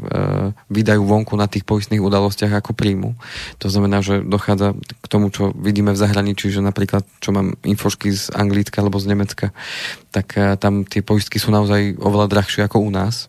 vydajú 0.69 1.01
vonku 1.01 1.33
na 1.33 1.49
tých 1.49 1.65
poistných 1.65 2.05
udalostiach 2.05 2.53
ako 2.53 2.77
príjmu. 2.77 3.17
To 3.57 3.67
znamená, 3.67 4.05
že 4.05 4.21
dochádza 4.21 4.77
k 4.77 5.05
tomu, 5.09 5.33
čo 5.33 5.49
vidíme 5.57 5.89
v 5.89 5.97
zahraničí, 5.97 6.53
že 6.53 6.61
napríklad, 6.61 7.01
čo 7.17 7.33
mám 7.33 7.57
infošky 7.65 8.13
z 8.13 8.29
Anglicka 8.37 8.85
alebo 8.85 9.01
z 9.01 9.09
Nemecka, 9.09 9.49
tak 10.13 10.37
e, 10.37 10.53
tam 10.61 10.85
tie 10.85 11.01
poistky 11.01 11.41
sú 11.41 11.49
naozaj 11.49 11.97
oveľa 11.97 12.29
drahšie 12.29 12.61
ako 12.61 12.85
u 12.85 12.93
nás 12.93 13.25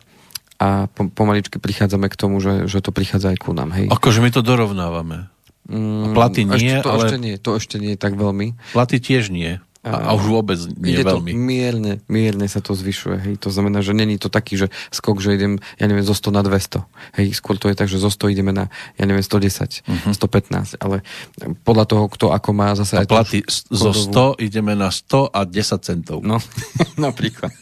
a 0.61 0.89
pomaličky 0.93 1.57
prichádzame 1.57 2.13
k 2.13 2.17
tomu, 2.21 2.37
že, 2.45 2.69
že 2.69 2.85
to 2.85 2.93
prichádza 2.93 3.33
aj 3.33 3.39
ku 3.41 3.57
nám. 3.57 3.73
Hej. 3.73 3.89
Akože 3.89 4.21
my 4.21 4.29
to 4.29 4.45
dorovnávame. 4.45 5.33
Mm, 5.67 6.15
platy 6.15 6.47
nie, 6.47 6.79
ešte, 6.79 6.85
to 6.85 6.91
ale... 6.93 7.05
Ešte 7.09 7.19
nie, 7.19 7.35
to 7.41 7.51
ešte 7.59 7.77
nie 7.83 7.95
tak 7.99 8.15
veľmi. 8.15 8.55
Platy 8.71 9.03
tiež 9.03 9.35
nie. 9.35 9.59
A, 9.87 10.11
a 10.11 10.19
už 10.19 10.27
vôbec 10.27 10.59
nie 10.75 10.99
Ide 10.99 11.07
veľmi. 11.07 11.31
To 11.31 11.39
mierne, 11.39 11.93
mierne 12.11 12.47
sa 12.51 12.59
to 12.59 12.75
zvyšuje. 12.75 13.17
Hej. 13.23 13.35
To 13.47 13.55
znamená, 13.55 13.87
že 13.87 13.95
není 13.95 14.19
to 14.19 14.27
taký, 14.27 14.59
že 14.59 14.67
skok, 14.91 15.23
že 15.23 15.39
idem, 15.39 15.63
ja 15.79 15.87
neviem, 15.87 16.03
zo 16.03 16.11
100 16.11 16.35
na 16.35 16.43
200. 16.43 16.83
Hej. 17.23 17.27
Skôr 17.39 17.55
to 17.55 17.71
je 17.71 17.79
tak, 17.79 17.87
že 17.87 18.03
zo 18.03 18.11
100 18.11 18.35
ideme 18.35 18.51
na, 18.51 18.67
ja 18.99 19.07
neviem, 19.07 19.23
110, 19.23 19.87
uh-huh. 19.87 20.11
115. 20.11 20.83
Ale 20.83 21.07
podľa 21.63 21.87
toho, 21.87 22.05
kto 22.11 22.27
ako 22.35 22.51
má 22.51 22.75
zase... 22.75 22.99
A 22.99 23.07
platy 23.07 23.47
zo 23.47 23.95
100 23.95 24.43
ideme 24.43 24.75
na 24.75 24.91
100 24.91 25.31
a 25.31 25.47
10 25.47 25.87
centov. 25.87 26.19
No, 26.27 26.43
napríklad. 26.99 27.55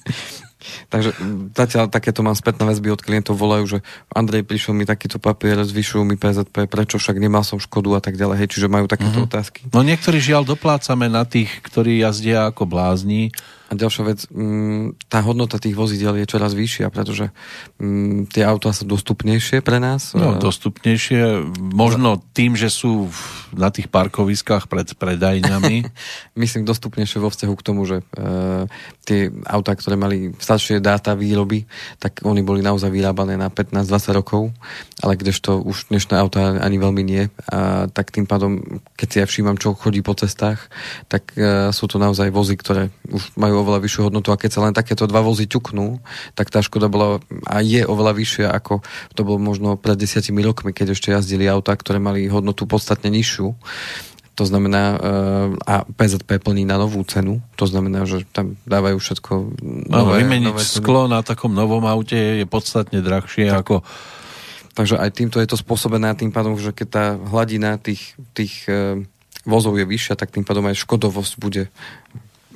Takže 0.89 1.11
zatiaľ 1.53 1.93
takéto 1.93 2.25
mám 2.25 2.37
spätné 2.37 2.65
väzby 2.65 2.89
od 2.93 3.01
klientov, 3.05 3.37
volajú, 3.37 3.65
že 3.67 3.79
Andrej, 4.13 4.47
prišiel 4.47 4.73
mi 4.73 4.89
takýto 4.89 5.21
papier, 5.21 5.61
zvyšujú 5.61 6.03
mi 6.05 6.17
PZP, 6.17 6.67
prečo 6.67 6.97
však 6.97 7.21
nemal 7.21 7.45
som 7.45 7.61
škodu 7.61 7.97
a 7.97 8.01
tak 8.01 8.17
ďalej, 8.17 8.45
hej, 8.45 8.49
čiže 8.57 8.73
majú 8.73 8.89
takéto 8.89 9.25
uh-huh. 9.25 9.29
otázky. 9.29 9.69
No 9.71 9.85
niektorí 9.85 10.19
žiaľ 10.21 10.49
doplácame 10.49 11.09
na 11.13 11.29
tých, 11.29 11.51
ktorí 11.65 12.01
jazdia 12.01 12.49
ako 12.49 12.69
blázni 12.69 13.31
a 13.75 13.81
ďalšia 13.81 14.05
vec, 14.07 14.21
mm, 14.31 15.11
tá 15.11 15.19
hodnota 15.27 15.59
tých 15.59 15.75
vozidel 15.75 16.15
je 16.23 16.31
čoraz 16.31 16.55
vyššia, 16.55 16.95
pretože 16.95 17.35
mm, 17.83 18.31
tie 18.31 18.47
autá 18.47 18.71
sú 18.71 18.87
dostupnejšie 18.87 19.61
pre 19.67 19.83
nás. 19.83 20.15
No, 20.15 20.39
dostupnejšie, 20.39 21.43
možno 21.59 22.23
tým, 22.31 22.55
že 22.55 22.71
sú 22.71 23.11
na 23.55 23.75
tých 23.75 23.91
parkoviskách 23.91 24.71
pred 24.71 24.87
predajňami. 24.95 25.91
Myslím, 26.41 26.63
dostupnejšie 26.63 27.19
vo 27.19 27.31
vzťahu 27.31 27.55
k 27.59 27.67
tomu, 27.67 27.83
že 27.87 28.03
e, 28.15 28.71
tie 29.03 29.31
autá, 29.47 29.75
ktoré 29.75 29.99
mali 29.99 30.31
staršie 30.39 30.79
dáta 30.79 31.19
výroby, 31.19 31.67
tak 31.99 32.23
oni 32.23 32.47
boli 32.47 32.63
naozaj 32.63 32.91
vyrábané 32.91 33.35
na 33.35 33.51
15-20 33.51 34.19
rokov, 34.19 34.43
ale 35.03 35.19
kdežto 35.19 35.59
už 35.59 35.91
dnešné 35.91 36.15
autá 36.15 36.59
ani 36.63 36.79
veľmi 36.79 37.03
nie. 37.03 37.27
A 37.51 37.91
tak 37.91 38.15
tým 38.15 38.31
pádom, 38.31 38.63
keď 38.95 39.09
si 39.11 39.17
ja 39.19 39.27
všímam, 39.27 39.59
čo 39.59 39.75
chodí 39.75 40.03
po 40.05 40.15
cestách, 40.15 40.71
tak 41.11 41.35
e, 41.35 41.75
sú 41.75 41.91
to 41.91 41.99
naozaj 41.99 42.31
vozy, 42.31 42.55
ktoré 42.55 42.95
už 43.11 43.35
majú 43.35 43.64
oveľa 43.65 43.81
vyššiu 43.81 44.13
hodnotu 44.13 44.29
a 44.29 44.37
keď 44.37 44.51
sa 44.53 44.61
len 44.69 44.77
takéto 44.77 45.09
dva 45.09 45.25
vozy 45.25 45.49
ťuknú, 45.49 46.05
tak 46.37 46.53
tá 46.53 46.61
škoda 46.61 46.93
bola 46.93 47.25
a 47.49 47.65
je 47.65 47.81
oveľa 47.89 48.13
vyššia 48.13 48.47
ako 48.53 48.85
to 49.17 49.25
bolo 49.25 49.41
možno 49.41 49.81
pred 49.81 49.97
desiatimi 49.97 50.45
rokmi, 50.45 50.77
keď 50.77 50.93
ešte 50.93 51.09
jazdili 51.11 51.49
auta, 51.49 51.73
ktoré 51.73 51.97
mali 51.97 52.29
hodnotu 52.29 52.69
podstatne 52.69 53.09
nižšiu. 53.09 53.57
To 54.35 54.45
znamená, 54.45 54.85
uh, 54.99 54.99
a 55.63 55.75
PZP 55.87 56.43
plní 56.43 56.67
na 56.67 56.75
novú 56.75 56.99
cenu, 57.07 57.39
to 57.55 57.71
znamená, 57.71 58.03
že 58.03 58.27
tam 58.35 58.59
dávajú 58.67 58.99
všetko 58.99 59.33
nové, 59.87 60.11
no, 60.11 60.19
vymeniť 60.19 60.51
nové 60.51 60.63
sklo 60.67 61.07
na 61.07 61.23
takom 61.23 61.55
novom 61.55 61.87
aute 61.87 62.43
je 62.43 62.47
podstatne 62.47 62.99
drahšie 62.99 63.49
tak. 63.49 63.63
ako 63.63 63.75
Takže 64.75 64.99
aj 64.99 65.11
týmto 65.15 65.39
je 65.39 65.47
to 65.47 65.55
spôsobené 65.55 66.11
tým 66.19 66.35
pádom, 66.35 66.59
že 66.59 66.75
keď 66.75 66.89
tá 66.91 67.05
hladina 67.15 67.79
tých, 67.79 68.19
tých 68.35 68.67
uh, 68.67 68.99
vozov 69.47 69.79
je 69.79 69.87
vyššia, 69.87 70.19
tak 70.19 70.35
tým 70.35 70.43
pádom 70.43 70.67
aj 70.67 70.83
škodovosť 70.83 71.33
bude 71.39 71.71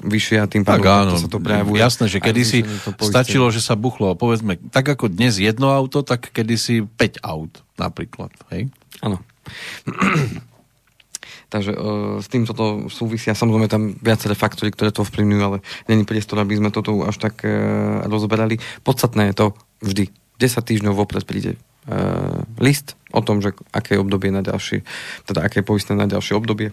vyššie 0.03 0.36
a 0.42 0.46
tým 0.46 0.62
pádom 0.62 0.84
tak 0.86 1.03
áno, 1.11 1.12
sa 1.18 1.28
to 1.30 1.42
prejavuje. 1.42 1.78
Jasné, 1.78 2.07
že 2.07 2.18
kedysi 2.22 2.62
stačilo, 3.03 3.51
že 3.51 3.59
sa 3.59 3.74
buchlo, 3.74 4.14
povedzme, 4.14 4.59
tak 4.70 4.86
ako 4.86 5.11
dnes 5.11 5.42
jedno 5.42 5.74
auto, 5.74 6.07
tak 6.07 6.30
kedysi 6.30 6.86
5 6.86 7.22
aut 7.26 7.53
napríklad, 7.76 8.30
hej? 8.55 8.70
Áno. 9.03 9.18
Takže 11.49 11.72
uh, 11.72 12.20
s 12.20 12.28
týmto 12.28 12.53
to 12.53 12.92
súvisia. 12.92 13.32
Samozrejme 13.32 13.72
tam 13.72 13.96
viaceré 14.05 14.36
faktory, 14.36 14.68
ktoré 14.68 14.92
to 14.92 15.01
vplyvňujú, 15.01 15.40
ale 15.40 15.64
není 15.88 16.05
priestor, 16.05 16.44
aby 16.44 16.61
sme 16.61 16.68
toto 16.68 16.92
až 17.09 17.16
tak 17.16 17.40
uh, 17.40 18.05
rozoberali. 18.05 18.61
Podstatné 18.84 19.32
je 19.32 19.34
to 19.34 19.46
vždy. 19.80 20.12
10 20.38 20.62
týždňov 20.62 20.94
vopred 20.94 21.26
príde 21.26 21.59
uh, 21.90 22.46
list 22.62 22.94
o 23.11 23.24
tom, 23.24 23.42
že 23.42 23.57
aké 23.74 23.99
obdobie 23.99 24.30
na 24.30 24.44
ďalšie, 24.44 24.86
teda 25.26 25.42
aké 25.42 25.66
poistné 25.66 25.99
na 25.99 26.07
ďalšie 26.07 26.36
obdobie 26.38 26.70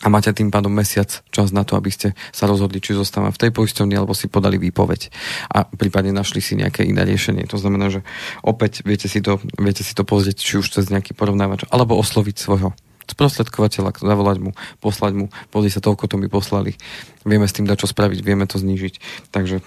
a 0.00 0.06
máte 0.08 0.32
tým 0.32 0.48
pádom 0.48 0.72
mesiac 0.72 1.20
čas 1.28 1.52
na 1.52 1.60
to, 1.60 1.76
aby 1.76 1.92
ste 1.92 2.16
sa 2.32 2.48
rozhodli, 2.48 2.80
či 2.80 2.96
zostávam 2.96 3.28
v 3.28 3.40
tej 3.40 3.50
poisťovni, 3.52 4.00
alebo 4.00 4.16
si 4.16 4.32
podali 4.32 4.56
výpoveď 4.56 5.12
a 5.52 5.68
prípadne 5.68 6.16
našli 6.16 6.40
si 6.40 6.56
nejaké 6.56 6.88
iné 6.88 7.04
riešenie. 7.04 7.44
To 7.52 7.60
znamená, 7.60 7.92
že 7.92 8.00
opäť 8.40 8.80
viete 8.88 9.12
si 9.12 9.20
to, 9.20 9.36
viete 9.60 9.84
si 9.84 9.92
to 9.92 10.08
pozrieť, 10.08 10.40
či 10.40 10.56
už 10.56 10.72
cez 10.72 10.88
nejaký 10.88 11.12
porovnávač, 11.12 11.68
alebo 11.68 12.00
osloviť 12.00 12.36
svojho 12.40 12.72
sprostredkovateľa, 13.10 13.90
zavolať 13.98 14.38
mu, 14.38 14.50
poslať 14.78 15.12
mu, 15.18 15.26
pozri 15.50 15.68
sa, 15.68 15.82
toľko 15.82 16.06
to 16.06 16.16
mi 16.16 16.30
poslali. 16.30 16.78
Vieme 17.26 17.44
s 17.50 17.52
tým 17.52 17.66
dať 17.66 17.82
čo 17.82 17.90
spraviť, 17.90 18.22
vieme 18.22 18.46
to 18.46 18.56
znížiť. 18.56 18.94
Takže 19.34 19.56
e, 19.58 19.62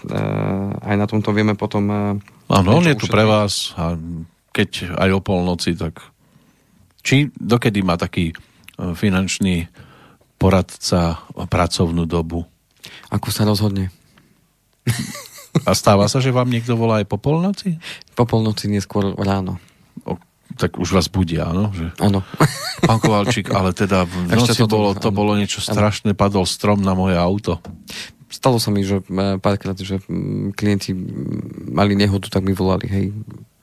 aj 0.79 0.95
na 0.95 1.05
tomto 1.05 1.35
vieme 1.35 1.59
potom... 1.59 1.83
E, 1.91 1.99
Áno, 2.47 2.69
on 2.79 2.87
je 2.87 2.95
tu 2.95 3.11
pre 3.11 3.27
vás 3.27 3.75
a 3.75 3.99
keď 4.55 4.95
aj 4.95 5.09
o 5.11 5.19
polnoci, 5.19 5.75
tak 5.75 5.99
či 7.03 7.35
dokedy 7.35 7.83
má 7.83 7.99
taký 7.99 8.31
e, 8.31 8.35
finančný 8.95 9.67
poradca 10.43 11.23
pracovnú 11.47 12.03
dobu? 12.03 12.43
Ako 13.07 13.31
sa 13.31 13.47
rozhodne. 13.47 13.95
A 15.63 15.71
stáva 15.71 16.11
sa, 16.11 16.19
že 16.19 16.35
vám 16.35 16.51
niekto 16.51 16.75
volá 16.75 16.99
aj 16.99 17.07
po 17.07 17.15
polnoci? 17.15 17.79
Po 18.11 18.27
polnoci, 18.27 18.67
neskôr 18.67 19.15
ráno. 19.15 19.63
O, 20.03 20.19
tak 20.59 20.75
už 20.75 20.91
vás 20.91 21.07
budia, 21.07 21.47
áno? 21.47 21.71
Že... 21.71 21.95
Áno. 22.03 22.27
Pán 22.83 22.99
Kovalčík, 22.99 23.55
ale 23.55 23.71
teda 23.71 24.03
v 24.03 24.35
noci 24.35 24.59
to, 24.59 24.67
bolo, 24.67 24.91
to 24.91 25.15
bolo 25.15 25.39
niečo 25.39 25.63
strašné, 25.63 26.11
padol 26.11 26.43
strom 26.43 26.83
na 26.83 26.91
moje 26.91 27.15
auto. 27.15 27.63
Stalo 28.27 28.59
sa 28.59 28.73
mi, 28.73 28.83
že 28.83 28.99
párkrát, 29.39 29.77
že 29.79 30.03
klienti 30.57 30.91
mali 31.71 31.95
nehodu, 31.95 32.27
tak 32.27 32.43
mi 32.43 32.51
volali, 32.51 32.89
hej, 32.89 33.05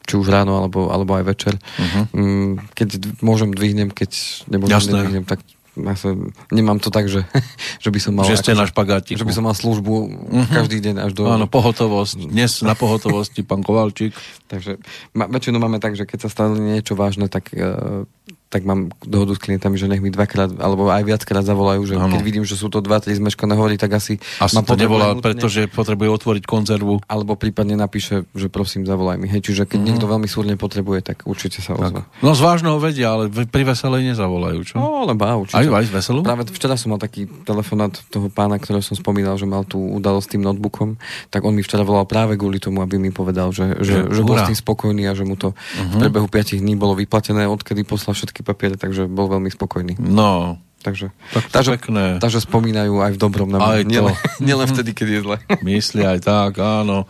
či 0.07 0.15
už 0.17 0.31
ráno, 0.31 0.63
alebo, 0.63 0.89
alebo 0.89 1.13
aj 1.19 1.25
večer. 1.27 1.55
Uh-huh. 1.59 2.57
Keď 2.73 3.21
môžem, 3.21 3.51
dvihnem, 3.51 3.91
keď 3.91 4.15
nemôžem, 4.47 4.79
Jasné. 4.79 4.95
nedvihnem, 4.95 5.27
tak 5.27 5.43
ja 5.85 5.97
sa, 5.97 6.13
nemám 6.51 6.79
to 6.81 6.89
tak, 6.89 7.09
že, 7.09 7.25
že 7.85 7.89
by 7.89 7.99
som 8.01 8.13
mal... 8.17 8.27
Že 8.29 8.41
ste 8.41 8.53
na 8.57 8.67
špagátiku. 8.69 9.21
Že 9.21 9.27
by 9.29 9.35
som 9.35 9.45
mal 9.47 9.57
službu 9.57 9.95
uh-huh. 9.95 10.53
každý 10.53 10.81
deň 10.85 10.97
až 11.07 11.13
do... 11.17 11.29
Áno, 11.29 11.47
pohotovosť. 11.47 12.29
Dnes 12.29 12.61
na 12.61 12.77
pohotovosti, 12.77 13.45
pán 13.45 13.65
Kovalčík. 13.65 14.17
Takže 14.53 14.81
ma, 15.17 15.31
väčšinou 15.31 15.61
máme 15.63 15.79
tak, 15.79 15.95
že 15.97 16.05
keď 16.05 16.27
sa 16.27 16.33
stane 16.33 16.59
niečo 16.59 16.99
vážne, 16.99 17.31
tak 17.31 17.53
uh, 17.55 18.05
tak 18.51 18.67
mám 18.67 18.91
dohodu 19.07 19.39
s 19.39 19.41
klientami, 19.41 19.79
že 19.79 19.87
nech 19.87 20.03
mi 20.03 20.11
dvakrát 20.11 20.59
alebo 20.59 20.91
aj 20.91 21.07
viackrát 21.07 21.47
zavolajú, 21.47 21.87
že 21.87 21.95
ano. 21.95 22.11
keď 22.11 22.23
vidím, 22.27 22.43
že 22.43 22.59
sú 22.59 22.67
to 22.67 22.83
dva, 22.83 22.99
tri 22.99 23.15
zmeškané 23.15 23.55
hovorí, 23.55 23.79
tak 23.79 23.95
asi... 23.95 24.19
Asi 24.43 24.59
to 24.59 24.75
nevolá, 24.75 25.15
pretože 25.23 25.71
potrebuje 25.71 26.11
otvoriť 26.11 26.45
konzervu. 26.51 26.99
Alebo 27.07 27.39
prípadne 27.39 27.79
napíše, 27.79 28.27
že 28.35 28.51
prosím, 28.51 28.91
zavolaj 28.91 29.23
mi. 29.23 29.31
Hej, 29.31 29.47
čiže 29.47 29.71
keď 29.71 29.79
uh-huh. 29.79 29.87
niekto 29.87 30.07
veľmi 30.11 30.27
súrne 30.27 30.59
potrebuje, 30.59 31.07
tak 31.07 31.31
určite 31.31 31.63
sa 31.63 31.79
ozve. 31.79 32.03
No 32.27 32.35
z 32.35 32.43
vážneho 32.43 32.75
vedia, 32.83 33.15
ale 33.15 33.31
pri 33.31 33.63
veselej 33.63 34.03
nezavolajú, 34.11 34.59
čo? 34.67 34.75
No, 34.83 35.07
ale 35.07 35.15
bá, 35.15 35.39
určite. 35.39 35.63
Aj, 35.63 35.67
aj 35.71 35.87
veselú? 35.87 36.27
Práve 36.27 36.43
včera 36.51 36.75
som 36.75 36.91
mal 36.91 36.99
taký 36.99 37.31
telefonát 37.47 37.95
toho 38.11 38.27
pána, 38.35 38.59
ktorého 38.59 38.83
som 38.83 38.99
spomínal, 38.99 39.39
že 39.39 39.47
mal 39.47 39.63
tú 39.63 39.79
udalosť 39.79 40.27
s 40.27 40.31
tým 40.35 40.43
notebookom, 40.43 40.99
tak 41.31 41.47
on 41.47 41.55
mi 41.55 41.63
včera 41.63 41.87
volal 41.87 42.03
práve 42.03 42.35
kvôli 42.35 42.59
tomu, 42.59 42.83
aby 42.83 42.99
mi 42.99 43.15
povedal, 43.15 43.55
že, 43.55 43.79
že, 43.79 44.11
že, 44.11 44.19
že 44.19 44.21
bol 44.27 44.35
s 44.35 44.51
tým 44.51 44.59
spokojný 44.59 45.07
a 45.07 45.15
že 45.15 45.23
mu 45.23 45.39
to 45.39 45.55
uh-huh. 45.55 45.95
v 45.95 45.95
prebehu 46.03 46.27
5 46.27 46.59
dní 46.59 46.75
bolo 46.75 46.99
vyplatené, 46.99 47.47
odkedy 47.47 47.87
poslal 47.87 48.19
všetky 48.19 48.40
papiere, 48.43 48.77
takže 48.77 49.07
bol 49.07 49.29
veľmi 49.29 49.51
spokojný. 49.53 49.97
No, 50.01 50.61
Takže, 50.81 51.13
tak 51.37 51.45
takže, 51.53 51.71
pekné. 51.77 52.05
takže 52.25 52.41
spomínajú 52.41 53.05
aj 53.05 53.13
v 53.13 53.19
dobrom 53.21 53.53
na 53.53 53.61
mňa. 53.61 53.85
Nielen, 53.85 54.17
nielen 54.49 54.67
vtedy, 54.69 54.97
keď 54.97 55.07
je 55.13 55.21
zle. 55.21 55.37
Myslí 55.69 56.03
aj 56.09 56.25
tak, 56.25 56.57
áno. 56.57 57.05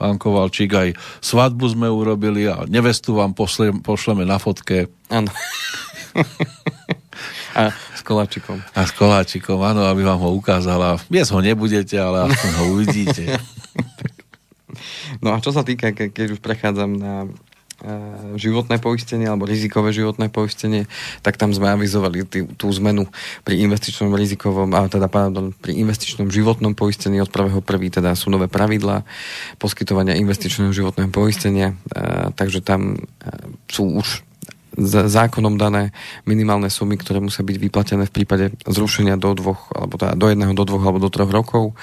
Pán 0.00 0.16
Kovalčík, 0.16 0.72
aj 0.72 0.96
svadbu 1.20 1.76
sme 1.76 1.92
urobili 1.92 2.48
a 2.48 2.64
nevestu 2.64 3.20
vám 3.20 3.36
pošlem, 3.36 3.84
pošleme 3.84 4.24
na 4.24 4.40
fotke. 4.40 4.88
Áno. 5.12 5.28
a 7.60 7.68
s 7.92 8.00
koláčikom. 8.00 8.56
A 8.72 8.88
s 8.88 8.96
koláčikom, 8.96 9.60
áno, 9.60 9.84
aby 9.84 10.00
vám 10.00 10.16
ho 10.24 10.32
ukázala. 10.32 10.96
Vies 11.12 11.28
ho 11.28 11.44
nebudete, 11.44 12.00
ale 12.00 12.32
aspoň 12.32 12.50
ho 12.56 12.64
uvidíte. 12.72 13.36
no 15.20 15.36
a 15.36 15.44
čo 15.44 15.52
sa 15.52 15.60
týka, 15.60 15.92
ke, 15.92 16.08
keď 16.08 16.32
už 16.32 16.40
prechádzam 16.40 16.96
na 16.96 17.28
životné 18.36 18.76
poistenie 18.78 19.26
alebo 19.28 19.48
rizikové 19.48 19.90
životné 19.96 20.28
poistenie, 20.28 20.84
tak 21.24 21.40
tam 21.40 21.50
sme 21.50 21.72
avizovali 21.72 22.28
tý, 22.28 22.44
tú 22.56 22.68
zmenu 22.76 23.08
pri 23.42 23.60
investičnom 23.64 24.12
rizikovom, 24.12 24.68
a 24.76 24.86
teda 24.86 25.08
pardon, 25.08 25.56
pri 25.56 25.76
investičnom 25.80 26.28
životnom 26.28 26.76
poistení 26.76 27.20
od 27.24 27.32
1.1. 27.32 27.64
teda 27.88 28.12
sú 28.12 28.28
nové 28.28 28.52
pravidlá 28.52 29.02
poskytovania 29.56 30.18
investičného 30.20 30.72
životného 30.72 31.08
poistenia, 31.08 31.72
e, 31.92 32.32
takže 32.36 32.60
tam 32.60 32.96
e, 32.96 32.98
sú 33.72 33.96
už 33.96 34.28
zákonom 34.86 35.58
dané 35.58 35.90
minimálne 36.24 36.70
sumy, 36.70 36.94
ktoré 36.94 37.18
musia 37.18 37.42
byť 37.42 37.56
vyplatené 37.58 38.06
v 38.06 38.14
prípade 38.14 38.44
zrušenia 38.64 39.18
do 39.18 39.34
dvoch, 39.34 39.68
alebo 39.74 39.98
teda 39.98 40.14
do 40.14 40.26
jedného, 40.30 40.52
do 40.54 40.64
dvoch 40.64 40.84
alebo 40.86 41.02
do 41.02 41.10
troch 41.10 41.28
rokov. 41.28 41.74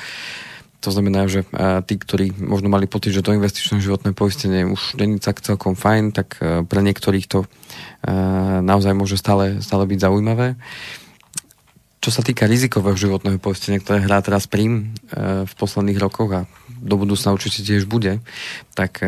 To 0.85 0.89
znamená, 0.93 1.25
že 1.25 1.41
tí, 1.89 1.97
ktorí 1.97 2.37
možno 2.37 2.69
mali 2.69 2.85
pocit, 2.85 3.09
že 3.09 3.25
to 3.25 3.33
investičné 3.33 3.81
životné 3.81 4.13
poistenie 4.13 4.61
už 4.69 5.01
není 5.01 5.17
tak 5.17 5.41
celkom 5.41 5.73
fajn, 5.73 6.13
tak 6.13 6.37
pre 6.69 6.79
niektorých 6.85 7.25
to 7.25 7.49
naozaj 8.61 8.93
môže 8.93 9.17
stále, 9.17 9.57
stále 9.65 9.89
byť 9.89 9.99
zaujímavé. 10.05 10.53
Čo 11.97 12.13
sa 12.13 12.21
týka 12.21 12.45
rizikového 12.45 12.93
životného 12.93 13.41
poistenia, 13.41 13.81
ktoré 13.81 14.05
hrá 14.05 14.21
teraz 14.21 14.45
prím 14.45 14.93
v 15.43 15.53
posledných 15.57 15.97
rokoch 15.97 16.29
a 16.31 16.41
do 16.77 16.95
budúcna 16.95 17.33
určite 17.33 17.65
tiež 17.65 17.89
bude, 17.89 18.21
tak 18.77 19.01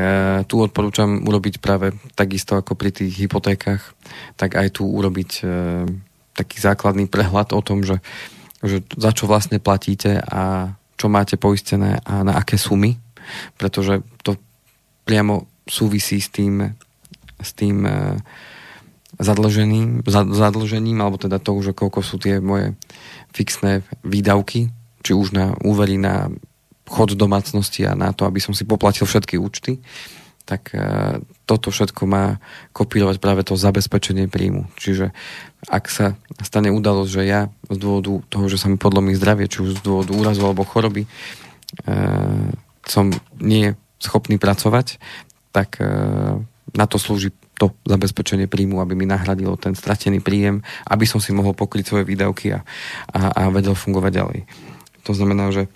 tu 0.49 0.55
odporúčam 0.57 1.21
urobiť 1.21 1.61
práve 1.61 1.93
takisto 2.17 2.57
ako 2.57 2.73
pri 2.73 2.91
tých 2.91 3.13
hypotékach, 3.13 3.93
tak 4.35 4.57
aj 4.57 4.81
tu 4.81 4.89
urobiť 4.89 5.45
taký 6.33 6.57
základný 6.59 7.05
prehľad 7.05 7.53
o 7.53 7.61
tom, 7.61 7.85
že, 7.85 8.01
že 8.65 8.81
za 8.97 9.13
čo 9.13 9.29
vlastne 9.29 9.61
platíte 9.61 10.17
a 10.17 10.73
čo 10.99 11.07
máte 11.07 11.39
poistené 11.39 12.03
a 12.03 12.27
na 12.27 12.35
aké 12.35 12.59
sumy, 12.59 12.99
pretože 13.55 14.03
to 14.19 14.35
priamo 15.07 15.47
súvisí 15.63 16.19
s 16.19 16.27
tým, 16.27 16.75
s 17.39 17.55
tým 17.55 17.87
e, 17.87 18.19
zadlžením, 19.15 20.03
zadlžením, 20.11 20.99
alebo 20.99 21.15
teda 21.15 21.39
to, 21.39 21.55
že 21.63 21.71
koľko 21.71 22.03
sú 22.03 22.19
tie 22.19 22.43
moje 22.43 22.75
fixné 23.31 23.87
výdavky, 24.03 24.67
či 24.99 25.11
už 25.15 25.31
na 25.31 25.55
úvery 25.63 25.95
na 25.95 26.27
chod 26.89 27.15
domácnosti 27.15 27.85
a 27.85 27.95
na 27.95 28.11
to, 28.11 28.25
aby 28.25 28.43
som 28.43 28.51
si 28.51 28.65
poplatil 28.65 29.07
všetky 29.07 29.39
účty, 29.39 29.79
tak 30.49 30.73
e, 30.73 30.81
toto 31.45 31.69
všetko 31.69 32.09
má 32.09 32.41
kopírovať 32.73 33.21
práve 33.21 33.45
to 33.45 33.53
zabezpečenie 33.53 34.25
príjmu. 34.25 34.65
Čiže 34.81 35.13
ak 35.69 35.85
sa 35.85 36.17
stane 36.41 36.73
udalosť, 36.73 37.11
že 37.13 37.23
ja 37.29 37.53
z 37.69 37.77
dôvodu 37.77 38.25
toho, 38.33 38.49
že 38.49 38.57
sa 38.57 38.65
mi 38.65 38.81
podlomí 38.81 39.13
zdravie, 39.13 39.45
či 39.45 39.61
už 39.61 39.77
z 39.77 39.85
dôvodu 39.85 40.09
úrazu 40.17 40.41
alebo 40.41 40.65
choroby, 40.65 41.05
e, 41.05 41.09
som 42.89 43.13
nie 43.37 43.77
schopný 44.01 44.41
pracovať, 44.41 44.97
tak 45.53 45.77
e, 45.77 45.85
na 46.73 46.85
to 46.89 46.97
slúži 46.97 47.29
to 47.61 47.75
zabezpečenie 47.85 48.49
príjmu, 48.49 48.81
aby 48.81 48.97
mi 48.97 49.05
nahradilo 49.05 49.53
ten 49.59 49.77
stratený 49.77 50.23
príjem, 50.23 50.65
aby 50.89 51.05
som 51.05 51.21
si 51.21 51.29
mohol 51.35 51.53
pokryť 51.53 51.85
svoje 51.85 52.07
výdavky 52.09 52.57
a, 52.57 52.65
a, 53.13 53.21
a 53.35 53.41
vedel 53.53 53.77
fungovať 53.77 54.11
ďalej. 54.15 54.39
To 55.05 55.11
znamená, 55.13 55.53
že 55.53 55.69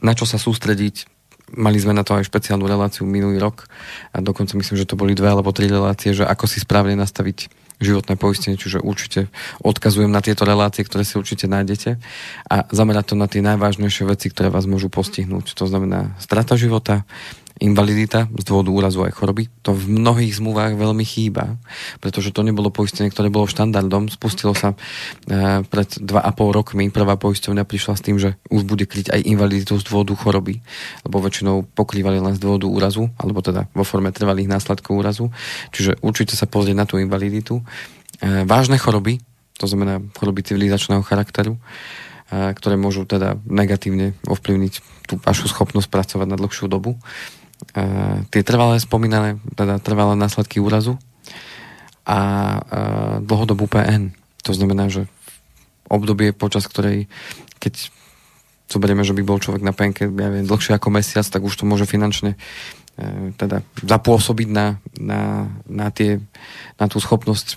na 0.00 0.16
čo 0.16 0.24
sa 0.26 0.40
sústrediť, 0.40 1.15
mali 1.54 1.78
sme 1.78 1.94
na 1.94 2.02
to 2.02 2.18
aj 2.18 2.26
špeciálnu 2.26 2.66
reláciu 2.66 3.06
minulý 3.06 3.38
rok 3.38 3.70
a 4.10 4.18
dokonca 4.18 4.58
myslím, 4.58 4.76
že 4.80 4.88
to 4.88 4.98
boli 4.98 5.14
dve 5.14 5.30
alebo 5.30 5.54
tri 5.54 5.70
relácie, 5.70 6.10
že 6.10 6.26
ako 6.26 6.50
si 6.50 6.58
správne 6.58 6.98
nastaviť 6.98 7.66
životné 7.76 8.16
poistenie, 8.16 8.56
čiže 8.56 8.80
určite 8.80 9.28
odkazujem 9.60 10.08
na 10.08 10.24
tieto 10.24 10.48
relácie, 10.48 10.80
ktoré 10.80 11.04
si 11.04 11.20
určite 11.20 11.44
nájdete 11.44 12.00
a 12.48 12.56
zamerať 12.72 13.12
to 13.12 13.14
na 13.20 13.28
tie 13.28 13.44
najvážnejšie 13.44 14.08
veci, 14.08 14.32
ktoré 14.32 14.48
vás 14.48 14.64
môžu 14.64 14.88
postihnúť. 14.88 15.52
To 15.60 15.68
znamená 15.68 16.16
strata 16.16 16.56
života, 16.56 17.04
invalidita 17.56 18.28
z 18.28 18.44
dôvodu 18.44 18.68
úrazu 18.68 19.00
aj 19.00 19.16
choroby. 19.16 19.48
To 19.64 19.72
v 19.72 19.88
mnohých 19.88 20.36
zmluvách 20.36 20.76
veľmi 20.76 21.04
chýba, 21.08 21.56
pretože 22.04 22.28
to 22.28 22.44
nebolo 22.44 22.68
poistenie, 22.68 23.08
ktoré 23.08 23.32
bolo 23.32 23.48
štandardom. 23.48 24.12
Spustilo 24.12 24.52
sa 24.52 24.76
e, 24.76 25.64
pred 25.64 25.88
2,5 25.96 26.04
rokmi. 26.52 26.92
Prvá 26.92 27.16
poisťovňa 27.16 27.64
prišla 27.64 27.94
s 27.96 28.04
tým, 28.04 28.16
že 28.20 28.36
už 28.52 28.68
bude 28.68 28.84
kryť 28.84 29.08
aj 29.08 29.20
invaliditu 29.24 29.80
z 29.80 29.88
dôvodu 29.88 30.12
choroby, 30.12 30.60
lebo 31.08 31.16
väčšinou 31.24 31.64
pokrývali 31.72 32.20
len 32.20 32.36
z 32.36 32.40
dôvodu 32.44 32.68
úrazu, 32.68 33.08
alebo 33.16 33.40
teda 33.40 33.72
vo 33.72 33.88
forme 33.88 34.12
trvalých 34.12 34.52
následkov 34.52 34.92
úrazu. 34.92 35.32
Čiže 35.72 36.04
určite 36.04 36.36
sa 36.36 36.44
pozrieť 36.44 36.76
na 36.76 36.84
tú 36.84 37.00
invaliditu. 37.00 37.64
E, 38.20 38.44
vážne 38.44 38.76
choroby, 38.76 39.16
to 39.56 39.64
znamená 39.64 40.04
choroby 40.20 40.44
civilizačného 40.44 41.00
charakteru, 41.00 41.56
e, 41.56 41.60
ktoré 42.52 42.76
môžu 42.76 43.08
teda 43.08 43.40
negatívne 43.48 44.12
ovplyvniť 44.28 45.08
tú 45.08 45.16
vašu 45.24 45.48
schopnosť 45.48 45.88
pracovať 45.88 46.28
na 46.28 46.36
dlhšiu 46.36 46.68
dobu 46.68 47.00
tie 48.28 48.42
trvalé 48.44 48.76
spomínané, 48.80 49.40
teda 49.56 49.80
trvalé 49.80 50.12
následky 50.16 50.60
úrazu 50.60 51.00
a 52.04 52.18
uh, 52.18 52.60
dlhodobú 53.24 53.64
PN. 53.64 54.12
To 54.44 54.52
znamená, 54.52 54.92
že 54.92 55.08
obdobie, 55.88 56.36
počas 56.36 56.68
ktorej, 56.68 57.10
keď 57.58 57.90
zoberieme, 58.66 59.06
že 59.06 59.14
by 59.14 59.22
bol 59.22 59.38
človek 59.38 59.62
na 59.62 59.70
penke 59.70 60.10
ja 60.10 60.28
viem, 60.30 60.46
dlhšie 60.46 60.74
ako 60.76 60.90
mesiac, 60.90 61.26
tak 61.26 61.42
už 61.42 61.54
to 61.54 61.64
môže 61.68 61.86
finančne 61.86 62.34
e, 62.34 62.38
teda 63.38 63.62
zapôsobiť 63.86 64.48
na, 64.50 64.82
na, 64.98 65.46
na, 65.70 65.88
tie, 65.94 66.18
na 66.74 66.90
tú 66.90 66.98
schopnosť 66.98 67.54
e, 67.54 67.56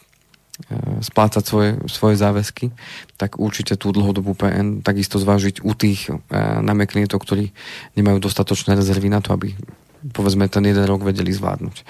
splácať 1.02 1.44
svoje, 1.44 1.72
svoje 1.90 2.16
záväzky, 2.22 2.70
tak 3.18 3.42
určite 3.42 3.74
tú 3.74 3.90
dlhodobú 3.90 4.38
PN 4.38 4.86
takisto 4.86 5.18
zvážiť 5.18 5.66
u 5.66 5.74
tých 5.74 6.14
e, 6.14 6.22
najmä 6.38 6.86
klientov, 6.86 7.26
ktorí 7.26 7.50
nemajú 7.98 8.22
dostatočné 8.22 8.78
rezervy 8.78 9.10
na 9.10 9.26
to, 9.26 9.34
aby 9.34 9.58
povedzme 10.02 10.48
ten 10.48 10.64
jeden 10.66 10.86
rok 10.88 11.04
vedeli 11.04 11.32
zvládnuť. 11.32 11.84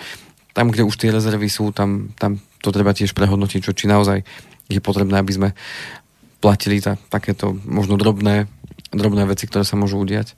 Tam, 0.53 0.74
kde 0.74 0.84
už 0.84 0.95
tie 0.97 1.14
rezervy 1.14 1.47
sú, 1.47 1.70
tam, 1.72 2.12
tam 2.18 2.41
to 2.60 2.74
treba 2.74 2.91
tiež 2.91 3.14
prehodnotiť, 3.14 3.62
čo 3.64 3.72
či 3.72 3.86
naozaj 3.86 4.26
je 4.70 4.82
potrebné, 4.82 5.18
aby 5.18 5.34
sme 5.34 5.49
platili 6.39 6.80
ta, 6.80 6.95
takéto 7.10 7.55
možno 7.68 7.95
drobné, 7.99 8.47
drobné 8.91 9.28
veci, 9.28 9.45
ktoré 9.45 9.68
sa 9.68 9.76
môžu 9.76 10.01
udiať. 10.01 10.34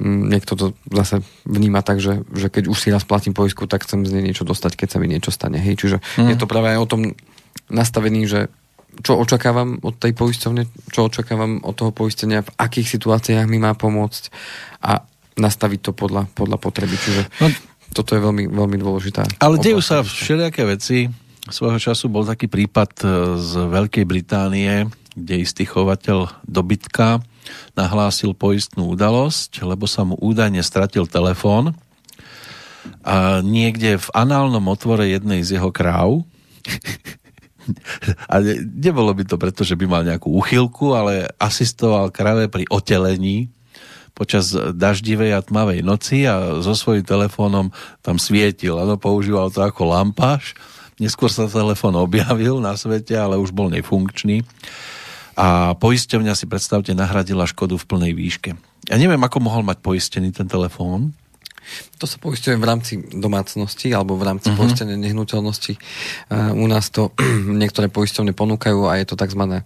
Mm, 0.00 0.32
niekto 0.32 0.56
to 0.56 0.66
zase 0.88 1.20
vníma 1.44 1.84
tak, 1.84 2.00
že, 2.00 2.24
že 2.32 2.48
keď 2.48 2.72
už 2.72 2.78
si 2.78 2.88
raz 2.88 3.04
platím 3.04 3.36
poisku, 3.36 3.68
tak 3.68 3.84
chcem 3.84 4.04
z 4.08 4.16
nej 4.16 4.32
niečo 4.32 4.48
dostať, 4.48 4.76
keď 4.76 4.88
sa 4.96 4.98
mi 4.98 5.06
niečo 5.08 5.32
stane. 5.32 5.60
Hej, 5.60 5.76
čiže 5.76 5.96
mm. 6.20 6.28
je 6.34 6.36
to 6.40 6.48
práve 6.48 6.72
aj 6.72 6.78
o 6.80 6.90
tom 6.90 7.00
nastavení, 7.68 8.24
že 8.26 8.48
čo 9.06 9.22
očakávam 9.22 9.78
od 9.86 9.94
tej 10.02 10.12
poisťovne, 10.18 10.66
čo 10.90 11.06
očakávam 11.06 11.62
od 11.62 11.74
toho 11.78 11.94
poistenia, 11.94 12.42
v 12.42 12.54
akých 12.58 12.98
situáciách 12.98 13.46
mi 13.46 13.62
má 13.62 13.70
pomôcť 13.78 14.34
a 14.82 15.06
nastaviť 15.40 15.80
to 15.80 15.92
podľa, 15.96 16.28
podľa 16.36 16.60
potreby. 16.60 16.94
Čiže 16.94 17.22
no, 17.40 17.48
toto 17.90 18.14
je 18.14 18.20
veľmi, 18.20 18.46
veľmi 18.46 18.78
dôležitá. 18.78 19.42
Ale 19.42 19.58
dejú 19.58 19.80
sa 19.82 20.04
všelijaké 20.04 20.62
veci. 20.68 21.10
Svojho 21.50 21.80
času 21.80 22.06
bol 22.12 22.22
taký 22.22 22.46
prípad 22.46 22.90
e, 23.00 23.06
z 23.40 23.52
Veľkej 23.66 24.04
Británie, 24.06 24.86
kde 25.16 25.42
istý 25.42 25.66
chovateľ 25.66 26.30
dobytka 26.46 27.24
nahlásil 27.74 28.36
poistnú 28.36 28.94
udalosť, 28.94 29.66
lebo 29.66 29.90
sa 29.90 30.06
mu 30.06 30.14
údajne 30.20 30.62
stratil 30.62 31.10
telefón 31.10 31.74
a 33.04 33.44
niekde 33.44 34.00
v 34.00 34.08
análnom 34.14 34.62
otvore 34.70 35.10
jednej 35.10 35.44
z 35.44 35.58
jeho 35.58 35.74
kráv 35.74 36.22
a 38.32 38.34
nebolo 38.62 39.12
by 39.12 39.24
to 39.26 39.36
preto, 39.36 39.62
že 39.66 39.76
by 39.76 39.84
mal 39.90 40.02
nejakú 40.06 40.30
uchylku, 40.32 40.96
ale 40.96 41.28
asistoval 41.36 42.14
krave 42.14 42.48
pri 42.48 42.64
otelení 42.70 43.52
počas 44.20 44.52
daždivej 44.52 45.32
a 45.32 45.40
tmavej 45.40 45.80
noci 45.80 46.28
a 46.28 46.60
so 46.60 46.76
svojím 46.76 47.08
telefónom 47.08 47.72
tam 48.04 48.20
svietil. 48.20 48.76
Ano, 48.76 49.00
používal 49.00 49.48
to 49.48 49.64
ako 49.64 49.88
lampáš. 49.96 50.52
Neskôr 51.00 51.32
sa 51.32 51.48
telefón 51.48 51.96
objavil 51.96 52.60
na 52.60 52.76
svete, 52.76 53.16
ale 53.16 53.40
už 53.40 53.56
bol 53.56 53.72
nefunkčný. 53.72 54.44
A 55.40 55.72
poisťovňa 55.72 56.36
si 56.36 56.44
predstavte 56.44 56.92
nahradila 56.92 57.48
škodu 57.48 57.80
v 57.80 57.88
plnej 57.88 58.12
výške. 58.12 58.50
Ja 58.92 59.00
neviem, 59.00 59.24
ako 59.24 59.40
mohol 59.40 59.64
mať 59.64 59.80
poistený 59.80 60.36
ten 60.36 60.44
telefón, 60.44 61.16
to 62.00 62.08
sa 62.08 62.16
poistuje 62.16 62.56
v 62.56 62.64
rámci 62.64 62.96
domácnosti 62.96 63.92
alebo 63.92 64.16
v 64.16 64.24
rámci 64.24 64.48
uh-huh. 64.48 64.56
poistenia 64.56 64.96
nehnuteľnosti. 64.96 65.76
Uh, 66.32 66.56
u 66.56 66.64
nás 66.64 66.88
to 66.88 67.12
niektoré 67.62 67.92
poisťovne 67.92 68.32
ponúkajú 68.32 68.88
a 68.88 68.96
je 68.96 69.04
to 69.04 69.20
tzv. 69.20 69.60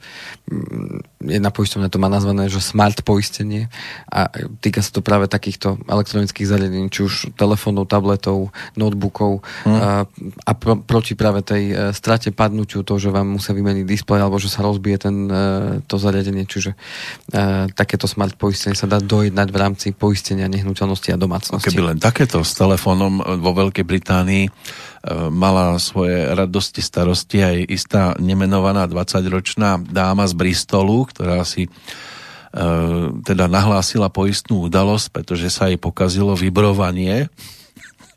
jedna 1.22 1.50
poisťovňa 1.54 1.88
to 1.88 2.02
má 2.02 2.10
nazvané, 2.10 2.50
že 2.50 2.58
smart 2.58 3.06
poistenie 3.06 3.70
a 4.10 4.26
týka 4.58 4.82
sa 4.82 4.90
to 4.90 5.00
práve 5.00 5.30
takýchto 5.30 5.78
elektronických 5.86 6.50
zariadení, 6.50 6.90
či 6.90 7.06
už 7.06 7.14
telefónov, 7.38 7.86
tabletov, 7.86 8.50
notebookov 8.74 9.46
uh-huh. 9.46 9.70
uh, 9.70 10.04
a 10.42 10.52
pro, 10.58 10.82
proti 10.82 11.14
práve 11.14 11.46
tej 11.46 11.62
uh, 11.70 11.78
strate 11.94 12.34
padnutiu 12.34 12.82
to, 12.82 12.98
že 12.98 13.14
vám 13.14 13.38
musia 13.38 13.54
vymeniť 13.54 13.86
displej 13.86 14.26
alebo 14.26 14.42
že 14.42 14.50
sa 14.50 14.66
rozbije 14.66 14.96
ten, 15.06 15.16
uh, 15.30 15.78
to 15.86 16.02
zariadenie. 16.02 16.50
Čiže 16.50 16.74
uh, 16.74 17.70
takéto 17.70 18.10
smart 18.10 18.34
poistenie 18.34 18.74
sa 18.74 18.90
dá 18.90 18.98
dojednať 18.98 19.48
v 19.54 19.56
rámci 19.56 19.86
poistenia 19.94 20.50
nehnuteľnosti 20.50 21.14
a 21.14 21.16
domácnosti. 21.16 21.70
Keby 21.70 21.93
len 21.93 21.93
takéto 21.98 22.40
s 22.42 22.56
telefónom 22.56 23.20
vo 23.40 23.52
Veľkej 23.52 23.84
Británii 23.84 24.44
e, 24.46 24.50
mala 25.32 25.76
svoje 25.80 26.32
radosti, 26.32 26.80
starosti 26.80 27.38
aj 27.42 27.56
istá 27.68 28.02
nemenovaná 28.16 28.88
20-ročná 28.88 29.82
dáma 29.84 30.24
z 30.28 30.34
Bristolu, 30.34 31.06
ktorá 31.08 31.42
si 31.42 31.66
e, 31.66 31.70
teda 33.22 33.50
nahlásila 33.50 34.08
poistnú 34.08 34.70
udalosť, 34.70 35.06
pretože 35.10 35.48
sa 35.50 35.68
jej 35.68 35.78
pokazilo 35.78 36.38
vibrovanie 36.38 37.28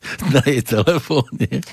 na 0.34 0.41
jej 0.45 0.63
telefóne. 0.63 1.63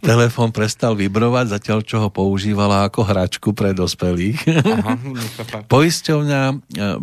Telefón 0.00 0.50
prestal 0.50 0.96
vibrovať, 0.98 1.58
zatiaľ 1.58 1.78
čo 1.84 1.96
ho 2.02 2.08
používala 2.10 2.88
ako 2.88 3.04
hračku 3.04 3.50
pre 3.54 3.76
dospelých. 3.76 4.38
Aha, 4.64 4.94
Poisťovňa 5.72 6.42
e, 6.50 6.56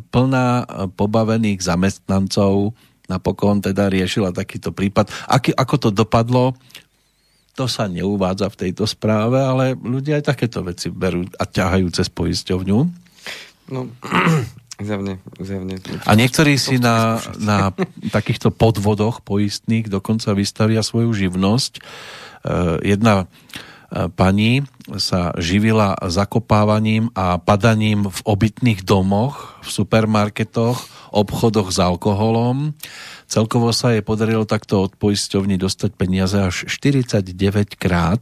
plná 0.09 0.47
pobavených 0.95 1.59
zamestnancov 1.61 2.75
napokon 3.07 3.61
teda 3.61 3.89
riešila 3.89 4.35
takýto 4.35 4.73
prípad. 4.75 5.09
Aký, 5.29 5.53
ako 5.53 5.75
to 5.77 5.89
dopadlo, 5.93 6.57
to 7.55 7.71
sa 7.71 7.87
neuvádza 7.87 8.51
v 8.51 8.59
tejto 8.67 8.83
správe, 8.83 9.39
ale 9.39 9.79
ľudia 9.79 10.19
aj 10.19 10.35
takéto 10.35 10.59
veci 10.61 10.91
berú 10.91 11.23
a 11.39 11.43
ťahajú 11.47 11.87
cez 11.93 12.11
poisťovňu. 12.11 12.79
No, 13.71 13.79
Zjavne, 14.75 15.23
zjavne. 15.39 15.79
A 16.03 16.19
niektorí 16.19 16.59
si 16.59 16.75
na, 16.83 17.23
na 17.39 17.71
takýchto 18.15 18.51
podvodoch 18.51 19.23
poistných 19.23 19.87
dokonca 19.87 20.35
vystavia 20.35 20.83
svoju 20.83 21.15
živnosť. 21.15 21.79
E, 21.79 21.81
jedna 22.83 23.31
pani 24.15 24.67
sa 24.99 25.31
živila 25.39 25.95
zakopávaním 26.03 27.09
a 27.15 27.39
padaním 27.39 28.11
v 28.11 28.19
obytných 28.27 28.83
domoch, 28.83 29.57
v 29.63 29.69
supermarketoch, 29.71 30.77
obchodoch 31.15 31.71
s 31.71 31.79
alkoholom. 31.79 32.75
Celkovo 33.25 33.71
sa 33.71 33.95
jej 33.95 34.03
podarilo 34.03 34.43
takto 34.43 34.85
od 34.85 34.93
poisťovní 34.99 35.55
dostať 35.57 35.95
peniaze 35.95 36.37
až 36.37 36.67
49 36.67 37.79
krát. 37.79 38.21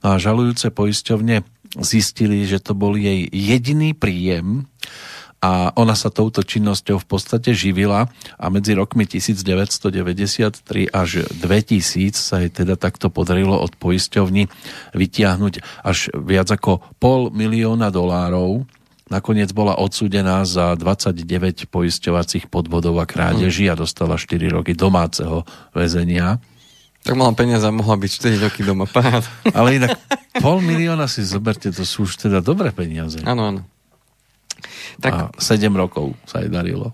No 0.00 0.14
a 0.14 0.22
žalujúce 0.22 0.70
poisťovne 0.72 1.42
zistili, 1.82 2.46
že 2.46 2.62
to 2.62 2.72
bol 2.72 2.94
jej 2.94 3.26
jediný 3.30 3.92
príjem 3.92 4.70
a 5.40 5.72
ona 5.72 5.96
sa 5.96 6.12
touto 6.12 6.44
činnosťou 6.44 7.00
v 7.00 7.06
podstate 7.08 7.56
živila 7.56 8.12
a 8.36 8.44
medzi 8.52 8.76
rokmi 8.76 9.08
1993 9.08 10.92
až 10.92 11.24
2000 11.32 12.12
sa 12.12 12.44
jej 12.44 12.52
teda 12.52 12.76
takto 12.76 13.08
podarilo 13.08 13.56
od 13.56 13.72
poisťovni 13.80 14.52
vytiahnuť 14.92 15.54
až 15.80 16.12
viac 16.12 16.52
ako 16.52 16.84
pol 17.00 17.32
milióna 17.32 17.88
dolárov. 17.88 18.68
Nakoniec 19.10 19.50
bola 19.50 19.80
odsúdená 19.80 20.44
za 20.46 20.76
29 20.76 21.66
poisťovacích 21.72 22.46
podvodov 22.46 23.00
a 23.00 23.08
krádeží 23.08 23.66
a 23.66 23.74
dostala 23.74 24.20
4 24.20 24.54
roky 24.54 24.76
domáceho 24.76 25.42
väzenia. 25.74 26.38
Tak 27.00 27.16
mala 27.16 27.32
peniaze 27.32 27.64
a 27.64 27.72
mohla 27.72 27.96
byť 27.96 28.10
4 28.12 28.44
roky 28.44 28.60
doma. 28.60 28.84
Ale 29.56 29.80
inak 29.80 29.96
pol 30.36 30.60
milióna 30.60 31.08
si 31.08 31.24
zoberte, 31.24 31.72
to 31.72 31.82
sú 31.88 32.04
už 32.04 32.28
teda 32.28 32.44
dobré 32.44 32.76
peniaze. 32.76 33.18
Áno, 33.24 33.48
áno. 33.48 33.60
Tak... 35.00 35.12
A 35.12 35.20
7 35.36 35.70
rokov 35.72 36.14
sa 36.28 36.44
jej 36.44 36.50
darilo. 36.52 36.92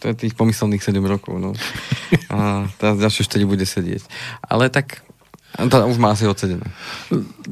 To 0.00 0.08
je 0.08 0.14
tých 0.16 0.34
pomyselných 0.34 0.80
7 0.80 0.96
rokov, 1.04 1.36
no. 1.36 1.52
A 2.32 2.64
teraz 2.80 2.96
ďalšie 2.96 3.28
4 3.28 3.44
bude 3.44 3.68
sedieť. 3.68 4.08
Ale 4.48 4.72
tak, 4.72 5.04
teda 5.56 5.84
už 5.84 6.00
má 6.00 6.16
asi 6.16 6.24
odsedené. 6.24 6.64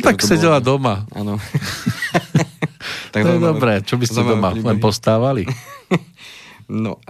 Tak 0.00 0.24
sedela 0.24 0.64
bolo... 0.64 0.80
doma. 0.80 0.94
Áno. 1.12 1.36
tak 3.12 3.20
to 3.26 3.36
je 3.36 3.40
dobré. 3.42 3.84
Čo 3.84 4.00
by 4.00 4.04
ste 4.08 4.20
doma 4.24 4.56
len 4.56 4.78
postávali? 4.80 5.44
No, 6.68 7.00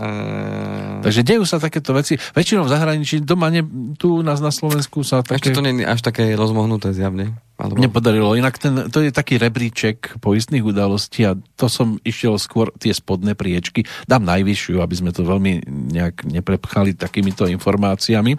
uh... 0.98 1.04
Takže 1.06 1.22
dejú 1.22 1.46
sa 1.46 1.62
takéto 1.62 1.94
veci. 1.94 2.18
Väčšinou 2.34 2.66
v 2.66 2.72
zahraničí, 2.74 3.22
doma 3.22 3.48
ne, 3.48 3.62
tu 3.96 4.18
u 4.18 4.22
nás 4.26 4.42
na 4.42 4.50
Slovensku 4.50 5.06
sa 5.06 5.22
také... 5.22 5.50
Ešte 5.50 5.56
to 5.56 5.64
nie 5.64 5.82
je 5.82 5.86
až 5.86 6.02
také 6.02 6.34
rozmohnuté 6.34 6.90
zjavne. 6.90 7.38
Alebo... 7.58 7.82
Nepodarilo. 7.82 8.38
Inak 8.38 8.54
ten, 8.62 8.86
to 8.86 9.02
je 9.02 9.10
taký 9.10 9.34
rebríček 9.34 10.22
poistných 10.22 10.62
udalostí 10.62 11.26
a 11.26 11.34
to 11.58 11.66
som 11.66 11.98
išiel 12.06 12.38
skôr 12.38 12.70
tie 12.78 12.94
spodné 12.94 13.34
priečky. 13.34 13.82
Dám 14.06 14.22
najvyššiu, 14.22 14.78
aby 14.78 14.94
sme 14.94 15.10
to 15.10 15.26
veľmi 15.26 15.66
nejak 15.90 16.22
neprepchali 16.22 16.94
takýmito 16.94 17.50
informáciami. 17.50 18.38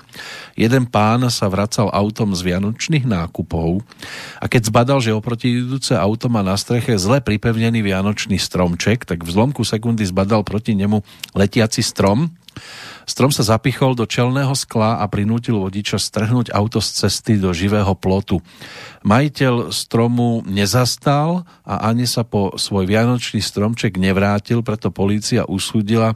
Jeden 0.55 0.87
pán 0.87 1.27
sa 1.27 1.51
vracal 1.51 1.91
autom 1.91 2.31
z 2.31 2.47
vianočných 2.47 3.03
nákupov 3.03 3.83
a 4.39 4.47
keď 4.47 4.71
zbadal, 4.71 5.03
že 5.03 5.11
oproti 5.11 5.51
idúce 5.51 5.99
auto 5.99 6.31
má 6.31 6.39
na 6.39 6.55
streche 6.55 6.95
zle 6.95 7.19
pripevnený 7.19 7.83
vianočný 7.83 8.39
stromček, 8.39 9.03
tak 9.03 9.27
v 9.27 9.35
zlomku 9.35 9.67
sekundy 9.67 10.07
zbadal 10.07 10.47
proti 10.47 10.79
nemu 10.79 11.03
letiaci 11.35 11.83
strom 11.83 12.31
Strom 13.09 13.33
sa 13.33 13.41
zapichol 13.41 13.97
do 13.97 14.05
čelného 14.05 14.53
skla 14.53 15.01
a 15.01 15.05
prinútil 15.09 15.57
vodiča 15.57 15.97
strhnúť 15.97 16.53
auto 16.53 16.77
z 16.79 17.05
cesty 17.05 17.41
do 17.41 17.49
živého 17.51 17.91
plotu. 17.97 18.39
Majiteľ 19.01 19.73
stromu 19.73 20.45
nezastal 20.45 21.47
a 21.65 21.89
ani 21.89 22.05
sa 22.05 22.27
po 22.27 22.53
svoj 22.59 22.85
vianočný 22.85 23.41
stromček 23.41 23.97
nevrátil, 23.97 24.61
preto 24.61 24.91
polícia 24.91 25.47
usúdila, 25.47 26.13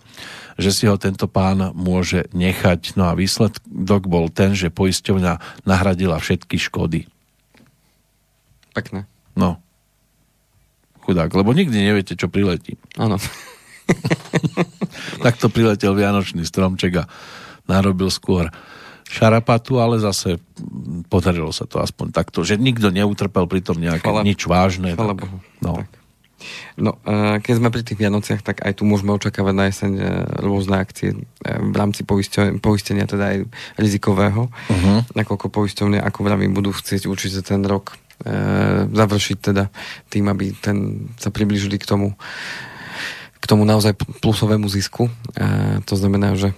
že 0.60 0.70
si 0.70 0.86
ho 0.86 1.00
tento 1.02 1.26
pán 1.26 1.74
môže 1.74 2.30
nechať. 2.36 2.94
No 3.00 3.10
a 3.10 3.18
výsledok 3.18 4.06
bol 4.06 4.30
ten, 4.30 4.54
že 4.54 4.74
poisťovňa 4.74 5.66
nahradila 5.66 6.22
všetky 6.22 6.60
škody. 6.60 7.10
Pekné. 8.74 9.06
No. 9.38 9.62
Chudák, 11.04 11.30
lebo 11.36 11.52
nikdy 11.52 11.78
neviete, 11.84 12.16
čo 12.16 12.32
priletí. 12.32 12.80
Áno. 12.96 13.20
Takto 15.25 15.47
priletel 15.51 15.93
Vianočný 15.95 16.43
stromček 16.47 17.03
a 17.03 17.09
narobil 17.67 18.11
skôr 18.11 18.51
šarapatu, 19.07 19.77
ale 19.77 20.01
zase 20.01 20.41
podarilo 21.07 21.53
sa 21.53 21.69
to 21.69 21.77
aspoň 21.77 22.09
takto, 22.09 22.41
že 22.41 22.57
nikto 22.57 22.89
neutrpel 22.89 23.45
pri 23.45 23.61
tom 23.61 23.77
nejaké 23.77 24.09
Chvala, 24.09 24.25
nič 24.25 24.41
vážne. 24.49 24.97
Chvala 24.97 25.13
tak, 25.13 25.21
Bohu. 25.21 25.38
No. 25.61 25.73
Tak. 25.86 25.89
No, 26.75 26.99
e, 27.05 27.39
keď 27.39 27.53
sme 27.59 27.69
pri 27.71 27.84
tých 27.86 27.99
Vianociach, 27.99 28.41
tak 28.43 28.65
aj 28.65 28.81
tu 28.81 28.84
môžeme 28.84 29.15
očakávať 29.15 29.53
na 29.55 29.65
jeseň 29.69 29.91
e, 29.95 30.03
rôzne 30.43 30.75
akcie 30.75 31.13
e, 31.13 31.17
v 31.45 31.75
rámci 31.75 32.03
poistenia, 32.59 33.07
teda 33.07 33.38
aj 33.38 33.38
rizikového, 33.79 34.49
uh-huh. 34.49 34.99
nakoľko 35.13 35.47
poisťovne, 35.47 36.03
ako 36.03 36.19
vravím, 36.25 36.51
budú 36.51 36.73
chcieť 36.75 37.07
určite 37.07 37.45
ten 37.45 37.63
rok 37.63 37.95
završiť 38.93 39.38
teda 39.41 39.67
tým, 40.07 40.31
aby 40.31 40.55
ten, 40.55 41.09
sa 41.19 41.27
približili 41.27 41.75
k 41.75 41.84
tomu 41.84 42.15
k 43.44 43.50
tomu 43.52 43.68
naozaj 43.68 44.00
plusovému 44.24 44.72
zisku. 44.72 45.12
A 45.36 45.84
to 45.84 46.00
znamená, 46.00 46.39
že 46.39 46.56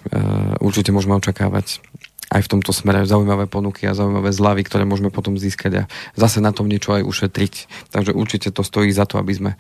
určite 0.62 0.94
môžeme 0.94 1.18
očakávať 1.18 1.82
aj 2.26 2.42
v 2.42 2.52
tomto 2.58 2.74
smere 2.74 3.06
zaujímavé 3.06 3.46
ponuky 3.46 3.86
a 3.86 3.94
zaujímavé 3.94 4.34
zľavy, 4.34 4.66
ktoré 4.66 4.82
môžeme 4.82 5.14
potom 5.14 5.38
získať 5.38 5.86
a 5.86 5.88
zase 6.18 6.42
na 6.42 6.50
tom 6.50 6.66
niečo 6.66 6.98
aj 6.98 7.06
ušetriť. 7.06 7.54
Takže 7.94 8.18
určite 8.18 8.50
to 8.50 8.66
stojí 8.66 8.90
za 8.90 9.06
to, 9.06 9.22
aby 9.22 9.34
sme 9.34 9.52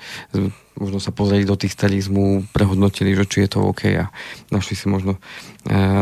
možno 0.73 0.97
sa 0.97 1.13
pozreli 1.13 1.45
do 1.45 1.53
tých 1.53 1.77
sterizmu, 1.77 2.49
prehodnotili, 2.51 3.13
že 3.13 3.29
či 3.29 3.37
je 3.45 3.49
to 3.53 3.69
OK 3.69 3.85
a 3.95 4.09
našli 4.49 4.73
si 4.73 4.89
možno 4.89 5.21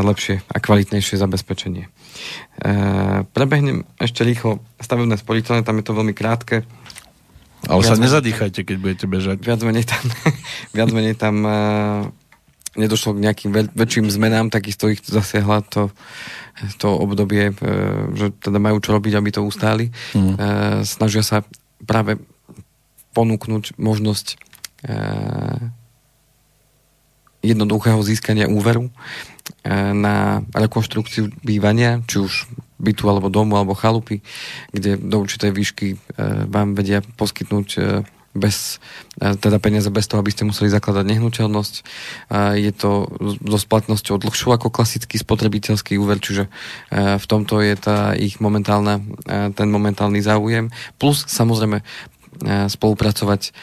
lepšie 0.08 0.40
a 0.48 0.56
kvalitnejšie 0.56 1.20
zabezpečenie. 1.20 1.92
Prebehnem 3.36 3.84
ešte 4.00 4.24
rýchlo 4.24 4.64
stavebné 4.80 5.20
sporiteľné, 5.20 5.68
tam 5.68 5.78
je 5.78 5.84
to 5.84 5.92
veľmi 5.92 6.16
krátke 6.16 6.64
ale 7.68 7.80
viac 7.82 7.96
sa 7.96 8.00
nezadýchajte, 8.00 8.60
keď 8.64 8.76
budete 8.78 9.06
bežať. 9.08 9.38
Viac 9.40 9.60
menej 9.64 9.84
tam, 9.88 10.04
viac 10.76 10.90
menej 10.90 11.14
tam 11.16 11.34
uh, 11.44 11.52
nedošlo 12.76 13.16
k 13.16 13.22
nejakým 13.24 13.50
väč- 13.54 13.72
väčším 13.72 14.06
zmenám, 14.10 14.52
takisto 14.52 14.90
ich 14.90 15.00
zasiahla 15.04 15.64
to, 15.66 15.90
to 16.78 16.88
obdobie, 16.88 17.52
uh, 17.52 18.10
že 18.14 18.34
teda 18.38 18.58
majú 18.60 18.78
čo 18.80 18.96
robiť, 18.96 19.12
aby 19.16 19.30
to 19.32 19.46
ustáli. 19.46 19.90
Mm. 20.12 20.34
Uh, 20.34 20.34
snažia 20.84 21.24
sa 21.24 21.42
práve 21.84 22.20
ponúknuť 23.14 23.78
možnosť 23.78 24.26
uh, 24.88 25.70
jednoduchého 27.44 28.00
získania 28.00 28.48
úveru 28.48 28.88
na 29.92 30.40
rekonštrukciu 30.56 31.28
bývania, 31.44 32.00
či 32.08 32.16
už 32.16 32.48
bytu 32.84 33.08
alebo 33.08 33.32
domu 33.32 33.56
alebo 33.56 33.72
chalupy, 33.72 34.20
kde 34.76 35.00
do 35.00 35.24
určitej 35.24 35.50
výšky 35.56 35.86
e, 35.94 35.96
vám 36.44 36.76
vedia 36.76 37.00
poskytnúť 37.00 37.68
e, 37.80 37.80
bez, 38.36 38.76
e, 39.24 39.32
teda 39.40 39.56
peniaze 39.56 39.88
bez 39.88 40.04
toho, 40.04 40.20
aby 40.20 40.28
ste 40.28 40.44
museli 40.44 40.68
zakladať 40.68 41.06
nehnuteľnosť. 41.06 41.74
Je 42.60 42.72
to 42.74 43.08
so 43.40 43.58
splatnosťou 43.58 44.20
dlhšiu 44.20 44.52
ako 44.52 44.68
klasický 44.68 45.16
spotrebiteľský 45.16 45.96
úver, 45.96 46.18
čiže 46.18 46.50
v 46.92 47.26
tomto 47.30 47.62
je 47.62 47.74
tá 47.78 48.12
ich 48.18 48.42
momentálna, 48.42 49.00
ten 49.54 49.68
momentálny 49.70 50.18
záujem. 50.18 50.74
Plus 50.98 51.22
samozrejme 51.30 51.86
spolupracovať 52.66 53.54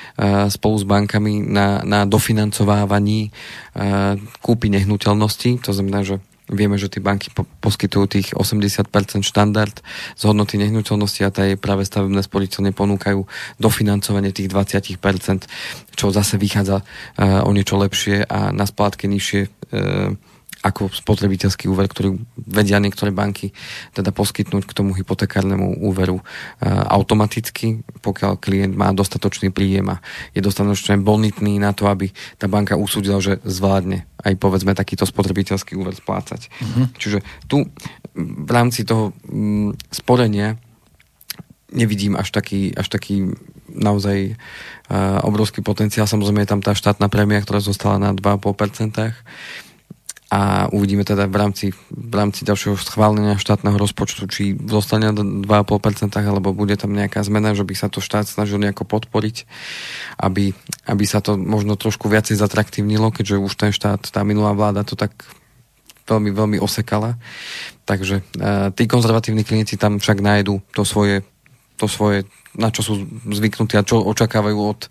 spolu 0.48 0.76
s 0.80 0.86
bankami 0.88 1.44
na, 1.44 1.84
na 1.84 2.08
dofinancovávaní 2.08 3.36
kúpy 4.40 4.72
nehnuteľnosti. 4.72 5.60
To 5.68 5.76
znamená, 5.76 6.08
že 6.08 6.24
Vieme, 6.52 6.76
že 6.76 6.92
tie 6.92 7.00
banky 7.00 7.32
po- 7.32 7.48
poskytujú 7.64 8.06
tých 8.12 8.28
80% 8.36 8.92
štandard 9.24 9.74
z 10.20 10.22
hodnoty 10.28 10.60
nehnuteľnosti 10.60 11.22
a 11.24 11.32
tie 11.32 11.56
práve 11.56 11.88
stavebné 11.88 12.20
sporiteľne 12.20 12.76
ponúkajú 12.76 13.24
dofinancovanie 13.58 14.36
tých 14.36 14.52
20%, 14.52 15.48
čo 15.96 16.12
zase 16.12 16.36
vychádza 16.36 16.84
uh, 16.84 17.48
o 17.48 17.52
niečo 17.56 17.80
lepšie 17.80 18.28
a 18.28 18.52
na 18.52 18.68
splátke 18.68 19.08
nižšie 19.08 19.42
uh, 19.48 20.14
ako 20.62 20.94
spotrebiteľský 20.94 21.66
úver, 21.66 21.90
ktorý 21.90 22.22
vedia 22.38 22.78
niektoré 22.78 23.10
banky 23.10 23.50
teda 23.98 24.14
poskytnúť 24.14 24.70
k 24.70 24.76
tomu 24.78 24.94
hypotekárnemu 24.94 25.82
úveru 25.82 26.22
e, 26.22 26.24
automaticky, 26.70 27.82
pokiaľ 28.06 28.38
klient 28.38 28.78
má 28.78 28.94
dostatočný 28.94 29.50
príjem 29.50 29.98
a 29.98 30.02
je 30.38 30.42
dostatočne 30.46 31.02
bonitný 31.02 31.58
na 31.58 31.74
to, 31.74 31.90
aby 31.90 32.14
tá 32.38 32.46
banka 32.46 32.78
usúdila, 32.78 33.18
že 33.18 33.42
zvládne 33.42 34.06
aj 34.22 34.34
povedzme 34.38 34.78
takýto 34.78 35.10
spotrebiteľský 35.10 35.74
úver 35.74 35.98
splácať. 35.98 36.48
Mm-hmm. 36.48 36.86
Čiže 37.02 37.18
tu 37.50 37.66
v 38.14 38.52
rámci 38.54 38.86
toho 38.86 39.18
m, 39.26 39.74
sporenia 39.90 40.62
nevidím 41.74 42.20
až 42.20 42.30
taký, 42.30 42.76
až 42.76 42.92
taký 42.92 43.32
naozaj 43.72 44.36
uh, 44.36 45.24
obrovský 45.24 45.64
potenciál. 45.64 46.04
Samozrejme 46.04 46.44
je 46.44 46.52
tam 46.52 46.62
tá 46.62 46.76
štátna 46.76 47.08
prémia, 47.08 47.40
ktorá 47.40 47.64
zostala 47.64 47.98
na 47.98 48.12
2,5% 48.12 49.16
a 50.32 50.72
uvidíme 50.72 51.04
teda 51.04 51.28
v 51.28 51.36
rámci, 51.36 51.66
v 51.92 52.14
rámci 52.16 52.48
ďalšieho 52.48 52.80
schválenia 52.80 53.36
štátneho 53.36 53.76
rozpočtu, 53.76 54.32
či 54.32 54.56
zostane 54.56 55.12
2,5% 55.12 55.44
alebo 56.24 56.56
bude 56.56 56.80
tam 56.80 56.96
nejaká 56.96 57.20
zmena, 57.28 57.52
že 57.52 57.68
by 57.68 57.76
sa 57.76 57.92
to 57.92 58.00
štát 58.00 58.32
snažil 58.32 58.56
nejako 58.56 58.88
podporiť, 58.88 59.44
aby, 60.24 60.56
aby 60.88 61.04
sa 61.04 61.20
to 61.20 61.36
možno 61.36 61.76
trošku 61.76 62.08
viacej 62.08 62.40
zatraktívnilo, 62.40 63.12
keďže 63.12 63.44
už 63.44 63.54
ten 63.60 63.76
štát, 63.76 64.08
tá 64.08 64.24
minulá 64.24 64.56
vláda 64.56 64.88
to 64.88 64.96
tak 64.96 65.12
veľmi, 66.08 66.32
veľmi 66.32 66.58
osekala. 66.64 67.20
Takže 67.84 68.24
uh, 68.24 68.72
tí 68.72 68.88
konzervatívni 68.88 69.44
klienti 69.44 69.76
tam 69.76 70.00
však 70.00 70.24
nájdu 70.24 70.64
to 70.72 70.88
svoje, 70.88 71.28
to 71.82 71.90
svoje 71.90 72.30
na 72.52 72.68
čo 72.68 72.84
sú 72.84 72.94
zvyknutí 73.32 73.80
a 73.80 73.88
čo 73.88 74.04
očakávajú 74.04 74.58
od, 74.60 74.82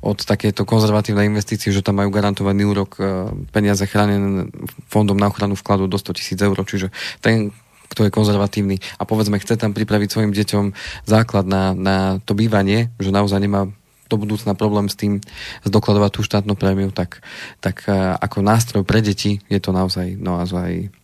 od 0.00 0.18
takéto 0.24 0.64
konzervatívnej 0.64 1.28
investície, 1.28 1.68
že 1.68 1.84
tam 1.84 2.00
majú 2.00 2.08
garantovaný 2.08 2.64
úrok 2.64 2.96
e, 2.96 3.28
peniaze 3.52 3.84
chránené 3.84 4.48
fondom 4.88 5.20
na 5.20 5.28
ochranu 5.28 5.52
vkladu 5.52 5.84
do 5.84 6.00
100 6.00 6.16
tisíc 6.16 6.38
eur, 6.40 6.56
čiže 6.64 6.88
ten 7.20 7.52
kto 7.90 8.06
je 8.06 8.14
konzervatívny 8.14 8.78
a 8.96 9.02
povedzme 9.02 9.42
chce 9.42 9.58
tam 9.58 9.74
pripraviť 9.74 10.08
svojim 10.08 10.32
deťom 10.32 10.64
základ 11.10 11.44
na, 11.44 11.74
na 11.74 11.96
to 12.22 12.38
bývanie, 12.38 12.94
že 13.02 13.10
naozaj 13.10 13.42
nemá 13.42 13.66
do 14.06 14.16
budúcna 14.18 14.54
problém 14.54 14.86
s 14.86 14.94
tým 14.94 15.18
zdokladovať 15.66 16.10
tú 16.14 16.20
štátnu 16.22 16.54
prémiu, 16.54 16.94
tak, 16.94 17.20
tak 17.58 17.84
e, 17.90 17.92
ako 18.16 18.46
nástroj 18.46 18.82
pre 18.86 19.02
deti 19.02 19.42
je 19.50 19.58
to 19.60 19.74
naozaj, 19.74 20.16
naozaj 20.16 20.88
Eh, 20.88 20.99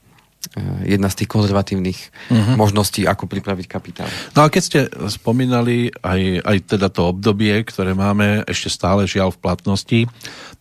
jedna 0.87 1.09
z 1.11 1.23
tých 1.23 1.31
konzervatívnych 1.31 1.99
uh-huh. 2.31 2.55
možností, 2.57 3.05
ako 3.05 3.29
pripraviť 3.29 3.67
kapitál. 3.67 4.09
No 4.33 4.47
a 4.47 4.51
keď 4.53 4.63
ste 4.63 4.81
spomínali 5.11 5.91
aj, 6.01 6.43
aj 6.43 6.57
teda 6.77 6.89
to 6.89 7.11
obdobie, 7.11 7.53
ktoré 7.67 7.93
máme 7.93 8.47
ešte 8.47 8.71
stále 8.73 9.05
žiaľ 9.05 9.35
v 9.35 9.43
platnosti, 9.43 10.01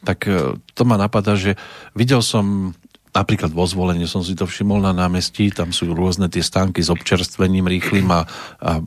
tak 0.04 0.28
eh, 0.28 0.58
to 0.74 0.82
ma 0.84 0.96
napadá, 1.00 1.38
že 1.38 1.58
videl 1.94 2.20
som 2.26 2.76
napríklad 3.16 3.56
vo 3.56 3.64
zvolení 3.64 4.04
som 4.12 4.20
si 4.20 4.36
to 4.36 4.44
všimol 4.44 4.84
na 4.84 4.92
námestí, 4.92 5.48
tam 5.48 5.72
sú 5.72 5.96
rôzne 5.96 6.28
tie 6.28 6.44
stánky 6.44 6.84
s 6.84 6.92
občerstvením 6.92 7.64
rýchlým 7.64 8.12
a, 8.12 8.28
a 8.60 8.84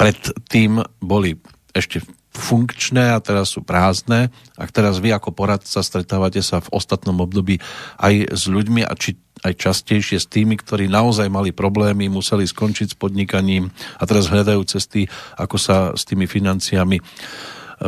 predtým 0.00 0.80
boli 1.04 1.36
ešte 1.76 2.00
funkčné 2.30 3.10
a 3.10 3.18
teraz 3.18 3.54
sú 3.54 3.66
prázdne. 3.66 4.30
Ak 4.54 4.70
teraz 4.70 5.02
vy 5.02 5.10
ako 5.10 5.34
poradca 5.34 5.82
stretávate 5.82 6.40
sa 6.40 6.62
v 6.62 6.70
ostatnom 6.70 7.18
období 7.18 7.58
aj 7.98 8.30
s 8.30 8.46
ľuďmi 8.46 8.86
a 8.86 8.92
či 8.94 9.18
aj 9.40 9.56
častejšie 9.56 10.20
s 10.20 10.28
tými, 10.28 10.60
ktorí 10.60 10.86
naozaj 10.86 11.32
mali 11.32 11.50
problémy, 11.50 12.12
museli 12.12 12.44
skončiť 12.44 12.92
s 12.92 12.96
podnikaním 12.96 13.72
a 13.96 14.02
teraz 14.04 14.28
hľadajú 14.28 14.62
cesty, 14.68 15.08
ako 15.40 15.56
sa 15.56 15.76
s 15.96 16.04
tými 16.04 16.28
financiami 16.28 17.00
e, 17.00 17.02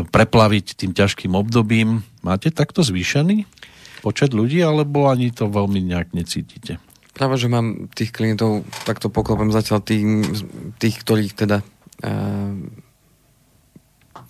preplaviť 0.01 0.81
tým 0.81 0.97
ťažkým 0.97 1.37
obdobím. 1.37 2.09
Máte 2.25 2.49
takto 2.49 2.81
zvýšený 2.81 3.45
počet 4.03 4.35
ľudí, 4.35 4.59
alebo 4.65 5.07
ani 5.07 5.31
to 5.31 5.47
veľmi 5.47 5.79
nejak 5.95 6.11
necítite? 6.17 6.83
Práve, 7.15 7.39
že 7.39 7.47
mám 7.47 7.93
tých 7.95 8.11
klientov, 8.11 8.67
takto 8.83 9.13
poklopem 9.13 9.55
zatiaľ 9.55 9.85
tým, 9.85 10.27
tých, 10.83 11.07
ktorých 11.07 11.33
teda 11.39 11.63
uh, 11.63 12.57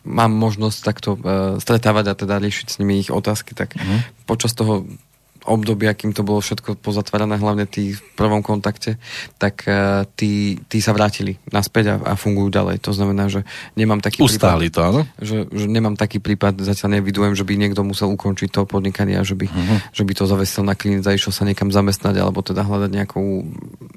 mám 0.03 0.35
možnosť 0.35 0.79
takto 0.83 1.11
uh, 1.15 1.57
stretávať 1.63 2.05
a 2.11 2.19
teda 2.19 2.43
riešiť 2.43 2.67
s 2.69 2.79
nimi 2.83 2.99
ich 2.99 3.11
otázky, 3.15 3.55
tak 3.55 3.79
uh-huh. 3.79 4.03
počas 4.27 4.55
toho 4.55 4.87
obdobia, 5.47 5.95
kým 5.95 6.15
to 6.15 6.23
bolo 6.23 6.39
všetko 6.39 6.79
pozatvárané, 6.79 7.39
hlavne 7.39 7.67
tí 7.67 7.99
v 7.99 8.01
prvom 8.15 8.41
kontakte, 8.41 8.99
tak 9.39 9.67
uh, 9.67 10.07
tí, 10.15 10.63
tí 10.71 10.79
sa 10.79 10.95
vrátili 10.95 11.39
naspäť 11.51 11.99
a, 11.99 12.15
a 12.15 12.19
fungujú 12.19 12.51
ďalej. 12.51 12.83
To 12.87 12.95
znamená, 12.95 13.27
že 13.27 13.43
nemám 13.75 13.99
taký 13.99 14.23
Ustáli 14.23 14.71
prípad, 14.71 14.75
to, 14.75 14.81
áno? 14.83 15.01
Že, 15.19 15.39
že 15.51 15.67
nemám 15.67 15.97
taký 15.99 16.23
prípad, 16.23 16.63
zatiaľ 16.63 17.03
nevidujem, 17.03 17.35
že 17.35 17.43
by 17.43 17.55
niekto 17.59 17.83
musel 17.83 18.11
ukončiť 18.15 18.49
to 18.55 18.63
podnikanie 18.67 19.19
a 19.19 19.27
že 19.27 19.35
by, 19.35 19.47
uh-huh. 19.51 19.79
že 19.91 20.03
by 20.07 20.13
to 20.15 20.25
zavesil 20.31 20.63
na 20.63 20.79
klinic 20.79 21.03
a 21.07 21.15
išiel 21.15 21.35
sa 21.35 21.43
niekam 21.43 21.75
zamestnať 21.75 22.15
alebo 22.23 22.41
teda 22.43 22.63
hľadať 22.63 22.91
nejakú 22.91 23.23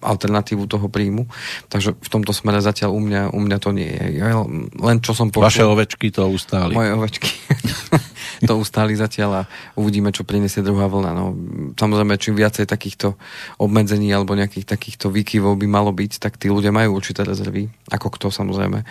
alternatívu 0.02 0.66
toho 0.66 0.90
príjmu. 0.90 1.30
Takže 1.70 1.98
v 1.98 2.10
tomto 2.10 2.34
smere 2.34 2.62
zatiaľ 2.62 2.94
u 2.94 3.02
mňa, 3.02 3.22
u 3.34 3.40
mňa 3.42 3.58
to 3.62 3.70
nie 3.74 3.90
je. 3.90 4.06
Ja 4.22 4.42
len 4.82 4.98
čo 5.02 5.14
som 5.14 5.30
počul... 5.30 5.46
Vaše 5.46 5.66
ovečky 5.66 6.10
to 6.10 6.26
ustáli. 6.30 6.74
Moje 6.74 6.92
ovečky. 6.94 7.30
to 8.44 8.60
ustáli 8.60 8.98
zatiaľ 8.98 9.44
a 9.44 9.48
uvidíme, 9.80 10.12
čo 10.12 10.28
prinesie 10.28 10.66
druhá 10.66 10.92
vlna. 10.92 11.12
No, 11.16 11.32
samozrejme, 11.80 12.20
čím 12.20 12.36
viacej 12.36 12.68
takýchto 12.68 13.16
obmedzení 13.62 14.12
alebo 14.12 14.36
nejakých 14.36 14.68
takýchto 14.68 15.08
výkyvov 15.14 15.56
by 15.56 15.68
malo 15.70 15.96
byť, 15.96 16.20
tak 16.20 16.36
tí 16.36 16.52
ľudia 16.52 16.76
majú 16.76 16.98
určité 16.98 17.24
rezervy, 17.24 17.72
ako 17.94 18.08
kto 18.16 18.28
samozrejme, 18.34 18.84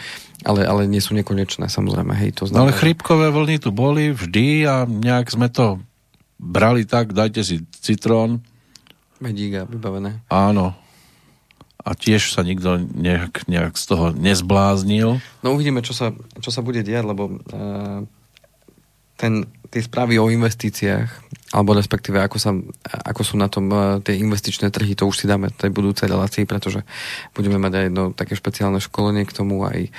ale, 0.48 0.60
ale 0.64 0.88
nie 0.88 1.04
sú 1.04 1.12
nekonečné 1.12 1.68
samozrejme. 1.68 2.16
Hej, 2.16 2.40
to 2.40 2.44
znamená, 2.48 2.58
no 2.58 2.64
ale 2.70 2.78
chrípkové 2.78 3.28
vlny 3.28 3.56
tu 3.60 3.70
boli 3.74 4.14
vždy 4.14 4.64
a 4.64 4.74
nejak 4.88 5.28
sme 5.28 5.52
to 5.52 5.82
brali 6.40 6.84
tak, 6.88 7.12
dajte 7.12 7.40
si 7.44 7.56
citrón. 7.80 8.42
Medíga 9.22 9.64
vybavené. 9.64 10.26
Áno, 10.28 10.76
a 11.84 11.90
tiež 11.92 12.32
sa 12.32 12.40
nikto 12.40 12.80
nejak, 12.80 13.44
nejak 13.44 13.76
z 13.76 13.84
toho 13.84 14.16
nezbláznil. 14.16 15.20
No 15.44 15.48
uvidíme, 15.52 15.84
čo 15.84 15.92
sa, 15.92 16.16
čo 16.40 16.48
sa 16.48 16.64
bude 16.64 16.80
diať, 16.80 17.04
lebo 17.04 17.28
uh, 17.28 18.08
ten, 19.16 19.46
tie 19.70 19.82
správy 19.82 20.18
o 20.18 20.30
investíciách, 20.30 21.10
alebo 21.52 21.76
respektíve 21.76 22.18
ako, 22.18 22.38
sa, 22.40 22.50
ako 23.04 23.22
sú 23.22 23.34
na 23.36 23.52
tom 23.52 23.68
uh, 23.70 24.00
tie 24.00 24.16
investičné 24.16 24.72
trhy, 24.72 24.96
to 24.96 25.04
už 25.04 25.22
si 25.22 25.26
dáme 25.28 25.52
tej 25.52 25.70
budúcej 25.70 26.08
relácii, 26.08 26.48
pretože 26.48 26.82
budeme 27.36 27.60
mať 27.60 27.72
aj 27.74 27.84
jedno 27.90 28.02
také 28.16 28.34
špeciálne 28.34 28.80
školenie 28.80 29.28
k 29.28 29.36
tomu, 29.36 29.62
aj 29.66 29.92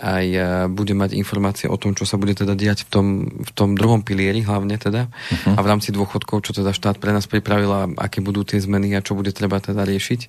aj 0.00 0.26
e, 0.28 0.40
bude 0.68 0.92
mať 0.92 1.16
informácie 1.16 1.66
o 1.72 1.76
tom, 1.80 1.96
čo 1.96 2.04
sa 2.04 2.20
bude 2.20 2.36
teda 2.36 2.52
diať 2.52 2.84
v 2.84 2.88
tom, 2.88 3.06
v 3.40 3.50
tom 3.56 3.72
druhom 3.72 4.04
pilieri 4.04 4.44
hlavne 4.44 4.76
teda 4.76 5.08
uh-huh. 5.08 5.56
a 5.56 5.60
v 5.60 5.66
rámci 5.66 5.88
dôchodkov, 5.92 6.44
čo 6.44 6.52
teda 6.52 6.76
štát 6.76 7.00
pre 7.00 7.16
nás 7.16 7.24
pripravila, 7.24 7.88
aké 7.96 8.20
budú 8.20 8.44
tie 8.44 8.60
zmeny 8.60 8.92
a 8.92 9.00
čo 9.00 9.16
bude 9.16 9.32
treba 9.32 9.56
teda 9.56 9.88
riešiť, 9.88 10.20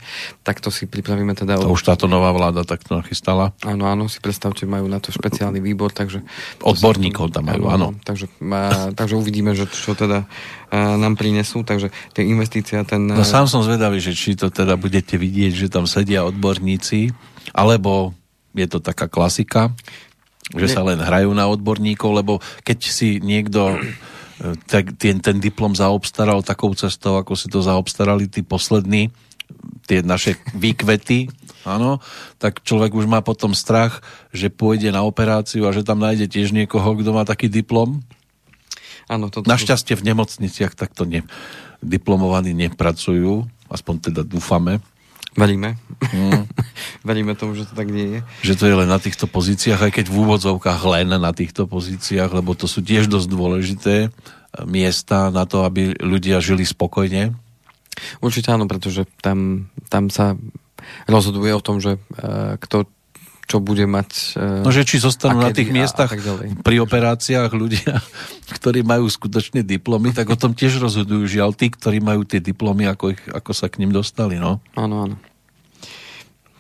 tak 0.44 0.64
to 0.64 0.72
si 0.72 0.88
pripravíme 0.88 1.36
teda... 1.36 1.60
To 1.60 1.72
od... 1.72 1.76
už 1.76 1.84
táto 1.84 2.08
nová 2.08 2.32
vláda 2.32 2.64
takto 2.64 2.96
nachystala. 2.96 3.52
Áno, 3.68 3.92
áno, 3.92 4.08
si 4.08 4.24
predstavte, 4.24 4.64
majú 4.64 4.88
na 4.88 5.04
to 5.04 5.12
špeciálny 5.12 5.60
výbor, 5.60 5.92
takže... 5.92 6.24
Odborníkov 6.64 7.36
tam 7.36 7.52
majú, 7.52 7.68
áno. 7.68 7.92
Takže, 8.08 8.32
a, 8.48 8.96
takže 8.96 9.20
uvidíme, 9.20 9.52
že 9.52 9.68
čo 9.68 10.00
teda 10.00 10.28
nám 10.72 11.16
prinesú, 11.16 11.64
takže 11.64 11.92
tie 12.12 12.28
investície 12.28 12.76
ten... 12.84 13.08
No 13.08 13.24
sám 13.24 13.48
som 13.48 13.64
zvedavý, 13.64 14.04
že 14.04 14.12
či 14.12 14.36
to 14.36 14.52
teda 14.52 14.76
budete 14.76 15.16
vidieť, 15.16 15.54
že 15.56 15.68
tam 15.72 15.88
sedia 15.88 16.28
odborníci, 16.28 17.16
alebo 17.56 18.12
je 18.52 18.68
to 18.68 18.84
taká 18.84 19.08
klasika, 19.08 19.72
že 20.56 20.68
sa 20.72 20.84
len 20.84 21.00
hrajú 21.00 21.32
na 21.32 21.48
odborníkov, 21.48 22.10
lebo 22.24 22.40
keď 22.64 22.78
si 22.84 23.20
niekto 23.20 23.76
e, 23.76 24.58
tak 24.68 24.96
ten, 24.96 25.20
ten 25.20 25.40
diplom 25.40 25.76
zaobstaral 25.76 26.44
takou 26.44 26.72
cestou, 26.76 27.20
ako 27.20 27.36
si 27.36 27.48
to 27.52 27.60
zaobstarali 27.60 28.32
tí 28.32 28.44
poslední, 28.44 29.12
tie 29.88 30.04
naše 30.04 30.36
výkvety, 30.56 31.32
áno, 31.64 32.00
tak 32.40 32.64
človek 32.64 32.96
už 32.96 33.08
má 33.08 33.24
potom 33.24 33.56
strach, 33.56 34.04
že 34.36 34.52
pôjde 34.52 34.92
na 34.92 35.04
operáciu 35.04 35.68
a 35.68 35.76
že 35.76 35.84
tam 35.84 36.00
nájde 36.00 36.28
tiež 36.28 36.52
niekoho, 36.52 36.96
kto 36.96 37.12
má 37.16 37.24
taký 37.24 37.48
diplom. 37.48 38.04
Áno, 39.08 39.32
toto... 39.32 39.48
Našťastie 39.48 39.96
v 39.96 40.12
nemocniciach 40.12 40.76
takto 40.76 41.08
ne, 41.08 41.24
diplomovaní 41.80 42.52
nepracujú, 42.52 43.48
aspoň 43.72 44.12
teda 44.12 44.22
dúfame. 44.28 44.84
Veríme. 45.38 45.78
Mm. 46.12 46.50
Veríme 47.08 47.38
tomu, 47.38 47.54
že 47.54 47.70
to 47.70 47.78
tak 47.78 47.94
nie 47.94 48.20
je. 48.20 48.52
Že 48.52 48.58
to 48.58 48.66
je 48.68 48.76
len 48.84 48.90
na 48.90 48.98
týchto 48.98 49.30
pozíciách, 49.30 49.86
aj 49.86 49.92
keď 50.02 50.06
v 50.10 50.18
úvodzovkách 50.26 50.82
len 50.98 51.14
na 51.14 51.32
týchto 51.32 51.70
pozíciách, 51.70 52.34
lebo 52.34 52.58
to 52.58 52.66
sú 52.66 52.82
tiež 52.82 53.06
dosť 53.06 53.28
dôležité 53.30 53.96
eh, 54.06 54.12
miesta 54.66 55.30
na 55.30 55.46
to, 55.46 55.64
aby 55.64 55.94
ľudia 56.02 56.42
žili 56.42 56.66
spokojne. 56.66 57.38
Určite 58.22 58.54
áno, 58.54 58.66
pretože 58.66 59.06
tam, 59.22 59.70
tam 59.90 60.10
sa 60.14 60.38
rozhoduje 61.10 61.50
o 61.50 61.66
tom, 61.66 61.82
že 61.82 61.98
uh, 61.98 62.62
kto 62.62 62.86
čo 63.48 63.64
bude 63.64 63.88
mať... 63.88 64.36
Uh, 64.36 64.62
no, 64.68 64.76
že 64.76 64.84
či 64.84 65.00
zostanú 65.00 65.40
na 65.40 65.56
tých 65.56 65.72
miestach 65.72 66.12
a, 66.12 66.20
a 66.20 66.44
pri 66.60 66.84
operáciách 66.84 67.52
ľudia, 67.56 67.96
ktorí 68.60 68.84
majú 68.84 69.08
skutočne 69.08 69.64
diplomy, 69.64 70.12
tak 70.12 70.28
o 70.28 70.38
tom 70.38 70.52
tiež 70.52 70.84
rozhodujú 70.84 71.24
žiaľ 71.26 71.56
tí, 71.56 71.72
ktorí 71.72 72.04
majú 72.04 72.28
tie 72.28 72.44
diplomy, 72.44 72.92
ako, 72.92 73.16
ich, 73.16 73.24
ako 73.32 73.52
sa 73.56 73.72
k 73.72 73.80
ním 73.80 73.96
dostali, 73.96 74.36
no. 74.36 74.60
Áno, 74.76 75.08
áno. 75.08 75.16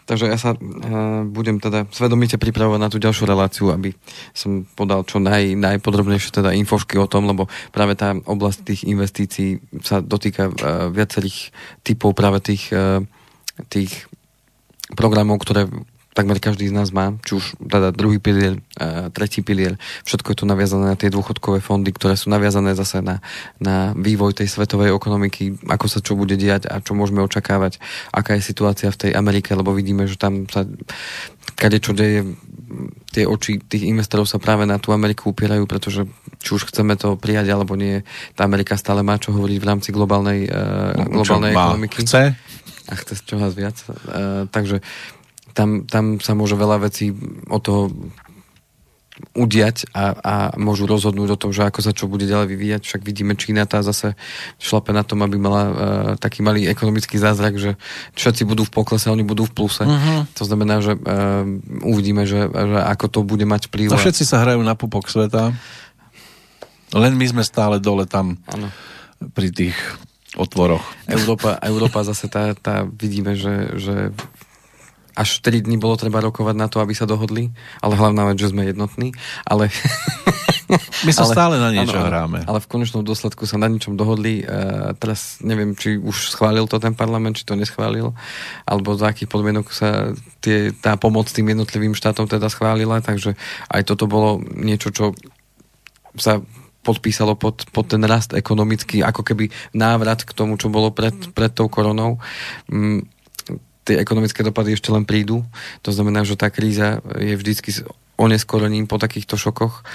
Takže 0.07 0.31
ja 0.31 0.39
sa 0.39 0.55
uh, 0.55 1.27
budem 1.27 1.59
teda 1.59 1.83
svedomite 1.91 2.39
pripravovať 2.39 2.79
na 2.79 2.88
tú 2.88 2.95
ďalšiu 2.95 3.27
reláciu, 3.27 3.75
aby 3.75 3.91
som 4.31 4.63
podal 4.63 5.03
čo 5.03 5.19
naj, 5.19 5.59
najpodrobnejšie 5.59 6.31
teda 6.31 6.55
infošky 6.55 6.95
o 6.95 7.11
tom, 7.11 7.27
lebo 7.27 7.51
práve 7.75 7.99
tá 7.99 8.15
oblasť 8.15 8.59
tých 8.63 8.81
investícií 8.88 9.59
sa 9.83 9.99
dotýka 9.99 10.47
uh, 10.47 10.88
viacerých 10.95 11.51
typov 11.83 12.15
práve 12.15 12.39
tých, 12.39 12.71
uh, 12.71 13.03
tých 13.67 14.07
programov, 14.95 15.43
ktoré 15.43 15.67
takmer 16.18 16.41
každý 16.41 16.65
z 16.65 16.74
nás 16.74 16.89
má, 16.89 17.13
či 17.22 17.38
už 17.38 17.61
teda 17.61 17.93
druhý 17.93 18.18
pilier, 18.18 18.57
a 18.82 19.13
tretí 19.13 19.45
pilier, 19.45 19.78
všetko 20.09 20.34
je 20.34 20.38
tu 20.41 20.45
naviazané 20.49 20.89
na 20.89 20.97
tie 20.97 21.13
dôchodkové 21.13 21.61
fondy, 21.61 21.93
ktoré 21.93 22.18
sú 22.18 22.34
naviazané 22.34 22.74
zase 22.74 23.05
na, 23.05 23.22
na 23.61 23.93
vývoj 23.93 24.34
tej 24.34 24.49
svetovej 24.49 24.97
ekonomiky, 24.97 25.61
ako 25.70 25.86
sa 25.86 26.01
čo 26.01 26.18
bude 26.18 26.34
diať 26.34 26.65
a 26.65 26.82
čo 26.82 26.97
môžeme 26.97 27.22
očakávať, 27.22 27.78
aká 28.09 28.34
je 28.34 28.41
situácia 28.41 28.89
v 28.89 28.97
tej 28.97 29.11
Amerike, 29.13 29.53
lebo 29.53 29.78
vidíme, 29.78 30.09
že 30.09 30.18
tam 30.18 30.49
sa 30.49 30.65
kade 31.53 31.78
čo 31.78 31.93
deje, 31.93 32.26
tie 33.13 33.24
oči 33.24 33.61
tých 33.61 33.88
investorov 33.88 34.28
sa 34.28 34.41
práve 34.41 34.68
na 34.68 34.82
tú 34.82 34.91
Ameriku 34.91 35.32
upierajú, 35.32 35.63
pretože 35.70 36.05
či 36.41 36.49
už 36.53 36.70
chceme 36.70 36.93
to 36.99 37.15
prijať 37.15 37.53
alebo 37.53 37.74
nie, 37.74 38.03
tá 38.34 38.43
Amerika 38.45 38.76
stále 38.76 39.01
má 39.01 39.15
čo 39.18 39.34
hovoriť 39.34 39.57
v 39.57 39.65
rámci 39.65 39.89
globálnej, 39.93 40.49
uh, 40.49 40.93
globálnej 41.07 41.53
čo 41.53 41.61
ekonomiky. 41.61 41.97
Chce? 42.03 42.24
A 42.88 42.93
chce 42.95 43.13
čoraz 43.28 43.51
viac. 43.55 43.76
Uh, 43.88 44.47
takže 44.47 44.80
tam, 45.57 45.89
tam 45.89 46.21
sa 46.21 46.37
môže 46.37 46.53
veľa 46.53 46.85
vecí 46.85 47.09
od 47.49 47.61
toho 47.65 47.89
udiať 49.33 49.89
a, 49.97 50.13
a 50.13 50.35
môžu 50.61 50.85
rozhodnúť 50.85 51.33
o 51.33 51.41
tom, 51.41 51.49
že 51.49 51.65
ako 51.65 51.81
sa 51.81 51.89
čo 51.89 52.05
bude 52.05 52.29
ďalej 52.29 52.53
vyvíjať. 52.53 52.81
Však 52.85 53.01
vidíme, 53.01 53.33
Čína 53.33 53.65
tá 53.65 53.81
zase 53.81 54.13
šlape 54.61 54.93
na 54.93 55.01
tom, 55.01 55.25
aby 55.25 55.41
mala 55.41 55.63
uh, 55.65 55.73
taký 56.21 56.45
malý 56.45 56.69
ekonomický 56.69 57.17
zázrak, 57.17 57.57
že 57.57 57.81
všetci 58.13 58.45
budú 58.45 58.61
v 58.69 58.73
poklese, 58.77 59.09
oni 59.09 59.25
budú 59.25 59.49
v 59.49 59.53
pluse. 59.57 59.81
Uh-huh. 59.89 60.29
To 60.37 60.43
znamená, 60.45 60.85
že 60.85 60.93
uh, 60.93 61.01
uvidíme, 61.81 62.29
že, 62.29 62.45
že 62.45 62.77
ako 62.77 63.05
to 63.09 63.19
bude 63.25 63.45
mať 63.49 63.73
vplyv. 63.73 63.89
No 63.89 63.97
všetci 63.97 64.21
sa 64.21 64.45
hrajú 64.45 64.61
na 64.61 64.77
pupok 64.77 65.09
sveta. 65.09 65.49
Len 66.93 67.13
my 67.17 67.25
sme 67.25 67.41
stále 67.41 67.81
dole 67.81 68.05
tam 68.05 68.37
ano. 68.45 68.69
pri 69.33 69.49
tých 69.49 69.77
otvoroch. 70.37 70.85
Európa, 71.09 71.57
Európa 71.65 72.05
zase 72.05 72.29
tá, 72.29 72.53
tá 72.53 72.85
vidíme, 72.85 73.33
že, 73.33 73.73
že 73.81 73.95
až 75.18 75.41
4 75.41 75.65
dní 75.65 75.82
bolo 75.82 75.97
treba 75.97 76.22
rokovať 76.22 76.55
na 76.55 76.70
to, 76.70 76.78
aby 76.78 76.93
sa 76.93 77.09
dohodli, 77.09 77.49
ale 77.82 77.97
hlavná 77.97 78.30
vec, 78.30 78.38
že 78.38 78.53
sme 78.53 78.70
jednotní, 78.70 79.18
ale... 79.43 79.74
My 81.07 81.15
sa 81.15 81.24
ale, 81.24 81.32
stále 81.32 81.55
na 81.63 81.72
niečo 81.72 81.95
áno, 81.95 82.11
hráme. 82.11 82.39
Ale 82.43 82.59
v 82.59 82.68
konečnom 82.68 82.99
dôsledku 82.99 83.47
sa 83.47 83.55
na 83.55 83.72
ničom 83.72 83.95
dohodli. 83.95 84.43
Uh, 84.43 84.91
teraz 84.99 85.39
neviem, 85.39 85.72
či 85.72 85.95
už 85.95 86.36
schválil 86.36 86.68
to 86.68 86.76
ten 86.76 86.91
parlament, 86.91 87.39
či 87.39 87.47
to 87.47 87.55
neschválil, 87.55 88.11
alebo 88.68 88.99
za 88.99 89.15
akých 89.15 89.32
podmienok 89.32 89.72
sa 89.72 90.11
tie, 90.43 90.76
tá 90.76 90.99
pomoc 90.99 91.32
tým 91.32 91.55
jednotlivým 91.55 91.95
štátom 91.95 92.28
teda 92.28 92.51
schválila, 92.51 92.99
takže 92.99 93.39
aj 93.72 93.82
toto 93.88 94.11
bolo 94.11 94.43
niečo, 94.43 94.91
čo 94.91 95.15
sa 96.20 96.43
podpísalo 96.84 97.36
pod, 97.36 97.68
pod 97.76 97.91
ten 97.91 97.99
rast 98.07 98.32
ekonomický, 98.32 99.03
ako 99.03 99.24
keby 99.24 99.51
návrat 99.76 100.24
k 100.24 100.32
tomu, 100.32 100.55
čo 100.55 100.72
bolo 100.72 100.95
pred, 100.95 101.15
pred 101.36 101.51
tou 101.51 101.68
koronou. 101.68 102.20
Mm, 102.72 103.03
tie 103.88 103.95
ekonomické 104.03 104.43
dopady 104.43 104.75
ešte 104.75 104.91
len 104.91 105.07
prídu. 105.07 105.47
To 105.88 105.95
znamená, 105.95 106.27
že 106.27 106.35
tá 106.35 106.51
kríza 106.51 106.99
je 107.15 107.33
vždycky 107.39 107.88
oneskorením 108.19 108.89
po 108.89 108.99
takýchto 108.99 109.39
šokoch. 109.39 109.88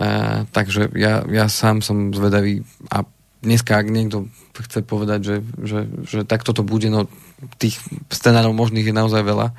A, 0.00 0.42
takže 0.50 0.90
ja, 0.98 1.22
ja 1.30 1.46
sám 1.46 1.84
som 1.84 2.10
zvedavý 2.10 2.66
a 2.90 3.06
dneska, 3.44 3.78
ak 3.78 3.86
niekto 3.86 4.26
chce 4.56 4.82
povedať, 4.82 5.20
že, 5.22 5.36
že, 5.62 5.80
že 6.02 6.20
takto 6.26 6.50
to 6.56 6.66
bude, 6.66 6.88
no 6.90 7.06
tých 7.60 7.78
scenárov 8.08 8.56
možných 8.56 8.90
je 8.90 8.94
naozaj 8.96 9.22
veľa 9.22 9.52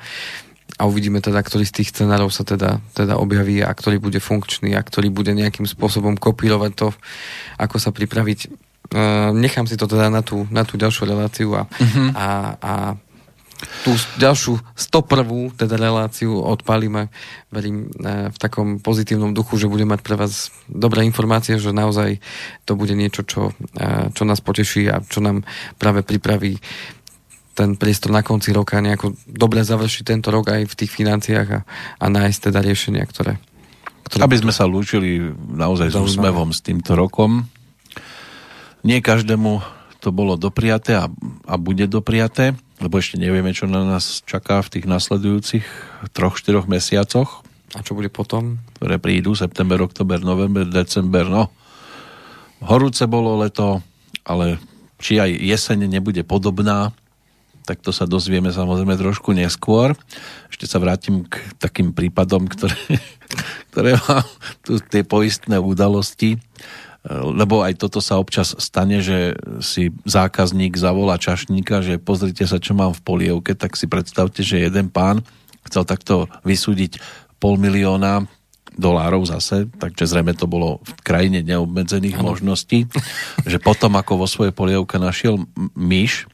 a 0.76 0.82
uvidíme 0.84 1.24
teda, 1.24 1.40
ktorý 1.40 1.64
z 1.64 1.80
tých 1.80 1.90
scenárov 1.96 2.28
sa 2.28 2.44
teda, 2.44 2.82
teda 2.92 3.16
objaví 3.16 3.64
a 3.64 3.72
ktorý 3.72 3.96
bude 4.02 4.20
funkčný 4.20 4.76
a 4.76 4.84
ktorý 4.84 5.08
bude 5.08 5.32
nejakým 5.32 5.64
spôsobom 5.64 6.20
kopírovať 6.20 6.72
to, 6.76 6.88
ako 7.56 7.76
sa 7.80 7.94
pripraviť. 7.94 8.52
Uh, 8.88 9.36
nechám 9.36 9.68
si 9.68 9.76
to 9.76 9.84
teda 9.84 10.08
na 10.08 10.24
tú, 10.24 10.48
na 10.48 10.64
tú 10.64 10.80
ďalšiu 10.80 11.08
reláciu 11.08 11.52
a, 11.56 11.68
uh-huh. 11.68 12.08
a, 12.16 12.28
a 12.56 12.72
tú 13.82 13.94
ďalšiu 14.22 14.62
101. 14.78 15.58
teda 15.58 15.74
reláciu 15.74 16.38
odpálime, 16.38 17.10
verím, 17.50 17.90
e, 17.90 18.30
v 18.30 18.38
takom 18.38 18.78
pozitívnom 18.78 19.34
duchu, 19.34 19.58
že 19.58 19.70
bude 19.70 19.82
mať 19.82 20.00
pre 20.06 20.14
vás 20.14 20.54
dobré 20.70 21.02
informácie, 21.02 21.58
že 21.58 21.74
naozaj 21.74 22.22
to 22.62 22.78
bude 22.78 22.94
niečo, 22.94 23.26
čo, 23.26 23.50
e, 23.74 24.14
čo 24.14 24.22
nás 24.22 24.38
poteší 24.38 24.86
a 24.90 25.02
čo 25.02 25.18
nám 25.18 25.42
práve 25.74 26.06
pripraví 26.06 26.62
ten 27.58 27.74
priestor 27.74 28.14
na 28.14 28.22
konci 28.22 28.54
roka 28.54 28.78
nejako 28.78 29.18
dobre 29.26 29.66
završiť 29.66 30.02
tento 30.06 30.30
rok 30.30 30.54
aj 30.54 30.62
v 30.70 30.78
tých 30.78 30.94
financiách 30.94 31.48
a, 31.50 31.60
a 31.98 32.04
nájsť 32.06 32.38
teda 32.50 32.62
riešenia, 32.62 33.02
ktoré... 33.02 33.42
ktoré 34.06 34.22
Aby 34.22 34.38
sme 34.38 34.54
sa 34.54 34.70
lúčili 34.70 35.34
naozaj 35.34 35.90
s 35.90 35.98
úsmevom 35.98 36.54
s 36.54 36.62
týmto 36.62 36.94
rokom. 36.94 37.50
Nie 38.86 39.02
každému 39.02 39.58
to 39.98 40.14
bolo 40.14 40.38
dopriaté 40.38 40.94
a, 40.94 41.10
a 41.50 41.54
bude 41.58 41.90
dopriaté 41.90 42.54
lebo 42.78 42.94
ešte 42.98 43.18
nevieme, 43.18 43.50
čo 43.50 43.66
na 43.66 43.82
nás 43.82 44.22
čaká 44.22 44.62
v 44.62 44.78
tých 44.78 44.86
nasledujúcich 44.86 45.66
troch, 46.14 46.38
štyroch 46.38 46.70
mesiacoch. 46.70 47.42
A 47.76 47.84
čo 47.84 47.92
bude 47.92 48.08
potom? 48.08 48.62
Ktoré 48.78 48.96
prídu, 48.96 49.34
september, 49.36 49.82
oktober, 49.82 50.22
november, 50.22 50.64
december, 50.64 51.28
no. 51.28 51.52
Horúce 52.64 53.04
bolo 53.04 53.38
leto, 53.38 53.84
ale 54.24 54.58
či 54.98 55.20
aj 55.20 55.30
jeseň 55.30 55.86
nebude 55.86 56.22
podobná, 56.26 56.90
tak 57.68 57.84
to 57.84 57.92
sa 57.92 58.08
dozvieme 58.08 58.48
samozrejme 58.48 58.96
trošku 58.96 59.36
neskôr. 59.36 59.92
Ešte 60.48 60.64
sa 60.64 60.80
vrátim 60.80 61.28
k 61.28 61.36
takým 61.60 61.92
prípadom, 61.92 62.48
ktoré, 62.48 62.78
ktoré 63.70 64.00
mám 64.00 64.24
tu 64.64 64.80
tie 64.80 65.04
poistné 65.04 65.60
udalosti 65.60 66.40
lebo 67.08 67.64
aj 67.64 67.80
toto 67.80 68.04
sa 68.04 68.20
občas 68.20 68.52
stane, 68.60 69.00
že 69.00 69.32
si 69.64 69.88
zákazník 70.04 70.76
zavolá 70.76 71.16
čašníka, 71.16 71.80
že 71.80 71.96
pozrite 71.96 72.44
sa, 72.44 72.60
čo 72.60 72.76
mám 72.76 72.92
v 72.92 73.00
polievke, 73.00 73.56
tak 73.56 73.80
si 73.80 73.88
predstavte, 73.88 74.44
že 74.44 74.60
jeden 74.60 74.92
pán 74.92 75.24
chcel 75.64 75.88
takto 75.88 76.28
vysúdiť 76.44 77.00
pol 77.40 77.56
milióna 77.56 78.28
dolárov 78.78 79.26
zase, 79.26 79.66
takže 79.80 80.06
zrejme 80.06 80.36
to 80.38 80.46
bolo 80.46 80.78
v 80.84 80.92
krajine 81.02 81.42
neobmedzených 81.42 82.20
ano. 82.20 82.32
možností, 82.32 82.86
že 83.42 83.58
potom 83.58 83.98
ako 83.98 84.22
vo 84.22 84.26
svojej 84.30 84.54
polievke 84.54 85.00
našiel 85.02 85.42
myš, 85.74 86.30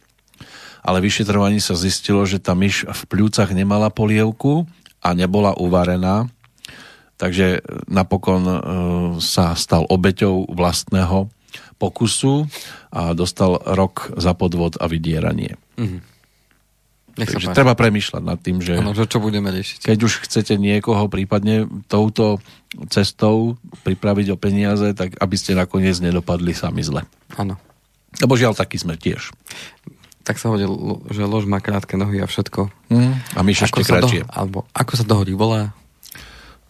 ale 0.84 1.00
vyšetrovaní 1.00 1.64
sa 1.64 1.72
zistilo, 1.72 2.20
že 2.28 2.36
tá 2.36 2.52
myš 2.52 2.84
v 2.84 3.02
pľúcach 3.08 3.48
nemala 3.56 3.88
polievku 3.88 4.68
a 5.00 5.16
nebola 5.16 5.56
uvarená, 5.56 6.28
takže 7.16 7.62
napokon 7.86 8.42
e, 8.44 8.56
sa 9.22 9.54
stal 9.54 9.86
obeťou 9.86 10.50
vlastného 10.50 11.30
pokusu 11.78 12.46
a 12.90 13.14
dostal 13.14 13.58
rok 13.62 14.14
za 14.18 14.34
podvod 14.34 14.78
a 14.78 14.86
vydieranie. 14.90 15.58
Mm-hmm. 15.78 16.14
Takže 17.14 17.54
treba 17.54 17.78
premýšľať 17.78 18.22
nad 18.26 18.38
tým, 18.42 18.58
že, 18.58 18.74
ano, 18.74 18.90
že 18.90 19.06
čo 19.06 19.22
budeme 19.22 19.46
riešiť. 19.54 19.86
keď 19.86 19.98
už 20.02 20.26
chcete 20.26 20.58
niekoho 20.58 21.06
prípadne 21.06 21.70
touto 21.86 22.42
cestou 22.90 23.54
pripraviť 23.86 24.34
o 24.34 24.36
peniaze, 24.36 24.90
tak 24.98 25.14
aby 25.22 25.36
ste 25.38 25.54
nakoniec 25.54 25.94
nedopadli 26.02 26.50
sami 26.50 26.82
zle. 26.82 27.06
Áno. 27.38 27.54
Lebo 28.18 28.34
žiaľ, 28.34 28.58
taký 28.58 28.82
sme 28.82 28.98
tiež. 28.98 29.30
Tak 30.26 30.42
sa 30.42 30.50
hodil, 30.50 30.74
že 31.14 31.22
lož 31.22 31.46
má 31.46 31.62
krátke 31.62 31.94
nohy 31.94 32.18
a 32.18 32.26
všetko. 32.26 32.66
Mm, 32.90 33.14
a 33.38 33.40
myš 33.46 33.70
ešte 33.70 33.86
kratšie. 33.86 34.26
Do, 34.26 34.30
alebo 34.34 34.58
ako 34.74 34.92
sa 34.98 35.04
dohodí 35.06 35.38
volá, 35.38 35.70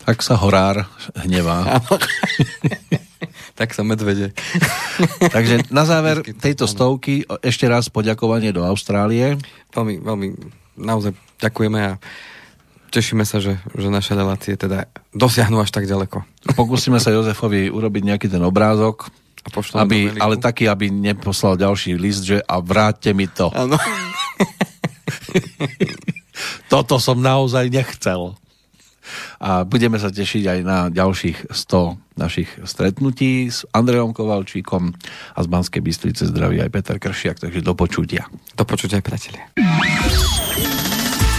tak 0.05 0.21
sa 0.21 0.37
horár 0.37 0.85
hnevá. 1.17 1.81
tak 3.59 3.73
sa 3.73 3.81
medvede. 3.81 4.37
Takže 5.35 5.73
na 5.73 5.89
záver 5.89 6.21
tejto 6.37 6.69
stovky 6.69 7.25
ešte 7.41 7.65
raz 7.65 7.89
poďakovanie 7.89 8.53
do 8.53 8.63
Austrálie. 8.63 9.41
Veľmi, 9.73 10.05
veľmi 10.05 10.29
naozaj 10.77 11.17
ďakujeme 11.41 11.81
a 11.81 11.97
tešíme 12.93 13.25
sa, 13.27 13.41
že, 13.41 13.59
že 13.75 13.89
naše 13.91 14.15
relácie 14.15 14.55
teda 14.55 14.87
dosiahnu 15.17 15.59
až 15.59 15.73
tak 15.73 15.89
ďaleko. 15.89 16.23
Pokúsime 16.55 17.03
sa 17.03 17.11
Jozefovi 17.11 17.73
urobiť 17.73 18.03
nejaký 18.05 18.27
ten 18.31 18.45
obrázok, 18.45 19.11
a 19.45 19.85
aby, 19.85 20.09
ale 20.17 20.41
taký, 20.41 20.73
aby 20.73 20.89
neposlal 20.89 21.61
ďalší 21.61 22.01
list, 22.01 22.25
že 22.25 22.41
a 22.41 22.65
vráťte 22.65 23.13
mi 23.13 23.29
to. 23.29 23.53
Áno. 23.53 23.77
Toto 26.73 26.97
som 26.97 27.21
naozaj 27.21 27.69
nechcel 27.69 28.41
a 29.41 29.65
budeme 29.65 30.01
sa 30.01 30.11
tešiť 30.11 30.45
aj 30.49 30.59
na 30.65 30.91
ďalších 30.91 31.53
100 31.53 32.19
našich 32.19 32.49
stretnutí 32.63 33.51
s 33.51 33.67
Andrejom 33.75 34.15
Kovalčíkom 34.15 34.95
a 35.35 35.39
z 35.43 35.49
Banskej 35.51 35.83
Bystrice 35.83 36.31
zdraví 36.31 36.63
aj 36.63 36.71
Peter 36.71 37.03
Kršiak, 37.03 37.43
takže 37.43 37.61
do 37.61 37.75
počutia. 37.75 38.31
Do 38.55 38.63
počutia, 38.63 39.03
priatelia. 39.03 39.51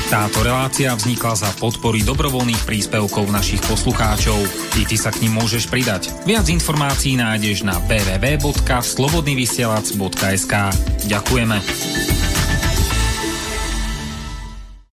Táto 0.05 0.45
relácia 0.45 0.93
vznikla 0.93 1.33
za 1.33 1.49
podpory 1.57 2.05
dobrovoľných 2.05 2.61
príspevkov 2.61 3.25
našich 3.33 3.57
poslucháčov. 3.65 4.37
I 4.77 4.85
ty 4.85 5.01
sa 5.01 5.09
k 5.09 5.25
ním 5.25 5.41
môžeš 5.41 5.65
pridať. 5.65 6.13
Viac 6.29 6.45
informácií 6.45 7.17
nájdeš 7.17 7.65
na 7.65 7.81
www.slobodnyvysielac.sk 7.89 10.53
Ďakujeme. 11.09 11.57